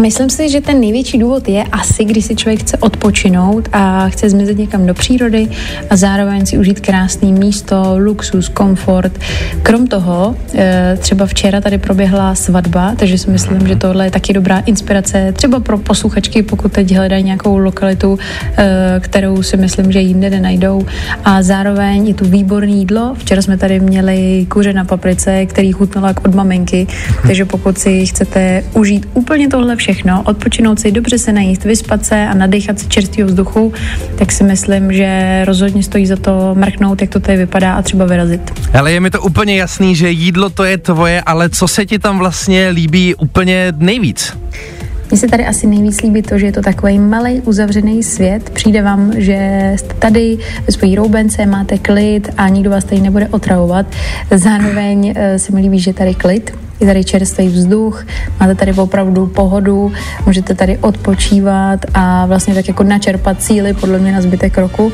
Myslím 0.00 0.30
si, 0.30 0.48
že 0.48 0.60
ten 0.60 0.80
největší 0.80 1.18
důvod 1.18 1.48
je 1.48 1.64
asi, 1.64 2.04
když 2.04 2.24
si 2.24 2.36
člověk 2.36 2.60
chce 2.60 2.76
odpočinout 2.76 3.68
a 3.72 4.08
chce 4.08 4.30
zmizet 4.30 4.58
někam 4.58 4.86
do 4.86 4.94
přírody 4.94 5.48
a 5.90 5.96
zároveň 5.96 6.46
si 6.46 6.58
užít 6.58 6.80
krásný 6.80 7.32
místo, 7.32 7.94
luxus, 7.98 8.48
komfort. 8.48 9.12
Krom 9.62 9.86
toho, 9.86 10.36
eh, 10.54 10.98
třeba 11.00 11.26
včera 11.26 11.60
tady 11.60 11.78
proběhla 11.78 12.34
svatba, 12.34 12.94
takže 12.96 13.18
si 13.18 13.30
myslím, 13.30 13.68
že 13.68 13.76
tohle 13.76 14.06
je 14.06 14.10
taky 14.10 14.32
dobrá 14.32 14.58
inspirace 14.58 15.32
třeba 15.32 15.60
pro 15.60 15.78
posluchačky, 15.78 16.42
pokud 16.42 16.72
teď 16.72 16.96
hledají 16.96 17.24
nějakou 17.24 17.58
lokalitu, 17.58 18.18
eh, 18.56 19.00
kterou 19.00 19.42
si 19.42 19.56
myslím, 19.56 19.92
že 19.92 20.00
jinde 20.00 20.30
nenajdou. 20.30 20.86
A 21.24 21.42
zároveň 21.42 22.08
je 22.08 22.14
tu 22.14 22.24
výborné 22.24 22.72
jídlo. 22.72 23.14
Včera 23.18 23.42
jsme 23.42 23.56
tady 23.56 23.80
měli 23.80 24.46
kuře 24.48 24.72
na 24.72 24.84
paprice, 24.84 25.46
který 25.46 25.72
chutnala 25.72 26.08
jak 26.08 26.28
od 26.28 26.34
maminky, 26.34 26.86
takže 27.26 27.44
pokud 27.44 27.78
si 27.78 28.06
chcete 28.06 28.64
užít 28.74 29.08
úplně 29.14 29.48
tohle 29.48 29.76
všechno, 29.82 30.22
odpočinout 30.24 30.80
si, 30.80 30.92
dobře 30.92 31.18
se 31.18 31.32
najíst, 31.32 31.64
vyspat 31.64 32.04
se 32.04 32.26
a 32.26 32.34
nadechat 32.34 32.78
se 32.78 32.86
čerstvého 32.86 33.28
vzduchu, 33.28 33.72
tak 34.18 34.32
si 34.32 34.44
myslím, 34.44 34.92
že 34.92 35.42
rozhodně 35.44 35.82
stojí 35.82 36.06
za 36.06 36.16
to 36.16 36.54
mrknout, 36.54 37.00
jak 37.00 37.10
to 37.10 37.20
tady 37.20 37.38
vypadá 37.38 37.74
a 37.74 37.82
třeba 37.82 38.04
vyrazit. 38.04 38.52
Ale 38.78 38.92
je 38.92 39.00
mi 39.00 39.10
to 39.10 39.22
úplně 39.22 39.56
jasný, 39.56 39.94
že 39.94 40.10
jídlo 40.10 40.50
to 40.50 40.64
je 40.64 40.78
tvoje, 40.78 41.22
ale 41.26 41.50
co 41.50 41.68
se 41.68 41.86
ti 41.86 41.98
tam 41.98 42.18
vlastně 42.18 42.68
líbí 42.68 43.14
úplně 43.14 43.72
nejvíc? 43.76 44.32
Mně 45.10 45.18
se 45.18 45.28
tady 45.28 45.46
asi 45.46 45.66
nejvíc 45.66 46.02
líbí 46.02 46.22
to, 46.22 46.38
že 46.38 46.46
je 46.46 46.52
to 46.52 46.62
takový 46.62 46.98
malý 46.98 47.40
uzavřený 47.40 48.02
svět. 48.02 48.50
Přijde 48.50 48.82
vám, 48.82 49.12
že 49.16 49.72
jste 49.76 49.94
tady 49.94 50.38
ve 50.66 50.72
svojí 50.72 50.96
roubence, 50.96 51.46
máte 51.46 51.78
klid 51.78 52.30
a 52.36 52.48
nikdo 52.48 52.70
vás 52.70 52.84
tady 52.84 53.00
nebude 53.00 53.28
otravovat. 53.28 53.86
Zároveň 54.34 55.14
eh, 55.16 55.38
se 55.38 55.52
mi 55.52 55.60
líbí, 55.60 55.78
že 55.78 55.90
je 55.90 55.94
tady 55.94 56.14
klid, 56.14 56.54
je 56.82 56.86
tady 56.86 57.04
čerstvý 57.04 57.48
vzduch, 57.48 58.06
máte 58.40 58.54
tady 58.54 58.72
opravdu 58.72 59.26
pohodu, 59.26 59.92
můžete 60.26 60.54
tady 60.54 60.78
odpočívat 60.78 61.80
a 61.94 62.26
vlastně 62.26 62.54
tak 62.54 62.68
jako 62.68 62.82
načerpat 62.82 63.42
síly 63.42 63.74
podle 63.74 63.98
mě 63.98 64.12
na 64.12 64.20
zbytek 64.20 64.58
roku. 64.58 64.92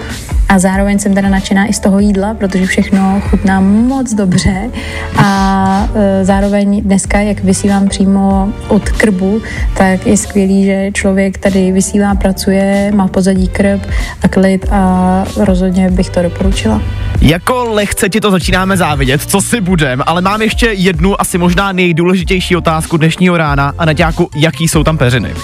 A 0.49 0.59
zároveň 0.59 0.99
jsem 0.99 1.15
teda 1.15 1.29
nadšená 1.29 1.67
i 1.67 1.73
z 1.73 1.81
toho 1.81 1.99
jídla, 1.99 2.35
protože 2.35 2.67
všechno 2.67 3.23
chutná 3.31 3.61
moc 3.61 4.15
dobře 4.15 4.71
a 5.17 5.89
e, 5.95 6.25
zároveň 6.25 6.83
dneska, 6.83 7.21
jak 7.21 7.45
vysílám 7.45 7.89
přímo 7.89 8.53
od 8.69 8.89
krbu, 8.89 9.41
tak 9.77 10.07
je 10.07 10.17
skvělý, 10.17 10.65
že 10.65 10.91
člověk 10.93 11.39
tady 11.39 11.73
vysílá, 11.73 12.15
pracuje, 12.15 12.93
má 12.95 13.09
pozadí 13.09 13.49
krb 13.49 13.87
a 14.23 14.29
klid 14.29 14.67
a 14.71 15.25
rozhodně 15.37 15.91
bych 15.91 16.11
to 16.11 16.23
doporučila. 16.23 16.83
Jako 17.21 17.65
lehce 17.65 18.09
ti 18.09 18.21
to 18.21 18.31
začínáme 18.31 18.77
závidět, 18.77 19.21
co 19.23 19.41
si 19.41 19.61
budem, 19.61 20.03
ale 20.07 20.21
mám 20.21 20.43
ještě 20.43 20.67
jednu 20.67 21.21
asi 21.21 21.39
možná 21.39 21.73
nejdůležitější 21.79 22.57
otázku 22.57 22.97
dnešního 22.97 23.37
rána 23.37 23.73
a 23.79 23.85
Naďáku, 23.85 24.31
jaký 24.37 24.69
jsou 24.69 24.85
tam 24.85 24.99
peřiny? 24.99 25.35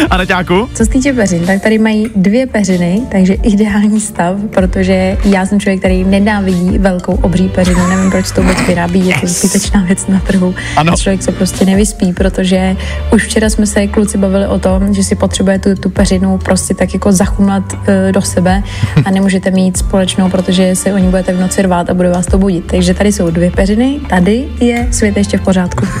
A 0.10 0.16
Naďáku? 0.16 0.68
Co 0.74 0.84
se 0.84 0.90
týče 0.90 1.12
peřin, 1.12 1.46
tak 1.46 1.62
tady 1.62 1.78
mají 1.78 2.10
dvě 2.16 2.46
peřiny, 2.46 3.02
takže 3.12 3.34
ideální 3.34 4.00
stav, 4.00 4.36
protože 4.54 5.16
já 5.24 5.46
jsem 5.46 5.60
člověk, 5.60 5.80
který 5.80 6.04
nenávidí 6.04 6.78
velkou 6.78 7.12
obří 7.12 7.48
peřinu, 7.48 7.86
nevím, 7.86 8.10
proč 8.10 8.30
to 8.30 8.42
vůbec 8.42 8.66
vyrábí, 8.66 9.06
je 9.06 9.14
to 9.20 9.26
zbytečná 9.26 9.82
věc 9.82 10.06
na 10.06 10.20
trhu. 10.20 10.54
Ano. 10.76 10.92
A 10.92 10.96
člověk 10.96 11.22
se 11.22 11.32
prostě 11.32 11.64
nevyspí, 11.64 12.12
protože 12.12 12.76
už 13.14 13.24
včera 13.26 13.50
jsme 13.50 13.66
se 13.66 13.86
kluci 13.86 14.18
bavili 14.18 14.46
o 14.46 14.58
tom, 14.58 14.94
že 14.94 15.04
si 15.04 15.14
potřebuje 15.14 15.58
tu, 15.58 15.74
tu 15.74 15.90
peřinu 15.90 16.38
prostě 16.38 16.74
tak 16.74 16.94
jako 16.94 17.12
zachumlat 17.12 17.72
uh, 17.72 17.78
do 18.10 18.22
sebe 18.22 18.62
a 19.04 19.10
nemůžete 19.10 19.50
mít 19.50 19.76
společnou, 19.76 20.30
protože 20.30 20.76
se 20.76 20.92
o 20.92 20.98
ní 20.98 21.08
budete 21.08 21.32
v 21.32 21.40
noci 21.40 21.62
rvát 21.62 21.90
a 21.90 21.94
bude 21.94 22.10
vás 22.10 22.26
to 22.26 22.38
budit. 22.38 22.66
Takže 22.66 22.94
tady 22.94 23.12
jsou 23.12 23.30
dvě 23.30 23.50
peřiny, 23.50 24.00
tady 24.08 24.48
je 24.60 24.88
svět 24.90 25.16
ještě 25.16 25.38
v 25.38 25.40
pořádku. 25.40 25.86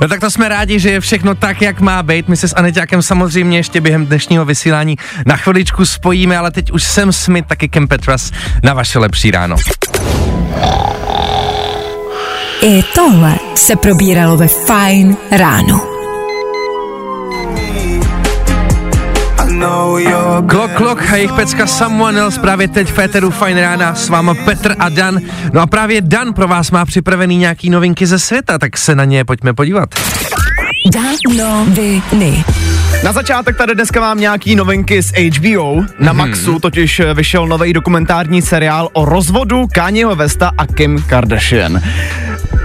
No 0.00 0.08
tak 0.08 0.20
to 0.20 0.30
jsme 0.30 0.48
rádi, 0.48 0.78
že 0.78 0.90
je 0.90 1.00
všechno 1.00 1.34
tak, 1.34 1.62
jak 1.62 1.80
má 1.80 2.02
být. 2.02 2.28
My 2.28 2.36
se 2.36 2.48
s 2.48 2.56
Aneťákem 2.56 3.02
samozřejmě 3.02 3.13
ještě 3.52 3.80
během 3.80 4.06
dnešního 4.06 4.44
vysílání 4.44 4.96
na 5.26 5.36
chviličku 5.36 5.84
spojíme, 5.84 6.38
ale 6.38 6.50
teď 6.50 6.70
už 6.70 6.84
jsem 6.84 7.12
Smith, 7.12 7.48
taky 7.48 7.68
Kem 7.68 7.88
Petras 7.88 8.30
na 8.62 8.74
vaše 8.74 8.98
lepší 8.98 9.30
ráno. 9.30 9.56
I 12.62 12.82
tohle 12.94 13.34
se 13.54 13.76
probíralo 13.76 14.36
ve 14.36 14.48
Fine 14.48 15.16
ráno. 15.30 15.94
Klok, 20.48 20.70
klok 20.74 21.02
a 21.12 21.16
jejich 21.16 21.32
pecka 21.32 21.66
Someone 21.66 22.20
Else 22.20 22.40
právě 22.40 22.68
teď 22.68 22.88
v 22.88 22.94
Féteru 22.94 23.30
Fine 23.30 23.60
Rána 23.60 23.94
s 23.94 24.08
váma 24.08 24.34
Petr 24.34 24.76
a 24.78 24.88
Dan. 24.88 25.20
No 25.52 25.60
a 25.60 25.66
právě 25.66 26.00
Dan 26.00 26.32
pro 26.32 26.48
vás 26.48 26.70
má 26.70 26.84
připravený 26.84 27.36
nějaký 27.36 27.70
novinky 27.70 28.06
ze 28.06 28.18
světa, 28.18 28.58
tak 28.58 28.78
se 28.78 28.94
na 28.94 29.04
ně 29.04 29.24
pojďme 29.24 29.54
podívat. 29.54 29.94
Dan 30.92 31.14
noviny. 31.36 32.44
Na 33.04 33.12
začátek 33.12 33.56
tady 33.56 33.74
dneska 33.74 34.00
mám 34.00 34.20
nějaký 34.20 34.56
novinky 34.56 35.02
z 35.02 35.12
HBO. 35.12 35.84
Na 35.98 36.12
Maxu 36.12 36.58
totiž 36.58 37.02
vyšel 37.14 37.46
nový 37.46 37.72
dokumentární 37.72 38.42
seriál 38.42 38.88
o 38.92 39.04
rozvodu 39.04 39.66
Kanyeho 39.74 40.16
Vesta 40.16 40.52
a 40.58 40.66
Kim 40.66 41.02
Kardashian. 41.02 41.82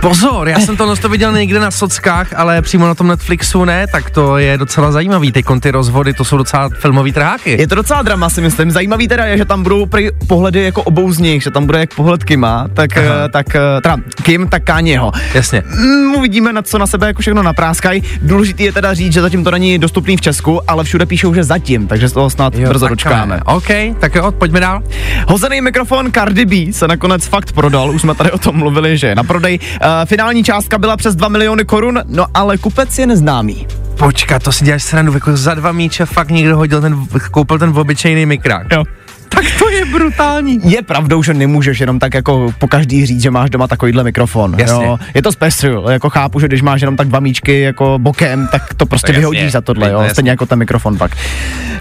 Pozor, 0.01 0.49
já 0.49 0.59
jsem 0.59 0.77
to 0.77 0.95
to 0.95 1.09
viděl 1.09 1.31
někde 1.31 1.59
na 1.59 1.71
sockách, 1.71 2.33
ale 2.35 2.61
přímo 2.61 2.87
na 2.87 2.95
tom 2.95 3.07
Netflixu 3.07 3.65
ne, 3.65 3.87
tak 3.87 4.09
to 4.09 4.37
je 4.37 4.57
docela 4.57 4.91
zajímavý. 4.91 5.31
Ty 5.31 5.71
rozvody, 5.71 6.13
to 6.13 6.25
jsou 6.25 6.37
docela 6.37 6.69
filmový 6.79 7.11
trháky. 7.11 7.57
Je 7.59 7.67
to 7.67 7.75
docela 7.75 8.01
drama, 8.01 8.29
si 8.29 8.41
myslím. 8.41 8.71
Zajímavý 8.71 9.07
teda 9.07 9.25
je, 9.25 9.37
že 9.37 9.45
tam 9.45 9.63
budou 9.63 9.85
prý 9.85 10.09
pohledy 10.27 10.63
jako 10.63 10.83
obou 10.83 11.11
z 11.11 11.19
nich, 11.19 11.43
že 11.43 11.51
tam 11.51 11.65
bude 11.65 11.79
jak 11.79 11.93
pohled 11.93 12.23
Kima, 12.23 12.67
tak, 12.73 12.97
Aha. 12.97 13.07
eh, 13.25 13.29
tak 13.29 13.55
eh, 13.55 13.59
teda 13.81 13.97
Kim, 14.23 14.47
tak 14.47 14.63
Kanyeho. 14.63 15.11
Jasně. 15.33 15.63
Mm, 15.65 16.15
uvidíme, 16.15 16.53
na 16.53 16.61
co 16.61 16.77
na 16.77 16.87
sebe 16.87 17.07
jako 17.07 17.21
všechno 17.21 17.43
napráskají. 17.43 18.03
Důležitý 18.21 18.63
je 18.63 18.71
teda 18.71 18.93
říct, 18.93 19.13
že 19.13 19.21
zatím 19.21 19.43
to 19.43 19.51
není 19.51 19.79
dostupný 19.79 20.17
v 20.17 20.21
Česku, 20.21 20.61
ale 20.71 20.83
všude 20.83 21.05
píšou, 21.05 21.33
že 21.33 21.43
zatím, 21.43 21.87
takže 21.87 22.07
z 22.07 22.13
toho 22.13 22.29
snad 22.29 22.55
jo, 22.55 22.69
brzo 22.69 22.87
dočkáme. 22.87 23.39
OK, 23.45 23.67
tak 23.99 24.15
jo, 24.15 24.31
pojďme 24.31 24.59
dál. 24.59 24.83
Hozený 25.27 25.61
mikrofon 25.61 26.11
Cardi 26.11 26.45
B 26.45 26.73
se 26.73 26.87
nakonec 26.87 27.25
fakt 27.25 27.51
prodal, 27.51 27.91
už 27.91 28.01
jsme 28.01 28.15
tady 28.15 28.31
o 28.31 28.37
tom 28.37 28.55
mluvili, 28.55 28.97
že 28.97 29.07
je 29.07 29.15
na 29.15 29.23
prodej. 29.23 29.59
Uh, 29.89 30.05
finální 30.05 30.43
částka 30.43 30.77
byla 30.77 30.97
přes 30.97 31.15
2 31.15 31.27
miliony 31.27 31.65
korun, 31.65 31.99
no 32.05 32.25
ale 32.33 32.57
kupec 32.57 32.99
je 32.99 33.07
neznámý. 33.07 33.67
Počkat, 33.97 34.43
to 34.43 34.51
si 34.51 34.65
děláš 34.65 34.83
srandu, 34.83 35.13
jako 35.13 35.37
za 35.37 35.53
dva 35.53 35.71
míče 35.71 36.05
fakt 36.05 36.29
někdo 36.29 36.57
hodil 36.57 36.81
ten, 36.81 37.07
koupil 37.31 37.59
ten 37.59 37.69
obyčejný 37.69 38.25
mikrák. 38.25 38.67
Jo. 38.71 38.83
Tak 39.29 39.45
to 39.59 39.69
je 39.69 39.85
brutální. 39.85 40.59
Je 40.63 40.81
pravdou, 40.81 41.23
že 41.23 41.33
nemůžeš 41.33 41.79
jenom 41.79 41.99
tak 41.99 42.13
jako 42.13 42.53
po 42.57 42.67
každý 42.67 43.05
říct, 43.05 43.21
že 43.21 43.31
máš 43.31 43.49
doma 43.49 43.67
takovýhle 43.67 44.03
mikrofon. 44.03 44.55
Jasně. 44.57 44.85
Jo. 44.85 44.97
Je 45.13 45.21
to 45.21 45.31
special, 45.31 45.89
jako 45.89 46.09
chápu, 46.09 46.39
že 46.39 46.47
když 46.47 46.61
máš 46.61 46.81
jenom 46.81 46.95
tak 46.97 47.07
dva 47.07 47.19
míčky 47.19 47.59
jako 47.59 47.99
bokem, 48.01 48.47
tak 48.51 48.73
to 48.73 48.85
prostě 48.85 49.07
To 49.07 49.11
jasně. 49.11 49.19
vyhodíš 49.19 49.51
za 49.51 49.61
tohle, 49.61 49.91
jo. 49.91 49.99
jasně. 49.99 50.09
Stejně 50.13 50.29
jako 50.29 50.45
ten 50.45 50.59
mikrofon 50.59 50.97
pak. 50.97 51.11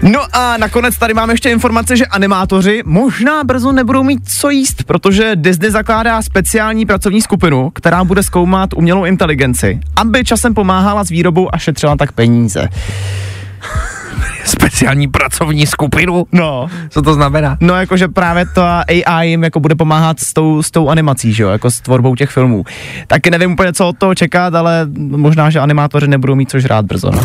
No 0.01 0.19
a 0.35 0.57
nakonec 0.57 0.97
tady 0.97 1.13
máme 1.13 1.33
ještě 1.33 1.49
informace, 1.49 1.97
že 1.97 2.05
animátoři 2.05 2.81
možná 2.85 3.43
brzo 3.43 3.71
nebudou 3.71 4.03
mít 4.03 4.19
co 4.39 4.49
jíst, 4.49 4.83
protože 4.83 5.31
Disney 5.35 5.71
zakládá 5.71 6.21
speciální 6.21 6.85
pracovní 6.85 7.21
skupinu, 7.21 7.69
která 7.69 8.03
bude 8.03 8.23
zkoumat 8.23 8.73
umělou 8.73 9.05
inteligenci, 9.05 9.79
aby 9.95 10.23
časem 10.23 10.53
pomáhala 10.53 11.03
s 11.03 11.09
výrobou 11.09 11.55
a 11.55 11.57
šetřila 11.57 11.95
tak 11.95 12.11
peníze. 12.11 12.67
Speciální 14.49 15.07
pracovní 15.07 15.65
skupinu. 15.65 16.25
No, 16.31 16.67
Co 16.89 17.01
to 17.01 17.13
znamená? 17.13 17.57
No 17.61 17.75
jakože 17.75 18.07
právě 18.07 18.45
to 18.45 18.63
AI 18.63 19.29
jim 19.29 19.43
jako 19.43 19.59
bude 19.59 19.75
pomáhat 19.75 20.19
s 20.19 20.33
tou, 20.33 20.63
s 20.63 20.71
tou 20.71 20.89
animací, 20.89 21.33
že 21.33 21.43
jo, 21.43 21.49
jako 21.49 21.71
s 21.71 21.79
tvorbou 21.79 22.15
těch 22.15 22.29
filmů. 22.29 22.63
Taky 23.07 23.31
nevím 23.31 23.51
úplně, 23.51 23.73
co 23.73 23.87
od 23.87 23.97
toho 23.97 24.15
čekat, 24.15 24.55
ale 24.55 24.87
možná, 24.97 25.49
že 25.49 25.59
animátoři 25.59 26.07
nebudou 26.07 26.35
mít 26.35 26.49
co 26.49 26.59
žrát 26.59 26.85
brzo. 26.85 27.11
No. 27.11 27.21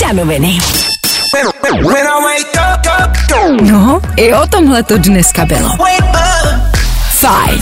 Danoviny. 0.00 0.58
No, 3.62 4.00
i 4.16 4.34
o 4.34 4.46
tomhle 4.46 4.82
to 4.82 4.98
dneska 4.98 5.44
bylo. 5.44 5.70
Fajn. 7.10 7.60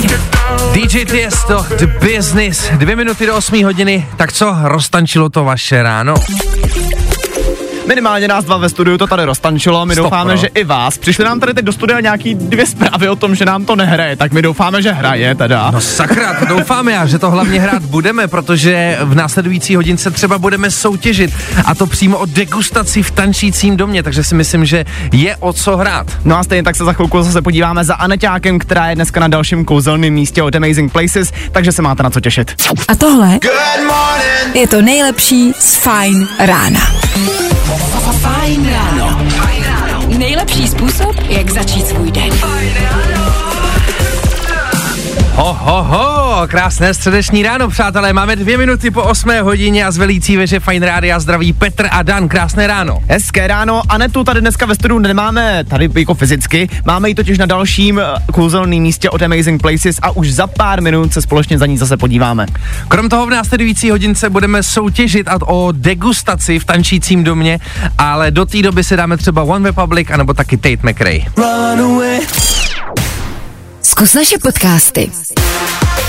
DJ 0.73 1.05
Tiesto, 1.05 1.67
The 1.79 1.87
Business, 1.87 2.71
dvě 2.71 2.97
minuty 2.97 3.27
do 3.27 3.37
8 3.37 3.65
hodiny, 3.65 4.07
tak 4.17 4.33
co, 4.33 4.57
roztančilo 4.63 5.29
to 5.29 5.45
vaše 5.45 5.83
ráno? 5.83 6.15
Minimálně 7.87 8.29
nás 8.29 8.45
dva 8.45 8.57
ve 8.57 8.69
studiu 8.69 8.99
to 8.99 9.07
tady 9.07 9.25
roztančilo, 9.25 9.87
my 9.87 9.95
Stop, 9.95 10.05
doufáme, 10.05 10.31
no. 10.31 10.37
že 10.37 10.47
i 10.47 10.65
vás. 10.65 10.99
Přišli 10.99 11.25
nám 11.25 11.41
tady 11.41 11.55
teď 11.55 11.65
do 11.65 11.73
studia 11.73 12.01
nějaký 12.01 12.35
dvě 12.35 12.67
zprávy 12.67 13.09
o 13.09 13.17
tom, 13.17 13.35
že 13.35 13.45
nám 13.45 13.65
to 13.65 13.77
nehraje, 13.77 14.17
tak 14.17 14.33
my 14.33 14.43
doufáme, 14.43 14.83
že 14.83 14.93
hraje 14.93 15.35
teda. 15.35 15.71
No 15.71 15.81
sakra, 15.81 16.35
to 16.35 16.45
doufáme 16.45 16.99
a 16.99 17.07
že 17.07 17.19
to 17.19 17.31
hlavně 17.31 17.61
hrát 17.61 17.83
budeme, 17.83 18.29
protože 18.29 18.99
v 19.03 19.15
následující 19.15 19.77
hodince 19.77 20.11
třeba 20.11 20.39
budeme 20.39 20.71
soutěžit 20.71 21.35
a 21.65 21.75
to 21.75 21.87
přímo 21.87 22.19
o 22.19 22.27
degustaci 22.27 23.03
v 23.03 23.11
tančícím 23.11 23.77
domě, 23.77 24.03
takže 24.03 24.25
si 24.25 24.35
myslím, 24.35 24.65
že 24.65 24.85
je 25.13 25.37
o 25.37 25.53
co 25.53 25.77
hrát. 25.77 26.07
No 26.25 26.39
a 26.39 26.45
stejně 26.45 26.63
tak 26.63 26.77
se 26.77 26.85
za 26.85 26.93
chvilku 26.93 27.23
zase 27.23 27.43
podíváme 27.43 27.85
za 27.85 27.95
Aneťákem, 27.95 28.59
která 28.59 28.89
je 28.89 28.95
dneska 28.95 29.21
na 29.21 29.29
dalším 29.29 29.65
kouzelném 29.65 30.13
místě 30.13 30.43
od 30.43 30.55
Amazing 30.55 30.93
Places, 30.93 31.33
takže 31.53 31.73
se 31.73 31.83
máte 31.83 32.03
na 32.03 32.11
co 32.11 32.21
těšit. 32.21 32.55
A 32.89 32.95
tohle 32.95 33.39
je 34.55 34.69
to 34.69 34.83
nejlepší 34.83 35.53
z 35.59 35.77
Fine 35.77 36.27
rána. 36.39 36.81
Nejlepší 40.45 40.69
způsob, 40.69 41.17
jak 41.29 41.51
začít 41.51 41.87
svůj 41.87 42.11
den. 42.11 43.14
Ho, 45.35 45.57
ho, 45.61 45.83
ho, 45.83 46.43
krásné 46.49 46.95
středeční 46.95 47.43
ráno, 47.43 47.69
přátelé. 47.69 48.13
Máme 48.13 48.37
dvě 48.37 48.59
minuty 48.59 48.91
po 48.91 49.03
8 49.03 49.31
hodině 49.43 49.85
a 49.85 49.91
z 49.91 49.97
velící 49.97 50.37
veže 50.37 50.61
Fine 50.61 50.87
Rádia 50.87 51.21
zdraví 51.21 51.53
Petr 51.53 51.89
a 51.91 52.03
Dan. 52.03 52.29
Krásné 52.29 52.67
ráno. 52.67 52.99
Hezké 53.09 53.47
ráno, 53.47 53.83
Anetu 53.89 54.25
tady 54.25 54.41
dneska 54.41 54.67
ve 54.67 54.75
studiu 54.75 54.99
nemáme 54.99 55.65
tady 55.65 55.89
jako 55.95 56.15
fyzicky, 56.15 56.69
máme 56.85 57.09
ji 57.09 57.15
totiž 57.15 57.39
na 57.39 57.47
dalším 57.47 57.99
eh, 57.99 58.05
kouzelném 58.33 58.83
místě 58.83 59.11
od 59.11 59.23
Amazing 59.23 59.63
Places 59.63 59.97
a 60.03 60.11
už 60.11 60.33
za 60.33 60.47
pár 60.47 60.83
minut 60.83 61.13
se 61.13 61.23
společně 61.23 61.59
za 61.59 61.67
ní 61.67 61.79
zase 61.79 61.97
podíváme. 61.97 62.47
Krom 62.89 63.09
toho 63.09 63.27
v 63.27 63.31
následující 63.31 63.91
hodince 63.91 64.31
budeme 64.31 64.63
soutěžit 64.63 65.29
a 65.29 65.39
o 65.47 65.73
degustaci 65.73 66.59
v 66.59 66.65
tančícím 66.65 67.25
domě, 67.25 67.59
ale 67.99 68.31
do 68.31 68.45
té 68.45 68.63
doby 68.63 68.85
si 68.85 68.97
dáme 68.97 69.17
třeba 69.17 69.43
One 69.43 69.69
Republic 69.69 70.09
anebo 70.11 70.35
taky 70.35 70.57
Tate 70.57 70.91
McRae. 70.91 71.21
Zkus 73.85 74.15
naše 74.15 74.39
podcasty. 74.39 75.11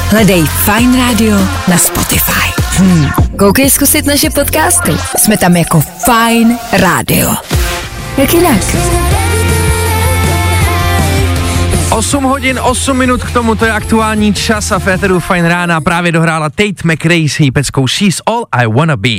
Hledej 0.09 0.43
Fine 0.45 0.97
Radio 0.97 1.35
na 1.67 1.77
Spotify. 1.77 2.47
Hmm. 2.77 3.09
Koukej 3.39 3.69
zkusit 3.69 4.05
naše 4.05 4.29
podcasty. 4.29 4.91
Jsme 5.17 5.37
tam 5.37 5.55
jako 5.55 5.81
Fine 5.81 6.57
Radio. 6.71 7.35
Jak 8.17 8.33
jinak? 8.33 8.61
8 11.89 12.23
hodin, 12.23 12.59
8 12.63 12.97
minut 12.97 13.23
k 13.23 13.31
tomu, 13.31 13.55
to 13.55 13.65
je 13.65 13.71
aktuální 13.71 14.33
čas 14.33 14.71
a 14.71 14.79
Féteru 14.79 15.19
Fine 15.19 15.49
Rána 15.49 15.81
právě 15.81 16.11
dohrála 16.11 16.49
Tate 16.49 16.83
McRae 16.83 17.29
s 17.29 17.39
její 17.39 17.51
peckou 17.51 17.87
She's 17.87 18.21
All 18.25 18.43
I 18.51 18.67
Wanna 18.67 18.97
Be. 18.97 19.09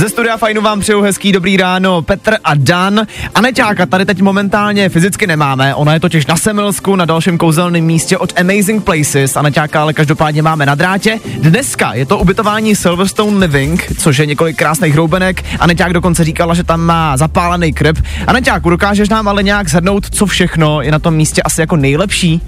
Ze 0.00 0.08
studia 0.08 0.36
Fajnu 0.36 0.62
vám 0.62 0.80
přeju 0.80 1.00
hezký 1.00 1.32
dobrý 1.32 1.56
ráno 1.56 2.02
Petr 2.02 2.36
a 2.44 2.54
Dan. 2.54 3.06
Aneťáka 3.34 3.86
tady 3.86 4.04
teď 4.04 4.20
momentálně 4.20 4.88
fyzicky 4.88 5.26
nemáme, 5.26 5.74
ona 5.74 5.94
je 5.94 6.00
totiž 6.00 6.26
na 6.26 6.36
Semilsku 6.36 6.96
na 6.96 7.04
dalším 7.04 7.38
kouzelném 7.38 7.84
místě 7.84 8.18
od 8.18 8.40
Amazing 8.40 8.84
Places. 8.84 9.36
Aneťáka 9.36 9.82
ale 9.82 9.92
každopádně 9.92 10.42
máme 10.42 10.66
na 10.66 10.74
drátě. 10.74 11.18
Dneska 11.38 11.94
je 11.94 12.06
to 12.06 12.18
ubytování 12.18 12.76
Silverstone 12.76 13.38
Living, 13.38 13.92
což 13.98 14.18
je 14.18 14.26
několik 14.26 14.56
krásných 14.56 14.92
hroubenek. 14.92 15.44
Aneťák 15.58 15.92
dokonce 15.92 16.24
říkala, 16.24 16.54
že 16.54 16.64
tam 16.64 16.80
má 16.80 17.16
zapálený 17.16 17.72
krb. 17.72 17.98
Aneťáku, 18.26 18.70
dokážeš 18.70 19.08
nám 19.08 19.28
ale 19.28 19.42
nějak 19.42 19.68
zhrnout, 19.68 20.10
co 20.10 20.26
všechno 20.26 20.82
je 20.82 20.92
na 20.92 20.98
tom 20.98 21.14
místě 21.14 21.42
asi 21.42 21.60
jako 21.60 21.76
nejlepší? 21.76 22.40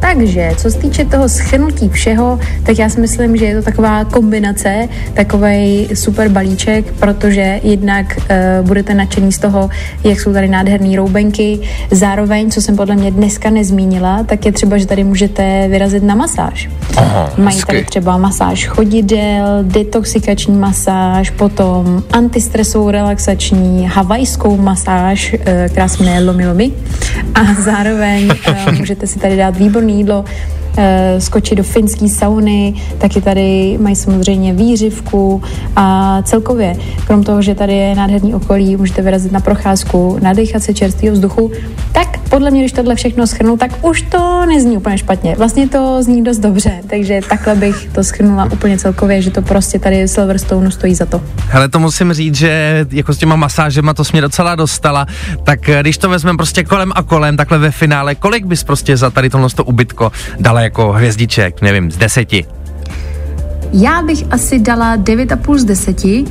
Takže, 0.00 0.50
co 0.56 0.70
se 0.70 0.78
týče 0.78 1.04
toho 1.04 1.28
schrnutí 1.28 1.88
všeho, 1.88 2.40
tak 2.62 2.78
já 2.78 2.88
si 2.88 3.00
myslím, 3.00 3.36
že 3.36 3.44
je 3.44 3.56
to 3.56 3.62
taková 3.62 4.04
kombinace, 4.04 4.88
takový 5.14 5.88
super 5.94 6.28
balíček, 6.28 6.92
protože 6.92 7.60
jednak 7.62 8.16
uh, 8.16 8.66
budete 8.66 8.94
nadšený 8.94 9.32
z 9.32 9.38
toho, 9.38 9.70
jak 10.04 10.20
jsou 10.20 10.32
tady 10.32 10.48
nádherné 10.48 10.96
roubenky. 10.96 11.60
Zároveň, 11.90 12.50
co 12.50 12.60
jsem 12.60 12.76
podle 12.76 12.96
mě 12.96 13.10
dneska 13.10 13.50
nezmínila, 13.50 14.22
tak 14.22 14.46
je 14.46 14.52
třeba, 14.52 14.78
že 14.78 14.86
tady 14.86 15.04
můžete 15.04 15.68
vyrazit 15.68 16.02
na 16.02 16.14
masáž. 16.14 16.70
Aha, 16.96 17.32
Mají 17.38 17.60
tady 17.66 17.84
třeba 17.84 18.16
masáž 18.16 18.66
chodidel, 18.66 19.58
detoxikační 19.62 20.54
masáž, 20.58 21.30
potom 21.30 22.02
antistresovou 22.12 22.90
relaxační, 22.90 23.86
havajskou 23.86 24.56
masáž, 24.56 25.34
eh, 25.46 25.68
která 25.70 25.88
se 25.88 26.04
jmenuje 26.04 26.20
Lomi 26.20 26.46
Lomi. 26.48 26.72
A 27.34 27.54
zároveň 27.62 28.30
eh, 28.46 28.72
můžete 28.72 29.06
si 29.06 29.18
tady 29.18 29.36
dát 29.36 29.56
výborné 29.56 29.89
jídlo, 29.90 30.24
eh, 30.26 30.59
skočit 31.18 31.58
do 31.58 31.64
finské 31.64 32.08
sauny, 32.08 32.74
taky 32.98 33.20
tady 33.20 33.78
mají 33.80 33.96
samozřejmě 33.96 34.52
výřivku 34.52 35.42
a 35.76 36.18
celkově, 36.22 36.76
krom 37.06 37.24
toho, 37.24 37.42
že 37.42 37.54
tady 37.54 37.72
je 37.72 37.94
nádherný 37.94 38.34
okolí, 38.34 38.76
můžete 38.76 39.02
vyrazit 39.02 39.32
na 39.32 39.40
procházku, 39.40 40.18
nadechat 40.22 40.62
se 40.62 40.74
čerstvého 40.74 41.14
vzduchu, 41.14 41.50
tak 41.92 42.20
podle 42.30 42.50
mě, 42.50 42.60
když 42.60 42.72
tohle 42.72 42.94
všechno 42.94 43.26
schrnu, 43.26 43.56
tak 43.56 43.84
už 43.84 44.02
to 44.02 44.46
nezní 44.46 44.76
úplně 44.76 44.98
špatně. 44.98 45.34
Vlastně 45.38 45.68
to 45.68 46.02
zní 46.02 46.24
dost 46.24 46.38
dobře, 46.38 46.80
takže 46.90 47.20
takhle 47.28 47.54
bych 47.54 47.88
to 47.94 48.04
schrnula 48.04 48.48
úplně 48.52 48.78
celkově, 48.78 49.22
že 49.22 49.30
to 49.30 49.42
prostě 49.42 49.78
tady 49.78 50.08
Silverstone 50.08 50.70
stojí 50.70 50.94
za 50.94 51.06
to. 51.06 51.22
Hele, 51.48 51.68
to 51.68 51.78
musím 51.78 52.12
říct, 52.12 52.34
že 52.34 52.86
jako 52.90 53.14
s 53.14 53.18
těma 53.18 53.36
masážema 53.36 53.94
to 53.94 54.02
mě 54.12 54.20
docela 54.20 54.54
dostala, 54.54 55.06
tak 55.44 55.68
eh, 55.68 55.80
když 55.80 55.98
to 55.98 56.08
vezmeme 56.08 56.36
prostě 56.36 56.64
kolem 56.64 56.92
a 56.94 57.02
kolem, 57.02 57.36
takhle 57.36 57.58
ve 57.58 57.70
finále, 57.70 58.14
kolik 58.14 58.44
bys 58.44 58.64
prostě 58.64 58.96
za 58.96 59.10
tady 59.10 59.30
tohle 59.30 59.50
to 59.50 59.64
ubytko 59.64 60.12
dala 60.40 60.59
jako 60.62 60.92
hvězdiček, 60.92 61.62
nevím, 61.62 61.90
z 61.90 61.96
deseti? 61.96 62.46
Já 63.72 64.02
bych 64.02 64.24
asi 64.30 64.58
dala 64.58 64.96
9,5 64.96 65.58
z 65.58 65.64
10. 65.64 66.04
E, 66.04 66.26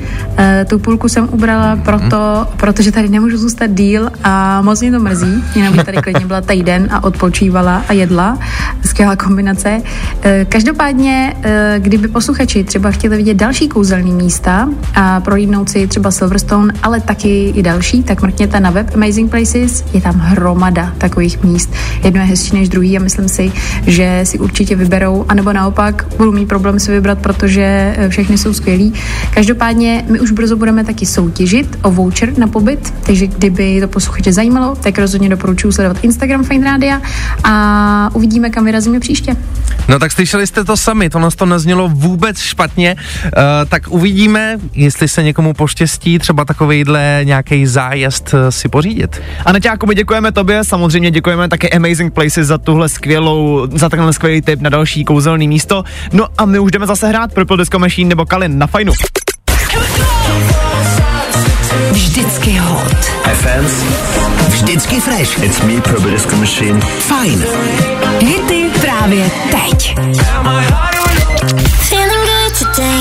tu 0.69 0.80
půlku 0.80 1.10
jsem 1.10 1.30
ubrala 1.32 1.75
proto, 1.75 2.47
protože 2.58 2.91
tady 2.91 3.10
nemůžu 3.10 3.38
zůstat 3.38 3.67
díl 3.67 4.10
a 4.23 4.62
moc 4.62 4.82
mě 4.82 4.91
to 4.91 4.99
mrzí. 4.99 5.43
Jinak 5.56 5.73
bych 5.73 5.84
tady 5.84 5.97
klidně 5.97 6.25
byla 6.25 6.41
týden 6.41 6.88
a 6.91 7.04
odpočívala 7.04 7.84
a 7.88 7.93
jedla. 7.93 8.39
Skvělá 8.86 9.15
kombinace. 9.15 9.82
E, 10.23 10.45
každopádně, 10.45 11.36
e, 11.43 11.75
kdyby 11.80 12.08
posluchači 12.08 12.63
třeba 12.63 12.91
chtěli 12.91 13.17
vidět 13.17 13.34
další 13.34 13.67
kouzelný 13.67 14.12
místa 14.12 14.69
a 14.95 15.19
prohlídnout 15.19 15.69
si 15.69 15.88
třeba 15.88 16.12
Silverstone, 16.12 16.73
ale 16.84 16.99
taky 16.99 17.49
i 17.49 17.63
další, 17.63 18.04
tak 18.04 18.21
mrkněte 18.21 18.60
na 18.60 18.69
web 18.69 18.95
Amazing 18.95 19.32
Places. 19.32 19.84
Je 19.93 20.02
tam 20.02 20.15
hromada 20.15 20.93
takových 20.97 21.43
míst. 21.43 21.73
Jedno 22.04 22.21
je 22.21 22.28
hezčí 22.28 22.56
než 22.56 22.69
druhý 22.69 22.97
a 22.97 23.04
myslím 23.04 23.30
si, 23.30 23.52
že 23.88 24.21
si 24.23 24.39
určitě 24.39 24.75
vyberou, 24.75 25.25
anebo 25.30 25.54
naopak 25.54 26.06
budou 26.17 26.32
mít 26.32 26.45
problém 26.45 26.80
si 26.80 26.91
vybrat, 26.91 27.19
protože 27.30 27.94
eh, 27.98 28.10
všechny 28.10 28.38
jsou 28.38 28.54
skvělí. 28.54 28.94
Každopádně 29.34 30.06
my 30.10 30.20
už 30.20 30.32
brzo 30.32 30.56
budeme 30.56 30.84
taky 30.84 31.06
soutěžit 31.06 31.80
o 31.82 31.92
voucher 31.92 32.38
na 32.38 32.48
pobyt, 32.48 32.94
takže 33.04 33.28
kdyby 33.28 33.82
to 33.82 33.88
posluchače 33.88 34.34
zajímalo, 34.34 34.76
tak 34.76 35.00
rozhodně 35.00 35.30
doporučuji 35.30 35.72
sledovat 35.72 36.04
Instagram 36.04 36.44
Fine 36.44 36.65
Rádia 36.65 37.02
a 37.44 38.10
uvidíme, 38.13 38.50
kam 38.50 38.65
vyrazíme 38.65 39.00
příště. 39.00 39.36
No 39.88 40.00
tak 40.00 40.12
slyšeli 40.12 40.48
jste 40.48 40.63
to 40.63 40.78
sami, 40.78 41.10
to 41.10 41.20
nás 41.20 41.36
to 41.36 41.46
neznělo 41.46 41.89
vůbec 41.89 42.39
špatně, 42.39 42.96
uh, 43.26 43.32
tak 43.70 43.84
uvidíme, 43.89 44.58
jestli 44.74 45.08
se 45.08 45.24
někomu 45.24 45.54
poštěstí 45.54 46.20
třeba 46.20 46.46
takovejhle 46.46 47.22
nějaký 47.24 47.65
zájezd 47.65 48.34
eh, 48.34 48.52
si 48.52 48.70
pořídit. 48.70 49.22
Aneťáku, 49.46 49.86
my 49.86 49.96
děkujeme 49.96 50.32
tobě, 50.32 50.63
samozřejmě 50.63 51.12
děkujeme 51.12 51.50
také 51.50 51.70
Amazing 51.70 52.13
Places 52.13 52.48
za 52.48 52.58
tuhle 52.58 52.89
skvělou, 52.89 53.68
za 53.74 53.89
tenhle 53.89 54.13
skvělý 54.13 54.42
tip 54.42 54.62
na 54.62 54.70
další 54.70 55.06
kouzelný 55.06 55.48
místo. 55.48 55.84
No 56.13 56.28
a 56.38 56.46
my 56.46 56.60
už 56.60 56.72
jdeme 56.72 56.88
zase 56.88 57.08
hrát 57.08 57.19
Purple 57.28 57.58
Disco 57.58 57.80
Machine 57.80 58.10
nebo 58.10 58.26
Kalin 58.26 58.58
na 58.58 58.68
fajnu. 58.68 58.94
Vždycky 61.92 62.58
hot. 62.58 62.98
FMs. 63.34 63.72
Vždycky 64.48 65.00
fresh. 65.02 65.44
It's 65.44 65.62
me, 65.62 65.82
Purple 65.82 66.12
Disco 66.12 66.36
Machine. 66.36 66.82
Fajn. 66.82 67.46
Hity 68.20 68.70
právě 68.82 69.32
teď. 69.52 69.96
Feeling 71.90 72.26
good 72.26 72.60
today. 72.60 73.00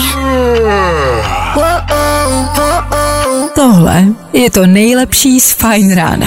Tohle 3.58 4.04
je 4.32 4.50
to 4.50 4.66
nejlepší 4.66 5.40
z 5.40 5.52
Fine 5.52 5.94
rána. 5.94 6.26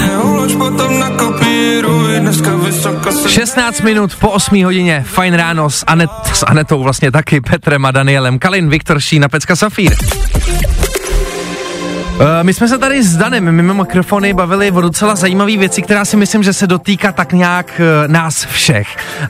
16 3.28 3.82
minut 3.82 4.16
po 4.16 4.30
8 4.30 4.64
hodině, 4.64 5.06
fajn 5.08 5.34
ráno 5.34 5.70
s, 5.70 5.84
Anet, 5.88 6.10
s 6.34 6.46
Anetou 6.46 6.84
vlastně 6.84 7.12
taky, 7.12 7.42
Petrem 7.42 7.86
a 7.86 7.92
Danielem, 7.92 8.40
Kalin, 8.40 8.70
Viktor 8.70 9.00
Šína, 9.00 9.30
Pecka 9.30 9.56
Safír. 9.56 9.96
Eh, 12.22 12.44
My 12.44 12.54
jsme 12.54 12.68
se 12.68 12.78
tady 12.78 13.04
s 13.04 13.18
Danem 13.18 13.52
mimo 13.52 13.74
mikrofony 13.74 14.34
bavili 14.34 14.72
o 14.72 14.82
docela 14.82 15.16
zajímavé 15.16 15.58
věci, 15.58 15.82
která 15.82 16.06
si 16.06 16.18
myslím, 16.18 16.44
že 16.44 16.54
se 16.54 16.68
dotýká 16.68 17.12
tak 17.12 17.34
nějak 17.34 17.82
eh, 17.82 18.08
nás 18.08 18.46
všech. 18.46 18.88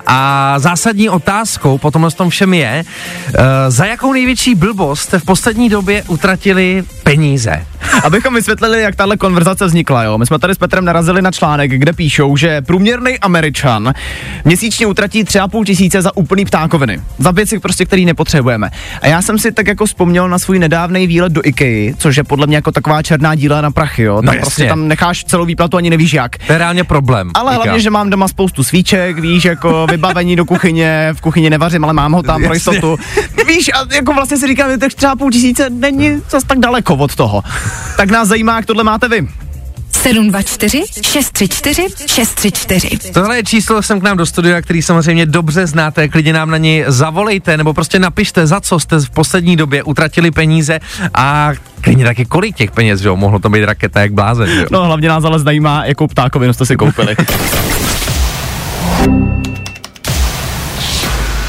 A 0.07 0.55
zásadní 0.59 1.09
otázkou 1.09 1.77
po 1.77 1.91
tomhle 1.91 2.11
tom 2.11 2.29
všem 2.29 2.53
je, 2.53 2.83
eh, 2.83 3.43
za 3.71 3.85
jakou 3.85 4.13
největší 4.13 4.55
blbost 4.55 5.01
jste 5.01 5.19
v 5.19 5.25
poslední 5.25 5.69
době 5.69 6.03
utratili 6.07 6.83
peníze. 7.03 7.65
Abychom 8.03 8.35
vysvětlili, 8.35 8.81
jak 8.81 8.95
tahle 8.95 9.17
konverzace 9.17 9.65
vznikla, 9.65 10.03
jo. 10.03 10.17
My 10.17 10.25
jsme 10.25 10.39
tady 10.39 10.55
s 10.55 10.57
Petrem 10.57 10.85
narazili 10.85 11.21
na 11.21 11.31
článek, 11.31 11.71
kde 11.71 11.93
píšou, 11.93 12.37
že 12.37 12.61
průměrný 12.61 13.19
Američan 13.19 13.93
měsíčně 14.45 14.87
utratí 14.87 15.23
3,5 15.23 15.65
tisíce 15.65 16.01
za 16.01 16.17
úplný 16.17 16.45
ptákoviny. 16.45 17.01
Za 17.17 17.31
věci, 17.31 17.59
prostě, 17.59 17.85
který 17.85 18.05
nepotřebujeme. 18.05 18.69
A 19.01 19.07
já 19.07 19.21
jsem 19.21 19.39
si 19.39 19.51
tak 19.51 19.67
jako 19.67 19.85
vzpomněl 19.85 20.29
na 20.29 20.39
svůj 20.39 20.59
nedávný 20.59 21.07
výlet 21.07 21.33
do 21.33 21.41
IKEA, 21.43 21.93
což 21.97 22.17
je 22.17 22.23
podle 22.23 22.47
mě 22.47 22.55
jako 22.55 22.71
taková 22.81 23.01
černá 23.01 23.35
díla 23.35 23.61
na 23.61 23.71
prachy, 23.71 24.03
jo. 24.03 24.15
Tam 24.15 24.25
No 24.35 24.41
prostě 24.41 24.65
tam 24.65 24.87
necháš 24.87 25.23
celou 25.23 25.45
výplatu, 25.45 25.77
ani 25.77 25.89
nevíš 25.89 26.13
jak. 26.13 26.37
To 26.37 26.51
je 26.51 26.57
reálně 26.57 26.83
problém. 26.83 27.31
Ale 27.33 27.51
Říká. 27.51 27.63
hlavně, 27.63 27.79
že 27.81 27.89
mám 27.89 28.09
doma 28.09 28.27
spoustu 28.27 28.63
svíček, 28.63 29.19
víš, 29.19 29.45
jako 29.45 29.87
vybavení 29.91 30.35
do 30.35 30.45
kuchyně, 30.45 31.09
v 31.13 31.21
kuchyni 31.21 31.49
nevařím, 31.49 31.83
ale 31.83 31.93
mám 31.93 32.11
ho 32.11 32.23
tam 32.23 32.43
pro 32.43 32.53
jistotu. 32.53 32.97
Víš, 33.47 33.69
a 33.73 33.95
jako 33.95 34.13
vlastně 34.13 34.37
si 34.37 34.47
říkám, 34.47 34.71
že 34.71 34.77
třeba 34.77 35.15
půl 35.15 35.31
tisíce 35.31 35.69
není 35.69 36.21
zas 36.29 36.43
tak 36.43 36.59
daleko 36.59 36.95
od 36.95 37.15
toho. 37.15 37.43
Tak 37.97 38.09
nás 38.09 38.27
zajímá, 38.27 38.55
jak 38.55 38.65
tohle 38.65 38.83
máte 38.83 39.09
vy. 39.09 39.27
724 40.01 40.83
634 41.01 41.87
634. 42.07 43.13
Tohle 43.13 43.35
je 43.35 43.43
číslo 43.43 43.81
sem 43.81 43.99
k 43.99 44.03
nám 44.03 44.17
do 44.17 44.25
studia, 44.25 44.61
který 44.61 44.81
samozřejmě 44.81 45.25
dobře 45.25 45.67
znáte, 45.67 46.07
klidně 46.07 46.33
nám 46.33 46.51
na 46.51 46.57
něj 46.57 46.85
zavolejte, 46.87 47.57
nebo 47.57 47.73
prostě 47.73 47.99
napište, 47.99 48.47
za 48.47 48.61
co 48.61 48.79
jste 48.79 48.99
v 48.99 49.09
poslední 49.09 49.55
době 49.55 49.83
utratili 49.83 50.31
peníze 50.31 50.79
a 51.13 51.51
klidně 51.81 52.05
taky 52.05 52.25
kolik 52.25 52.55
těch 52.55 52.71
peněz, 52.71 52.99
že 52.99 53.07
jo, 53.07 53.15
mohlo 53.15 53.39
to 53.39 53.49
být 53.49 53.65
raketa 53.65 54.01
jak 54.01 54.13
blázen, 54.13 54.49
že 54.49 54.61
jo. 54.61 54.67
No 54.71 54.85
hlavně 54.85 55.09
nás 55.09 55.23
ale 55.23 55.39
zajímá, 55.39 55.85
jakou 55.85 56.07
ptákovinu 56.07 56.53
jste 56.53 56.65
si 56.65 56.75
koupili. 56.75 57.15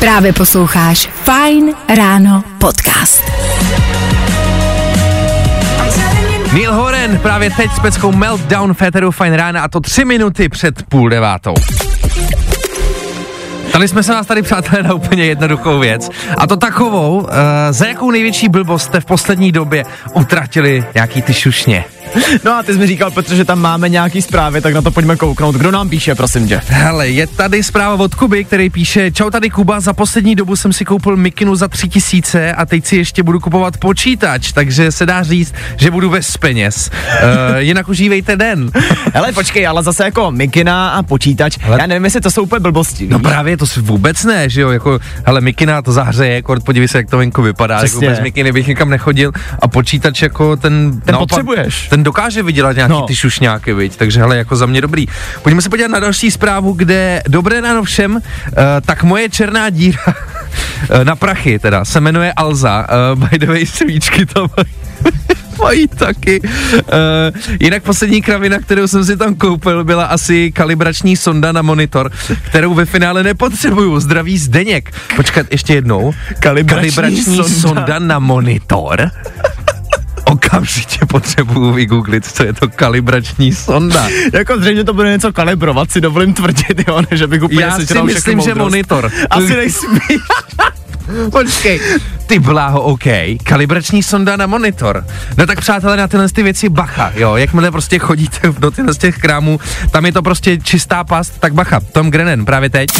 Právě 0.01 0.33
posloucháš 0.33 1.09
Fine 1.25 1.73
Ráno 1.97 2.45
podcast. 2.59 3.23
Neil 6.53 6.75
Horan 6.75 6.92
právě 7.09 7.51
teď 7.51 7.71
s 7.73 7.81
peckou 7.81 8.13
Meltdown 8.13 8.75
Féteru 8.75 9.11
Fine 9.11 9.37
Rána 9.37 9.63
a 9.63 9.69
to 9.69 9.81
tři 9.81 10.05
minuty 10.05 10.49
před 10.49 10.83
půl 10.83 11.09
devátou. 11.09 11.55
Ptali 13.73 13.89
jsme 13.89 14.03
se 14.03 14.13
vás 14.13 14.27
tady, 14.27 14.43
přátelé, 14.43 14.83
na 14.83 14.95
úplně 14.95 15.25
jednoduchou 15.25 15.79
věc. 15.79 16.11
A 16.39 16.47
to 16.47 16.57
takovou, 16.57 17.19
uh, 17.21 17.29
za 17.71 17.87
jakou 17.87 18.11
největší 18.11 18.49
blbost 18.49 18.83
jste 18.83 19.01
v 19.01 19.05
poslední 19.05 19.53
době 19.53 19.85
utratili 20.15 20.85
nějaký 20.95 21.23
ty 21.23 21.35
šušně. 21.35 21.85
No 22.45 22.53
a 22.53 22.63
ty 22.63 22.73
jsi 22.73 22.79
mi 22.79 22.87
říkal, 22.87 23.11
Petře, 23.11 23.37
že 23.37 23.45
tam 23.45 23.61
máme 23.61 23.89
nějaký 23.89 24.23
zprávy, 24.23 24.61
tak 24.61 24.75
na 24.75 24.83
to 24.83 24.91
pojďme 24.91 25.17
kouknout. 25.17 25.55
Kdo 25.55 25.71
nám 25.71 25.89
píše, 25.89 26.15
prosím 26.15 26.49
tě? 26.49 26.61
Hele, 26.67 27.09
je 27.09 27.27
tady 27.27 27.63
zpráva 27.63 28.05
od 28.05 28.15
Kuby, 28.15 28.45
který 28.45 28.71
píše 28.71 29.11
Čau 29.11 29.31
tady 29.31 29.51
Kuba, 29.51 29.81
za 29.81 29.93
poslední 29.93 30.35
dobu 30.35 30.57
jsem 30.57 30.73
si 30.73 30.85
koupil 30.85 31.17
mikinu 31.17 31.57
za 31.57 31.69
tři 31.69 31.89
tisíce 31.89 32.53
a 32.53 32.67
teď 32.67 32.87
si 32.87 32.97
ještě 32.97 33.23
budu 33.23 33.41
kupovat 33.41 33.77
počítač, 33.77 34.53
takže 34.53 34.93
se 34.93 35.07
dá 35.07 35.23
říct, 35.23 35.55
že 35.77 35.91
budu 35.91 36.11
bez 36.11 36.37
peněz. 36.37 36.91
Uh, 36.93 37.57
jinak 37.59 37.89
užívejte 37.89 38.37
den. 38.37 38.71
Hele, 39.15 39.33
počkej, 39.33 39.67
ale 39.67 39.83
zase 39.83 40.05
jako 40.05 40.31
mikina 40.31 40.91
a 40.91 41.03
počítač, 41.03 41.59
Hele. 41.61 41.79
já 41.81 41.87
nevím, 41.87 42.05
jestli 42.05 42.21
to 42.21 42.31
jsou 42.31 42.43
úplně 42.43 42.61
blbosti. 42.61 43.09
No 43.09 43.19
právě 43.19 43.57
to 43.63 43.67
si 43.67 43.81
vůbec 43.81 44.25
ne, 44.25 44.49
že 44.49 44.61
jo, 44.61 44.71
jako, 44.71 44.99
hele, 45.27 45.41
mikina 45.41 45.83
to 45.83 45.93
zahřeje, 45.93 46.43
kort, 46.43 46.65
podívej 46.65 46.89
se, 46.89 46.99
jak 46.99 47.11
to 47.11 47.19
venku 47.19 47.43
vypadá, 47.43 47.75
jako 47.75 47.87
Přesně. 47.87 48.09
bez 48.09 48.21
mikiny 48.21 48.53
bych 48.53 48.67
nikam 48.67 48.91
nechodil 48.91 49.33
a 49.59 49.69
počítač 49.69 50.23
jako 50.23 50.57
ten... 50.57 51.01
Ten 51.01 51.17
potřebuješ. 51.17 51.89
Ten 51.89 52.03
dokáže 52.03 52.43
vydělat 52.43 52.77
nějaký 52.77 52.93
No. 52.93 53.07
ty 53.07 53.17
šušňáky, 53.17 53.75
viď, 53.75 53.97
takže 53.97 54.21
hele, 54.21 54.37
jako 54.37 54.57
za 54.57 54.67
mě 54.67 54.81
dobrý. 54.81 55.07
Pojďme 55.43 55.63
se 55.63 55.69
podívat 55.69 55.89
na 55.91 56.01
další 56.01 56.31
zprávu, 56.31 56.73
kde 56.73 57.23
dobré 57.29 57.61
ráno 57.61 57.83
všem, 57.83 58.15
uh, 58.15 58.21
tak 58.87 59.03
moje 59.03 59.29
černá 59.31 59.71
díra 59.71 60.03
eh, 60.91 61.05
na 61.05 61.17
prachy 61.17 61.59
teda, 61.59 61.85
se 61.85 62.01
jmenuje 62.01 62.33
Alza, 62.33 62.87
uh, 63.15 63.29
by 63.29 63.39
the 63.39 63.47
way, 63.47 63.67
svíčky 63.67 64.27
to 64.27 64.47
mají. 65.59 65.89
taky. 65.89 66.41
Uh, 66.41 66.81
jinak 67.61 67.83
poslední 67.83 68.23
kravina, 68.23 68.59
kterou 68.59 68.87
jsem 68.87 69.05
si 69.05 69.17
tam 69.17 69.35
koupil, 69.35 69.85
byla 69.85 70.05
asi 70.05 70.53
kalibrační 70.53 71.17
sonda 71.17 71.53
na 71.53 71.63
monitor, 71.63 72.13
kterou 72.43 72.75
ve 72.75 72.85
finále 72.85 73.23
nepotřebuju. 73.23 74.01
Zdraví 74.01 74.39
Zdeněk. 74.39 74.93
Počkat, 75.17 75.47
ještě 75.51 75.75
jednou. 75.75 76.13
Kalibrační 76.41 76.91
kalibrační 76.93 77.35
sonda. 77.35 77.61
sonda 77.61 77.99
na 77.99 78.19
monitor. 78.19 79.11
Okamžitě 80.25 81.07
potřebuju 81.07 81.73
vygooglit, 81.73 82.27
co 82.27 82.45
je 82.45 82.53
to 82.53 82.69
kalibrační 82.69 83.53
sonda. 83.55 84.09
Jako 84.33 84.59
zřejmě 84.59 84.85
to 84.85 84.95
bude 84.95 85.11
něco 85.11 85.33
kalibrovat, 85.33 85.91
si 85.91 86.01
dovolím 86.01 86.35
tvrdit, 86.35 86.89
jo, 86.89 87.01
ne, 87.11 87.17
že 87.17 87.27
bych 87.27 87.43
úplně 87.43 87.63
Já 87.63 87.81
si 87.81 88.03
myslím, 88.03 88.41
že 88.41 88.49
moudrost. 88.55 88.59
monitor. 88.59 89.11
Asi 89.31 89.57
nejsmíš. 89.57 90.01
Počkej. 91.33 91.81
Ty 92.27 92.39
bláho, 92.39 92.81
OK. 92.81 93.05
Kalibrační 93.45 94.03
sonda 94.03 94.37
na 94.37 94.47
monitor. 94.47 95.05
No 95.39 95.47
tak 95.47 95.61
přátelé, 95.61 95.97
na 95.97 96.09
tyhle 96.09 96.29
ty 96.29 96.43
věci 96.43 96.69
bacha, 96.69 97.13
jo. 97.15 97.37
Jakmile 97.37 97.71
prostě 97.71 97.99
chodíte 97.99 98.53
do 98.59 98.71
tyhle 98.71 98.95
z 98.95 98.99
těch 98.99 99.19
krámů, 99.19 99.61
tam 99.91 100.07
je 100.07 100.13
to 100.13 100.23
prostě 100.23 100.59
čistá 100.59 101.05
past, 101.05 101.41
tak 101.41 101.55
bacha. 101.55 101.81
Tom 101.93 102.11
Grennan 102.11 102.45
právě 102.45 102.71
teď. 102.71 102.91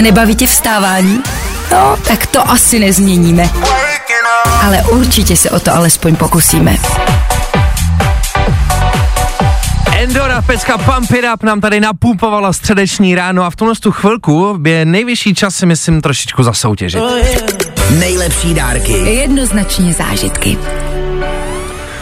Nebaví 0.00 0.34
tě 0.34 0.46
vstávání? 0.46 1.22
No, 1.72 1.96
tak 2.08 2.26
to 2.26 2.50
asi 2.50 2.78
nezměníme. 2.78 3.50
Ale 4.62 4.82
určitě 4.82 5.36
se 5.36 5.50
o 5.50 5.60
to 5.60 5.74
alespoň 5.74 6.16
pokusíme. 6.16 6.76
Endora 10.14 10.42
pecka 10.42 10.78
Pump 10.78 11.10
It 11.10 11.24
Up 11.34 11.42
nám 11.42 11.60
tady 11.60 11.80
napumpovala 11.80 12.52
středeční 12.52 13.14
ráno 13.14 13.44
a 13.44 13.50
v 13.50 13.56
tuhle 13.56 13.74
tu 13.74 13.92
chvilku 13.92 14.58
je 14.66 14.84
nejvyšší 14.84 15.34
čas 15.34 15.54
si 15.54 15.66
myslím 15.66 16.00
trošičku 16.00 16.42
zasoutěžit. 16.42 17.02
Nejlepší 17.98 18.54
dárky. 18.54 18.92
Jednoznačně 18.92 19.92
zážitky. 19.92 20.58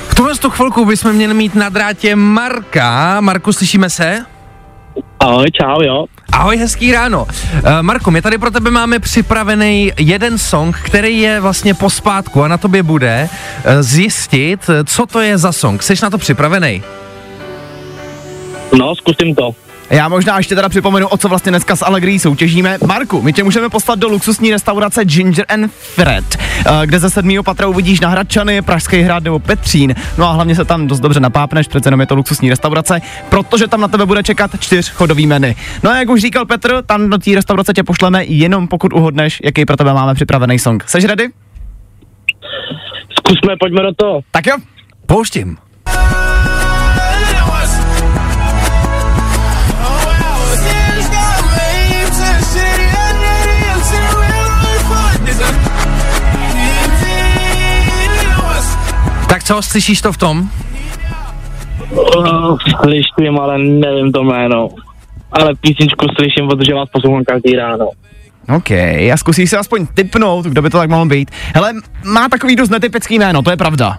V 0.09 0.15
tuhle 0.15 0.35
tu 0.35 0.51
chvilku 0.51 0.85
bychom 0.85 1.13
měli 1.13 1.35
mít 1.35 1.55
na 1.55 1.69
drátě 1.69 2.17
Marka. 2.17 3.21
Marku, 3.21 3.53
slyšíme 3.53 3.91
se? 3.91 4.25
Ahoj, 5.21 5.47
čau, 5.51 5.83
jo. 5.83 6.05
Ahoj, 6.33 6.57
hezký 6.57 6.93
ráno. 6.93 7.25
Uh, 7.25 7.29
Marku, 7.83 8.11
my 8.11 8.23
tady 8.23 8.39
pro 8.39 8.51
tebe 8.51 8.71
máme 8.71 8.99
připravený 8.99 9.93
jeden 9.99 10.39
song, 10.39 10.77
který 10.85 11.21
je 11.21 11.41
vlastně 11.41 11.75
pospátku 11.75 12.43
a 12.43 12.49
na 12.49 12.59
tobě 12.59 12.83
bude 12.83 13.29
uh, 13.29 13.73
zjistit, 13.81 14.71
co 14.85 15.07
to 15.07 15.21
je 15.21 15.39
za 15.39 15.53
song. 15.53 15.83
Jsi 15.83 15.95
na 16.03 16.11
to 16.11 16.19
připravený? 16.19 16.83
No, 18.79 18.95
zkusím 18.95 19.35
to. 19.35 19.55
Já 19.91 20.09
možná 20.09 20.39
ještě 20.39 20.55
teda 20.55 20.69
připomenu, 20.69 21.09
o 21.09 21.17
co 21.17 21.29
vlastně 21.29 21.53
dneska 21.53 21.77
s 21.77 21.85
Allegri 21.85 22.19
soutěžíme. 22.19 22.79
Marku, 22.87 23.23
my 23.23 23.33
tě 23.33 23.45
můžeme 23.45 23.69
poslat 23.69 23.99
do 23.99 24.09
luxusní 24.09 24.51
restaurace 24.51 25.05
Ginger 25.05 25.45
and 25.49 25.73
Fred, 25.73 26.25
eh, 26.37 26.87
kde 26.87 26.99
ze 26.99 27.11
sedmého 27.11 27.43
patra 27.43 27.67
uvidíš 27.67 28.01
na 28.01 28.09
Hradčany, 28.09 28.63
Pražský 28.63 29.01
hrad 29.01 29.23
nebo 29.23 29.39
Petřín. 29.39 29.95
No 30.19 30.29
a 30.29 30.33
hlavně 30.33 30.55
se 30.55 30.65
tam 30.65 30.87
dost 30.87 31.01
dobře 31.01 31.21
napápneš, 31.21 31.69
přece 31.69 31.87
jenom 31.87 32.01
je 32.01 32.07
to 32.07 32.15
luxusní 32.15 32.51
restaurace, 32.51 33.01
protože 33.29 33.67
tam 33.69 33.81
na 33.81 33.89
tebe 33.89 34.07
bude 34.07 34.23
čekat 34.23 34.51
čtyřchodový 34.61 35.27
menu. 35.27 35.55
No 35.83 35.91
a 35.91 35.97
jak 35.97 36.09
už 36.09 36.21
říkal 36.21 36.47
Petr, 36.47 36.83
tam 36.87 37.11
do 37.11 37.19
té 37.19 37.35
restaurace 37.35 37.73
tě 37.73 37.83
pošleme 37.83 38.25
jenom 38.25 38.69
pokud 38.69 38.93
uhodneš, 38.93 39.41
jaký 39.45 39.65
pro 39.65 39.77
tebe 39.77 39.95
máme 39.95 40.15
připravený 40.15 40.59
song. 40.59 40.85
Seš 40.87 41.05
ready? 41.05 41.29
Zkusme, 43.19 43.55
pojďme 43.61 43.83
do 43.83 43.95
toho. 43.95 44.21
Tak 44.31 44.47
jo. 44.47 44.57
Pouštím. 45.07 45.57
Tak 59.43 59.47
co, 59.47 59.63
slyšíš 59.63 60.01
to 60.01 60.13
v 60.13 60.17
tom? 60.17 60.51
Uh, 61.91 62.59
slyším, 62.81 63.39
ale 63.39 63.59
nevím 63.59 64.13
to 64.13 64.25
jméno. 64.25 64.69
Ale 65.33 65.55
písničku 65.61 66.07
slyším, 66.17 66.49
protože 66.49 66.75
vás 66.75 66.89
poslouchám 66.93 67.25
každý 67.25 67.57
ráno. 67.57 67.89
OK, 68.57 68.71
a 68.71 69.17
zkusíš 69.17 69.51
si 69.51 69.57
aspoň 69.57 69.87
typnout, 69.95 70.47
kdo 70.47 70.63
by 70.63 70.71
to 70.71 70.79
tak 70.79 70.91
mohl 70.91 71.07
být. 71.07 71.31
Hele, 71.55 71.73
má 72.05 72.29
takový 72.29 72.57
dost 72.57 72.71
netypický 72.71 73.19
jméno, 73.19 73.43
to 73.43 73.51
je 73.51 73.57
pravda. 73.57 73.99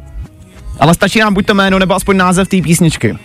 Ale 0.80 0.94
stačí 0.94 1.20
nám 1.20 1.34
buď 1.34 1.46
to 1.46 1.54
jméno, 1.54 1.80
nebo 1.80 1.96
aspoň 1.96 2.18
název 2.18 2.48
té 2.48 2.62
písničky. 2.62 3.18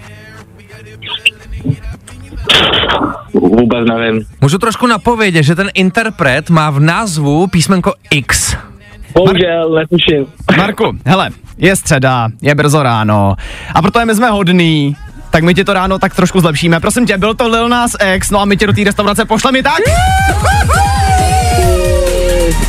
Vůbec 3.32 3.88
nevím. 3.88 4.24
Můžu 4.40 4.58
trošku 4.58 4.86
napovědět, 4.86 5.42
že 5.42 5.54
ten 5.54 5.70
interpret 5.74 6.50
má 6.50 6.70
v 6.70 6.80
názvu 6.80 7.46
písmenko 7.46 7.92
X. 8.10 8.56
Bohužel, 9.14 9.74
netuším. 9.74 10.26
Marku, 10.56 10.98
hele, 11.06 11.30
je 11.58 11.76
středa, 11.76 12.28
je 12.42 12.54
brzo 12.54 12.82
ráno 12.82 13.36
a 13.74 13.82
protože 13.82 14.04
my 14.04 14.14
jsme 14.14 14.30
hodný, 14.30 14.96
tak 15.30 15.42
my 15.42 15.54
ti 15.54 15.64
to 15.64 15.72
ráno 15.72 15.98
tak 15.98 16.14
trošku 16.14 16.40
zlepšíme. 16.40 16.80
Prosím 16.80 17.06
tě, 17.06 17.18
byl 17.18 17.34
to 17.34 17.48
Lil 17.48 17.68
Nas 17.68 17.90
X, 18.14 18.30
no 18.30 18.40
a 18.40 18.44
my 18.44 18.56
tě 18.56 18.66
do 18.66 18.72
té 18.72 18.84
restaurace 18.84 19.24
pošleme 19.24 19.62
tak? 19.62 19.78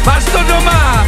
Máš 0.05 0.25
to 0.25 0.39
doma! 0.47 1.05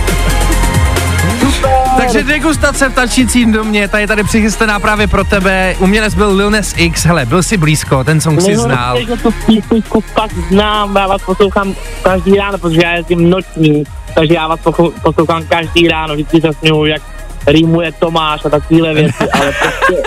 Takže 2.01 2.23
degustace 2.23 2.89
v 2.89 2.93
tančícím 2.93 3.51
domě, 3.51 3.87
ta 3.87 3.99
je 3.99 4.07
tady 4.07 4.23
přichystaná 4.23 4.79
právě 4.79 5.07
pro 5.07 5.23
tebe. 5.23 5.75
Umělec 5.79 6.15
byl 6.15 6.35
Lil 6.35 6.51
Nas 6.51 6.73
X, 6.77 7.05
hele, 7.05 7.25
byl 7.25 7.43
si 7.43 7.57
blízko, 7.57 8.03
ten 8.03 8.21
song 8.21 8.41
si 8.41 8.55
znal. 8.55 8.97
písničku 9.45 10.01
fakt 10.01 10.33
znám, 10.49 10.95
já 10.95 11.07
vás 11.07 11.21
poslouchám 11.21 11.75
každý 12.03 12.35
ráno, 12.35 12.57
protože 12.57 12.81
já 12.83 12.91
jezdím 12.91 13.29
noční, 13.29 13.83
takže 14.15 14.33
já 14.33 14.47
vás 14.47 14.59
poslouchám 15.01 15.43
každý 15.43 15.87
ráno, 15.87 16.13
vždycky 16.13 16.41
se 16.41 16.53
směju, 16.53 16.85
jak 16.85 17.01
rýmuje 17.47 17.91
Tomáš 17.91 18.45
a 18.45 18.49
takovéhle 18.49 18.93
věci, 18.93 19.29
ale 19.33 19.53
prostě 19.59 20.03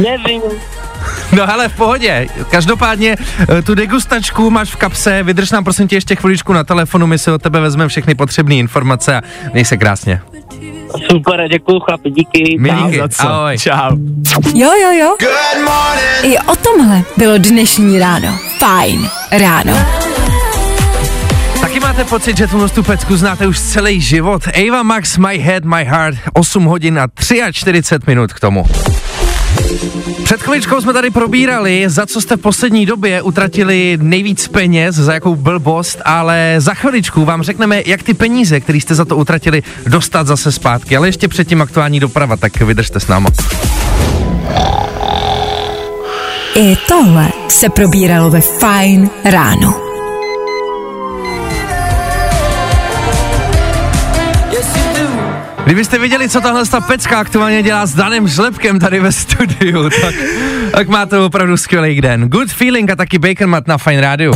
nevím, 0.00 0.42
No 1.32 1.46
hele, 1.46 1.68
v 1.68 1.76
pohodě. 1.76 2.26
Každopádně 2.50 3.16
eh, 3.48 3.62
tu 3.62 3.74
degustačku 3.74 4.50
máš 4.50 4.70
v 4.70 4.76
kapse, 4.76 5.22
vydrž 5.22 5.50
nám 5.50 5.64
prosím 5.64 5.88
tě 5.88 5.96
ještě 5.96 6.16
chviličku 6.16 6.52
na 6.52 6.64
telefonu, 6.64 7.06
my 7.06 7.18
si 7.18 7.30
od 7.30 7.42
tebe 7.42 7.60
vezmeme 7.60 7.88
všechny 7.88 8.14
potřebné 8.14 8.54
informace 8.54 9.16
a 9.16 9.22
měj 9.52 9.64
se 9.64 9.76
krásně. 9.76 10.20
Super, 11.10 11.48
děkuju 11.48 11.80
chlapi, 11.80 12.10
díky. 12.10 12.56
My 12.58 12.70
díky, 12.70 13.00
ahoj. 13.18 13.58
Čau. 13.58 13.96
Jo, 14.54 14.70
jo, 14.82 14.90
jo. 14.92 15.16
I 16.22 16.38
o 16.38 16.56
tomhle 16.56 17.02
bylo 17.16 17.38
dnešní 17.38 17.98
ráno. 17.98 18.38
Fajn 18.58 19.08
ráno. 19.32 19.72
Taky 21.60 21.80
máte 21.80 22.04
pocit, 22.04 22.36
že 22.36 22.46
tu 22.46 22.68
tu 22.68 22.82
pecku 22.82 23.16
znáte 23.16 23.46
už 23.46 23.60
celý 23.60 24.00
život? 24.00 24.42
Ava 24.48 24.82
Max, 24.82 25.18
My 25.18 25.38
Head, 25.38 25.64
My 25.64 25.84
Heart, 25.84 26.16
8 26.32 26.64
hodin 26.64 26.98
a 26.98 27.06
43 27.52 28.06
minut 28.06 28.32
k 28.32 28.40
tomu. 28.40 28.64
Před 30.24 30.42
chviličkou 30.42 30.80
jsme 30.80 30.92
tady 30.92 31.10
probírali, 31.10 31.84
za 31.86 32.06
co 32.06 32.20
jste 32.20 32.36
v 32.36 32.40
poslední 32.40 32.86
době 32.86 33.22
utratili 33.22 33.98
nejvíc 34.02 34.48
peněz, 34.48 34.94
za 34.94 35.14
jakou 35.14 35.36
blbost, 35.36 36.02
ale 36.04 36.54
za 36.58 36.74
chviličku 36.74 37.24
vám 37.24 37.42
řekneme, 37.42 37.82
jak 37.86 38.02
ty 38.02 38.14
peníze, 38.14 38.60
které 38.60 38.78
jste 38.78 38.94
za 38.94 39.04
to 39.04 39.16
utratili, 39.16 39.62
dostat 39.86 40.26
zase 40.26 40.52
zpátky. 40.52 40.96
Ale 40.96 41.08
ještě 41.08 41.28
předtím 41.28 41.62
aktuální 41.62 42.00
doprava, 42.00 42.36
tak 42.36 42.60
vydržte 42.60 43.00
s 43.00 43.06
náma. 43.06 43.30
I 46.54 46.76
tohle 46.88 47.28
se 47.48 47.68
probíralo 47.68 48.30
ve 48.30 48.40
Fajn 48.40 49.10
ráno. 49.24 49.87
Kdybyste 55.68 55.98
viděli, 55.98 56.28
co 56.28 56.40
tahle 56.40 56.66
ta 56.66 56.80
pecka 56.80 57.18
aktuálně 57.18 57.62
dělá 57.62 57.86
s 57.86 57.94
Danem 57.94 58.28
Žlepkem 58.28 58.78
tady 58.78 59.00
ve 59.00 59.12
studiu, 59.12 59.90
tak, 59.90 60.14
tak 60.72 60.88
máte 60.88 61.18
opravdu 61.18 61.56
skvělý 61.56 62.00
den. 62.00 62.28
Good 62.28 62.52
feeling 62.52 62.90
a 62.90 62.96
taky 62.96 63.18
Bacon 63.18 63.50
Mat 63.50 63.66
na 63.66 63.78
Fine 63.78 64.00
Radio. 64.00 64.32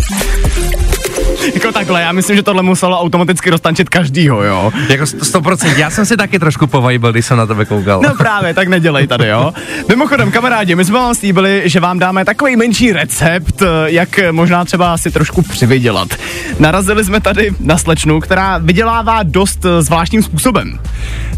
Jako 1.55 1.73
takhle, 1.73 2.03
já 2.03 2.13
myslím, 2.13 2.37
že 2.37 2.43
tohle 2.43 2.63
muselo 2.63 3.01
automaticky 3.01 3.51
roztančit 3.51 3.89
každýho, 3.89 4.43
jo. 4.45 4.73
Jako 4.89 5.05
100%, 5.05 5.77
já 5.77 5.91
jsem 5.91 6.07
si 6.07 6.17
taky 6.17 6.39
trošku 6.39 6.67
povajbil, 6.67 7.13
když 7.13 7.27
jsem 7.27 7.37
na 7.39 7.47
tebe 7.47 7.65
koukal. 7.65 8.01
No 8.03 8.15
právě, 8.15 8.55
tak 8.55 8.69
nedělej 8.69 9.07
tady, 9.07 9.29
jo. 9.29 9.53
Mimochodem, 9.89 10.31
kamarádi, 10.31 10.75
my 10.75 10.85
jsme 10.85 10.99
vám 10.99 11.15
slíbili, 11.15 11.63
že 11.65 11.81
vám 11.81 11.99
dáme 11.99 12.25
takový 12.25 12.57
menší 12.57 12.93
recept, 12.93 13.63
jak 13.87 14.21
možná 14.31 14.65
třeba 14.65 14.99
si 14.99 15.11
trošku 15.11 15.43
přivydělat. 15.43 16.09
Narazili 16.59 17.05
jsme 17.05 17.21
tady 17.21 17.51
na 17.61 17.79
slečnu, 17.79 18.21
která 18.21 18.59
vydělává 18.59 19.23
dost 19.23 19.65
eh, 19.65 19.83
zvláštním 19.83 20.23
způsobem. 20.23 20.79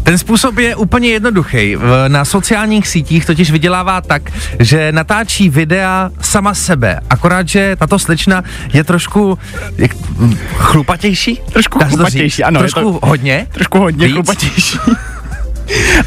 Ten 0.05 0.17
způsob 0.17 0.57
je 0.57 0.75
úplně 0.75 1.09
jednoduchý. 1.09 1.75
Na 2.07 2.25
sociálních 2.25 2.87
sítích 2.87 3.25
totiž 3.25 3.51
vydělává 3.51 4.01
tak, 4.01 4.21
že 4.59 4.91
natáčí 4.91 5.49
videa 5.49 6.09
sama 6.21 6.53
sebe. 6.53 6.99
Akorát, 7.09 7.47
že 7.47 7.75
tato 7.79 7.99
slečna 7.99 8.43
je 8.73 8.83
trošku 8.83 9.39
jak, 9.77 9.91
hm, 10.09 10.35
chlupatější? 10.57 11.41
Trošku 11.53 11.79
chlupatější, 11.85 12.43
ano, 12.43 12.59
Trošku 12.59 12.79
to- 12.79 12.99
hodně? 13.07 13.47
Trošku 13.51 13.79
hodně 13.79 14.05
Víc? 14.07 14.15
chlupatější. 14.15 14.77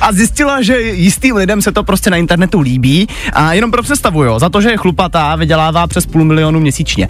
A 0.00 0.12
zjistila, 0.12 0.62
že 0.62 0.80
jistým 0.80 1.36
lidem 1.36 1.62
se 1.62 1.72
to 1.72 1.84
prostě 1.84 2.10
na 2.10 2.16
internetu 2.16 2.60
líbí 2.60 3.08
a 3.32 3.52
jenom 3.52 3.70
pro 3.70 3.82
představu, 3.82 4.24
jo, 4.24 4.38
za 4.38 4.48
to, 4.48 4.60
že 4.60 4.70
je 4.70 4.76
chlupatá, 4.76 5.36
vydělává 5.36 5.86
přes 5.86 6.06
půl 6.06 6.24
milionu 6.24 6.60
měsíčně. 6.60 7.08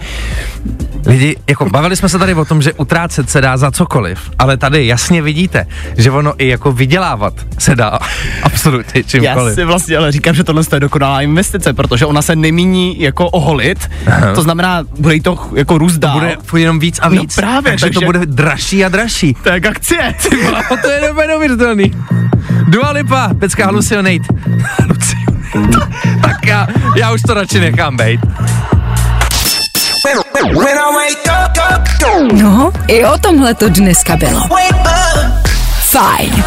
Lidi, 1.05 1.35
jako 1.49 1.69
bavili 1.69 1.95
jsme 1.95 2.09
se 2.09 2.19
tady 2.19 2.33
o 2.33 2.45
tom, 2.45 2.61
že 2.61 2.73
utrácet 2.73 3.29
se 3.29 3.41
dá 3.41 3.57
za 3.57 3.71
cokoliv, 3.71 4.19
ale 4.39 4.57
tady 4.57 4.87
jasně 4.87 5.21
vidíte, 5.21 5.65
že 5.97 6.11
ono 6.11 6.33
i 6.37 6.47
jako 6.47 6.71
vydělávat 6.71 7.33
se 7.57 7.75
dá 7.75 7.99
absolutně 8.43 8.91
Já 8.95 9.03
čímkoliv. 9.03 9.55
si 9.55 9.63
vlastně 9.65 9.97
ale 9.97 10.11
říkám, 10.11 10.35
že 10.35 10.43
tohle 10.43 10.63
je 10.73 10.79
dokonalá 10.79 11.21
investice, 11.21 11.73
protože 11.73 12.05
ona 12.05 12.21
se 12.21 12.35
nemíní 12.35 13.01
jako 13.01 13.29
oholit, 13.29 13.89
Aha. 14.07 14.33
to 14.33 14.41
znamená, 14.41 14.83
bude 14.99 15.13
jí 15.13 15.21
to 15.21 15.39
jako 15.55 15.77
růst 15.77 15.97
dál. 15.97 16.19
Bude 16.19 16.37
jenom 16.61 16.79
víc 16.79 16.99
a 17.01 17.09
No 17.09 17.21
víc. 17.21 17.35
právě, 17.35 17.71
takže, 17.71 17.85
to 17.85 17.91
takže- 17.93 18.05
bude 18.05 18.25
dražší 18.25 18.85
a 18.85 18.89
dražší. 18.89 19.33
To 19.43 19.49
jak 19.49 19.65
akcie. 19.65 20.15
Ty 20.29 20.35
vole, 20.43 20.63
to 20.81 20.89
je 20.91 21.01
neuvěřitelný. 21.27 21.91
Dua 22.69 22.91
Lipa, 22.91 23.33
pecka 23.39 23.65
Hallucinate. 23.65 24.27
Hallucinate. 24.79 25.87
tak 26.21 26.45
já, 26.45 26.67
já 26.95 27.11
už 27.11 27.21
to 27.21 27.33
radši 27.33 27.59
nechám 27.59 27.97
bejt. 27.97 28.21
No, 32.33 32.71
i 32.87 33.05
o 33.05 33.17
tomhle 33.17 33.53
to 33.53 33.69
dneska 33.69 34.15
bylo. 34.15 34.41
Fajn. 35.81 36.43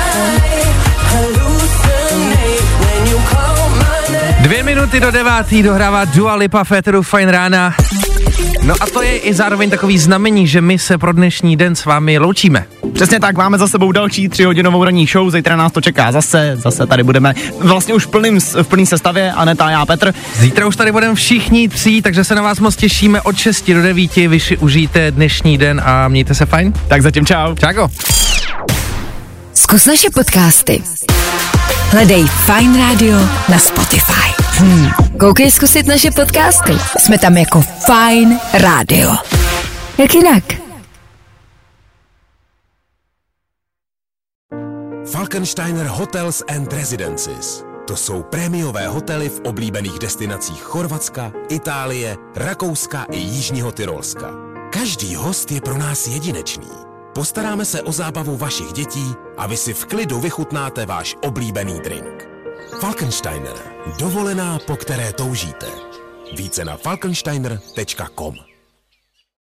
Dvě 4.40 4.62
minuty 4.62 5.00
do 5.00 5.10
devátý 5.10 5.62
dohrává 5.62 6.04
Dua 6.04 6.34
Lipa 6.34 6.64
Féteru 6.64 7.02
Fine 7.02 7.32
Rána. 7.32 7.74
No 8.64 8.74
a 8.80 8.86
to 8.86 9.02
je 9.02 9.18
i 9.18 9.34
zároveň 9.34 9.70
takový 9.70 9.98
znamení, 9.98 10.46
že 10.46 10.60
my 10.60 10.78
se 10.78 10.98
pro 10.98 11.12
dnešní 11.12 11.56
den 11.56 11.74
s 11.74 11.84
vámi 11.84 12.18
loučíme. 12.18 12.64
Přesně 12.92 13.20
tak, 13.20 13.36
máme 13.36 13.58
za 13.58 13.68
sebou 13.68 13.92
další 13.92 14.28
tříhodinovou 14.28 14.84
ranní 14.84 15.06
show, 15.06 15.30
zítra 15.30 15.56
nás 15.56 15.72
to 15.72 15.80
čeká 15.80 16.12
zase, 16.12 16.52
zase 16.56 16.86
tady 16.86 17.02
budeme 17.02 17.34
vlastně 17.58 17.94
už 17.94 18.06
v 18.06 18.10
plným, 18.10 18.40
v 18.40 18.66
plný 18.68 18.86
sestavě, 18.86 19.32
Aneta 19.32 19.66
a 19.66 19.70
já 19.70 19.86
Petr. 19.86 20.14
Zítra 20.34 20.66
už 20.66 20.76
tady 20.76 20.92
budeme 20.92 21.14
všichni 21.14 21.68
tří, 21.68 22.02
takže 22.02 22.24
se 22.24 22.34
na 22.34 22.42
vás 22.42 22.60
moc 22.60 22.76
těšíme 22.76 23.20
od 23.20 23.36
6 23.36 23.70
do 23.70 23.82
9. 23.82 24.16
Vy 24.16 24.40
si 24.40 24.56
užijte 24.56 25.10
dnešní 25.10 25.58
den 25.58 25.82
a 25.84 26.08
mějte 26.08 26.34
se 26.34 26.46
fajn. 26.46 26.72
Tak 26.88 27.02
zatím 27.02 27.26
čau. 27.26 27.54
Čáko. 27.54 27.90
Zkus 29.54 29.86
naše 29.86 30.10
podcasty. 30.10 30.82
Hledej 31.90 32.24
Fine 32.26 32.78
Radio 32.78 33.16
na 33.48 33.58
Spotify. 33.58 34.32
Hmm. 34.40 34.88
Koukej 35.20 35.50
zkusit 35.50 35.86
naše 35.86 36.10
podcasty. 36.10 36.72
Jsme 36.98 37.18
tam 37.18 37.36
jako 37.36 37.62
Fine 37.62 38.40
Radio. 38.54 39.10
Jak 39.98 40.14
jinak? 40.14 40.44
Falkensteiner 45.12 45.86
Hotels 45.86 46.42
and 46.48 46.72
Residences. 46.72 47.64
To 47.86 47.96
jsou 47.96 48.22
prémiové 48.22 48.88
hotely 48.88 49.28
v 49.28 49.40
oblíbených 49.44 49.98
destinacích 49.98 50.62
Chorvatska, 50.62 51.32
Itálie, 51.48 52.16
Rakouska 52.36 53.06
i 53.10 53.18
Jižního 53.18 53.72
Tyrolska. 53.72 54.30
Každý 54.72 55.14
host 55.14 55.52
je 55.52 55.60
pro 55.60 55.78
nás 55.78 56.06
jedinečný. 56.06 56.91
Postaráme 57.14 57.64
se 57.64 57.82
o 57.82 57.92
zábavu 57.92 58.36
vašich 58.36 58.72
dětí 58.72 59.14
a 59.36 59.46
vy 59.46 59.56
si 59.56 59.74
v 59.74 59.84
klidu 59.84 60.20
vychutnáte 60.20 60.86
váš 60.86 61.16
oblíbený 61.22 61.80
drink. 61.80 62.28
Falkensteiner. 62.80 63.56
Dovolená, 63.98 64.58
po 64.66 64.76
které 64.76 65.12
toužíte. 65.12 65.66
Více 66.36 66.64
na 66.64 66.76
falkensteiner.com 66.76 68.51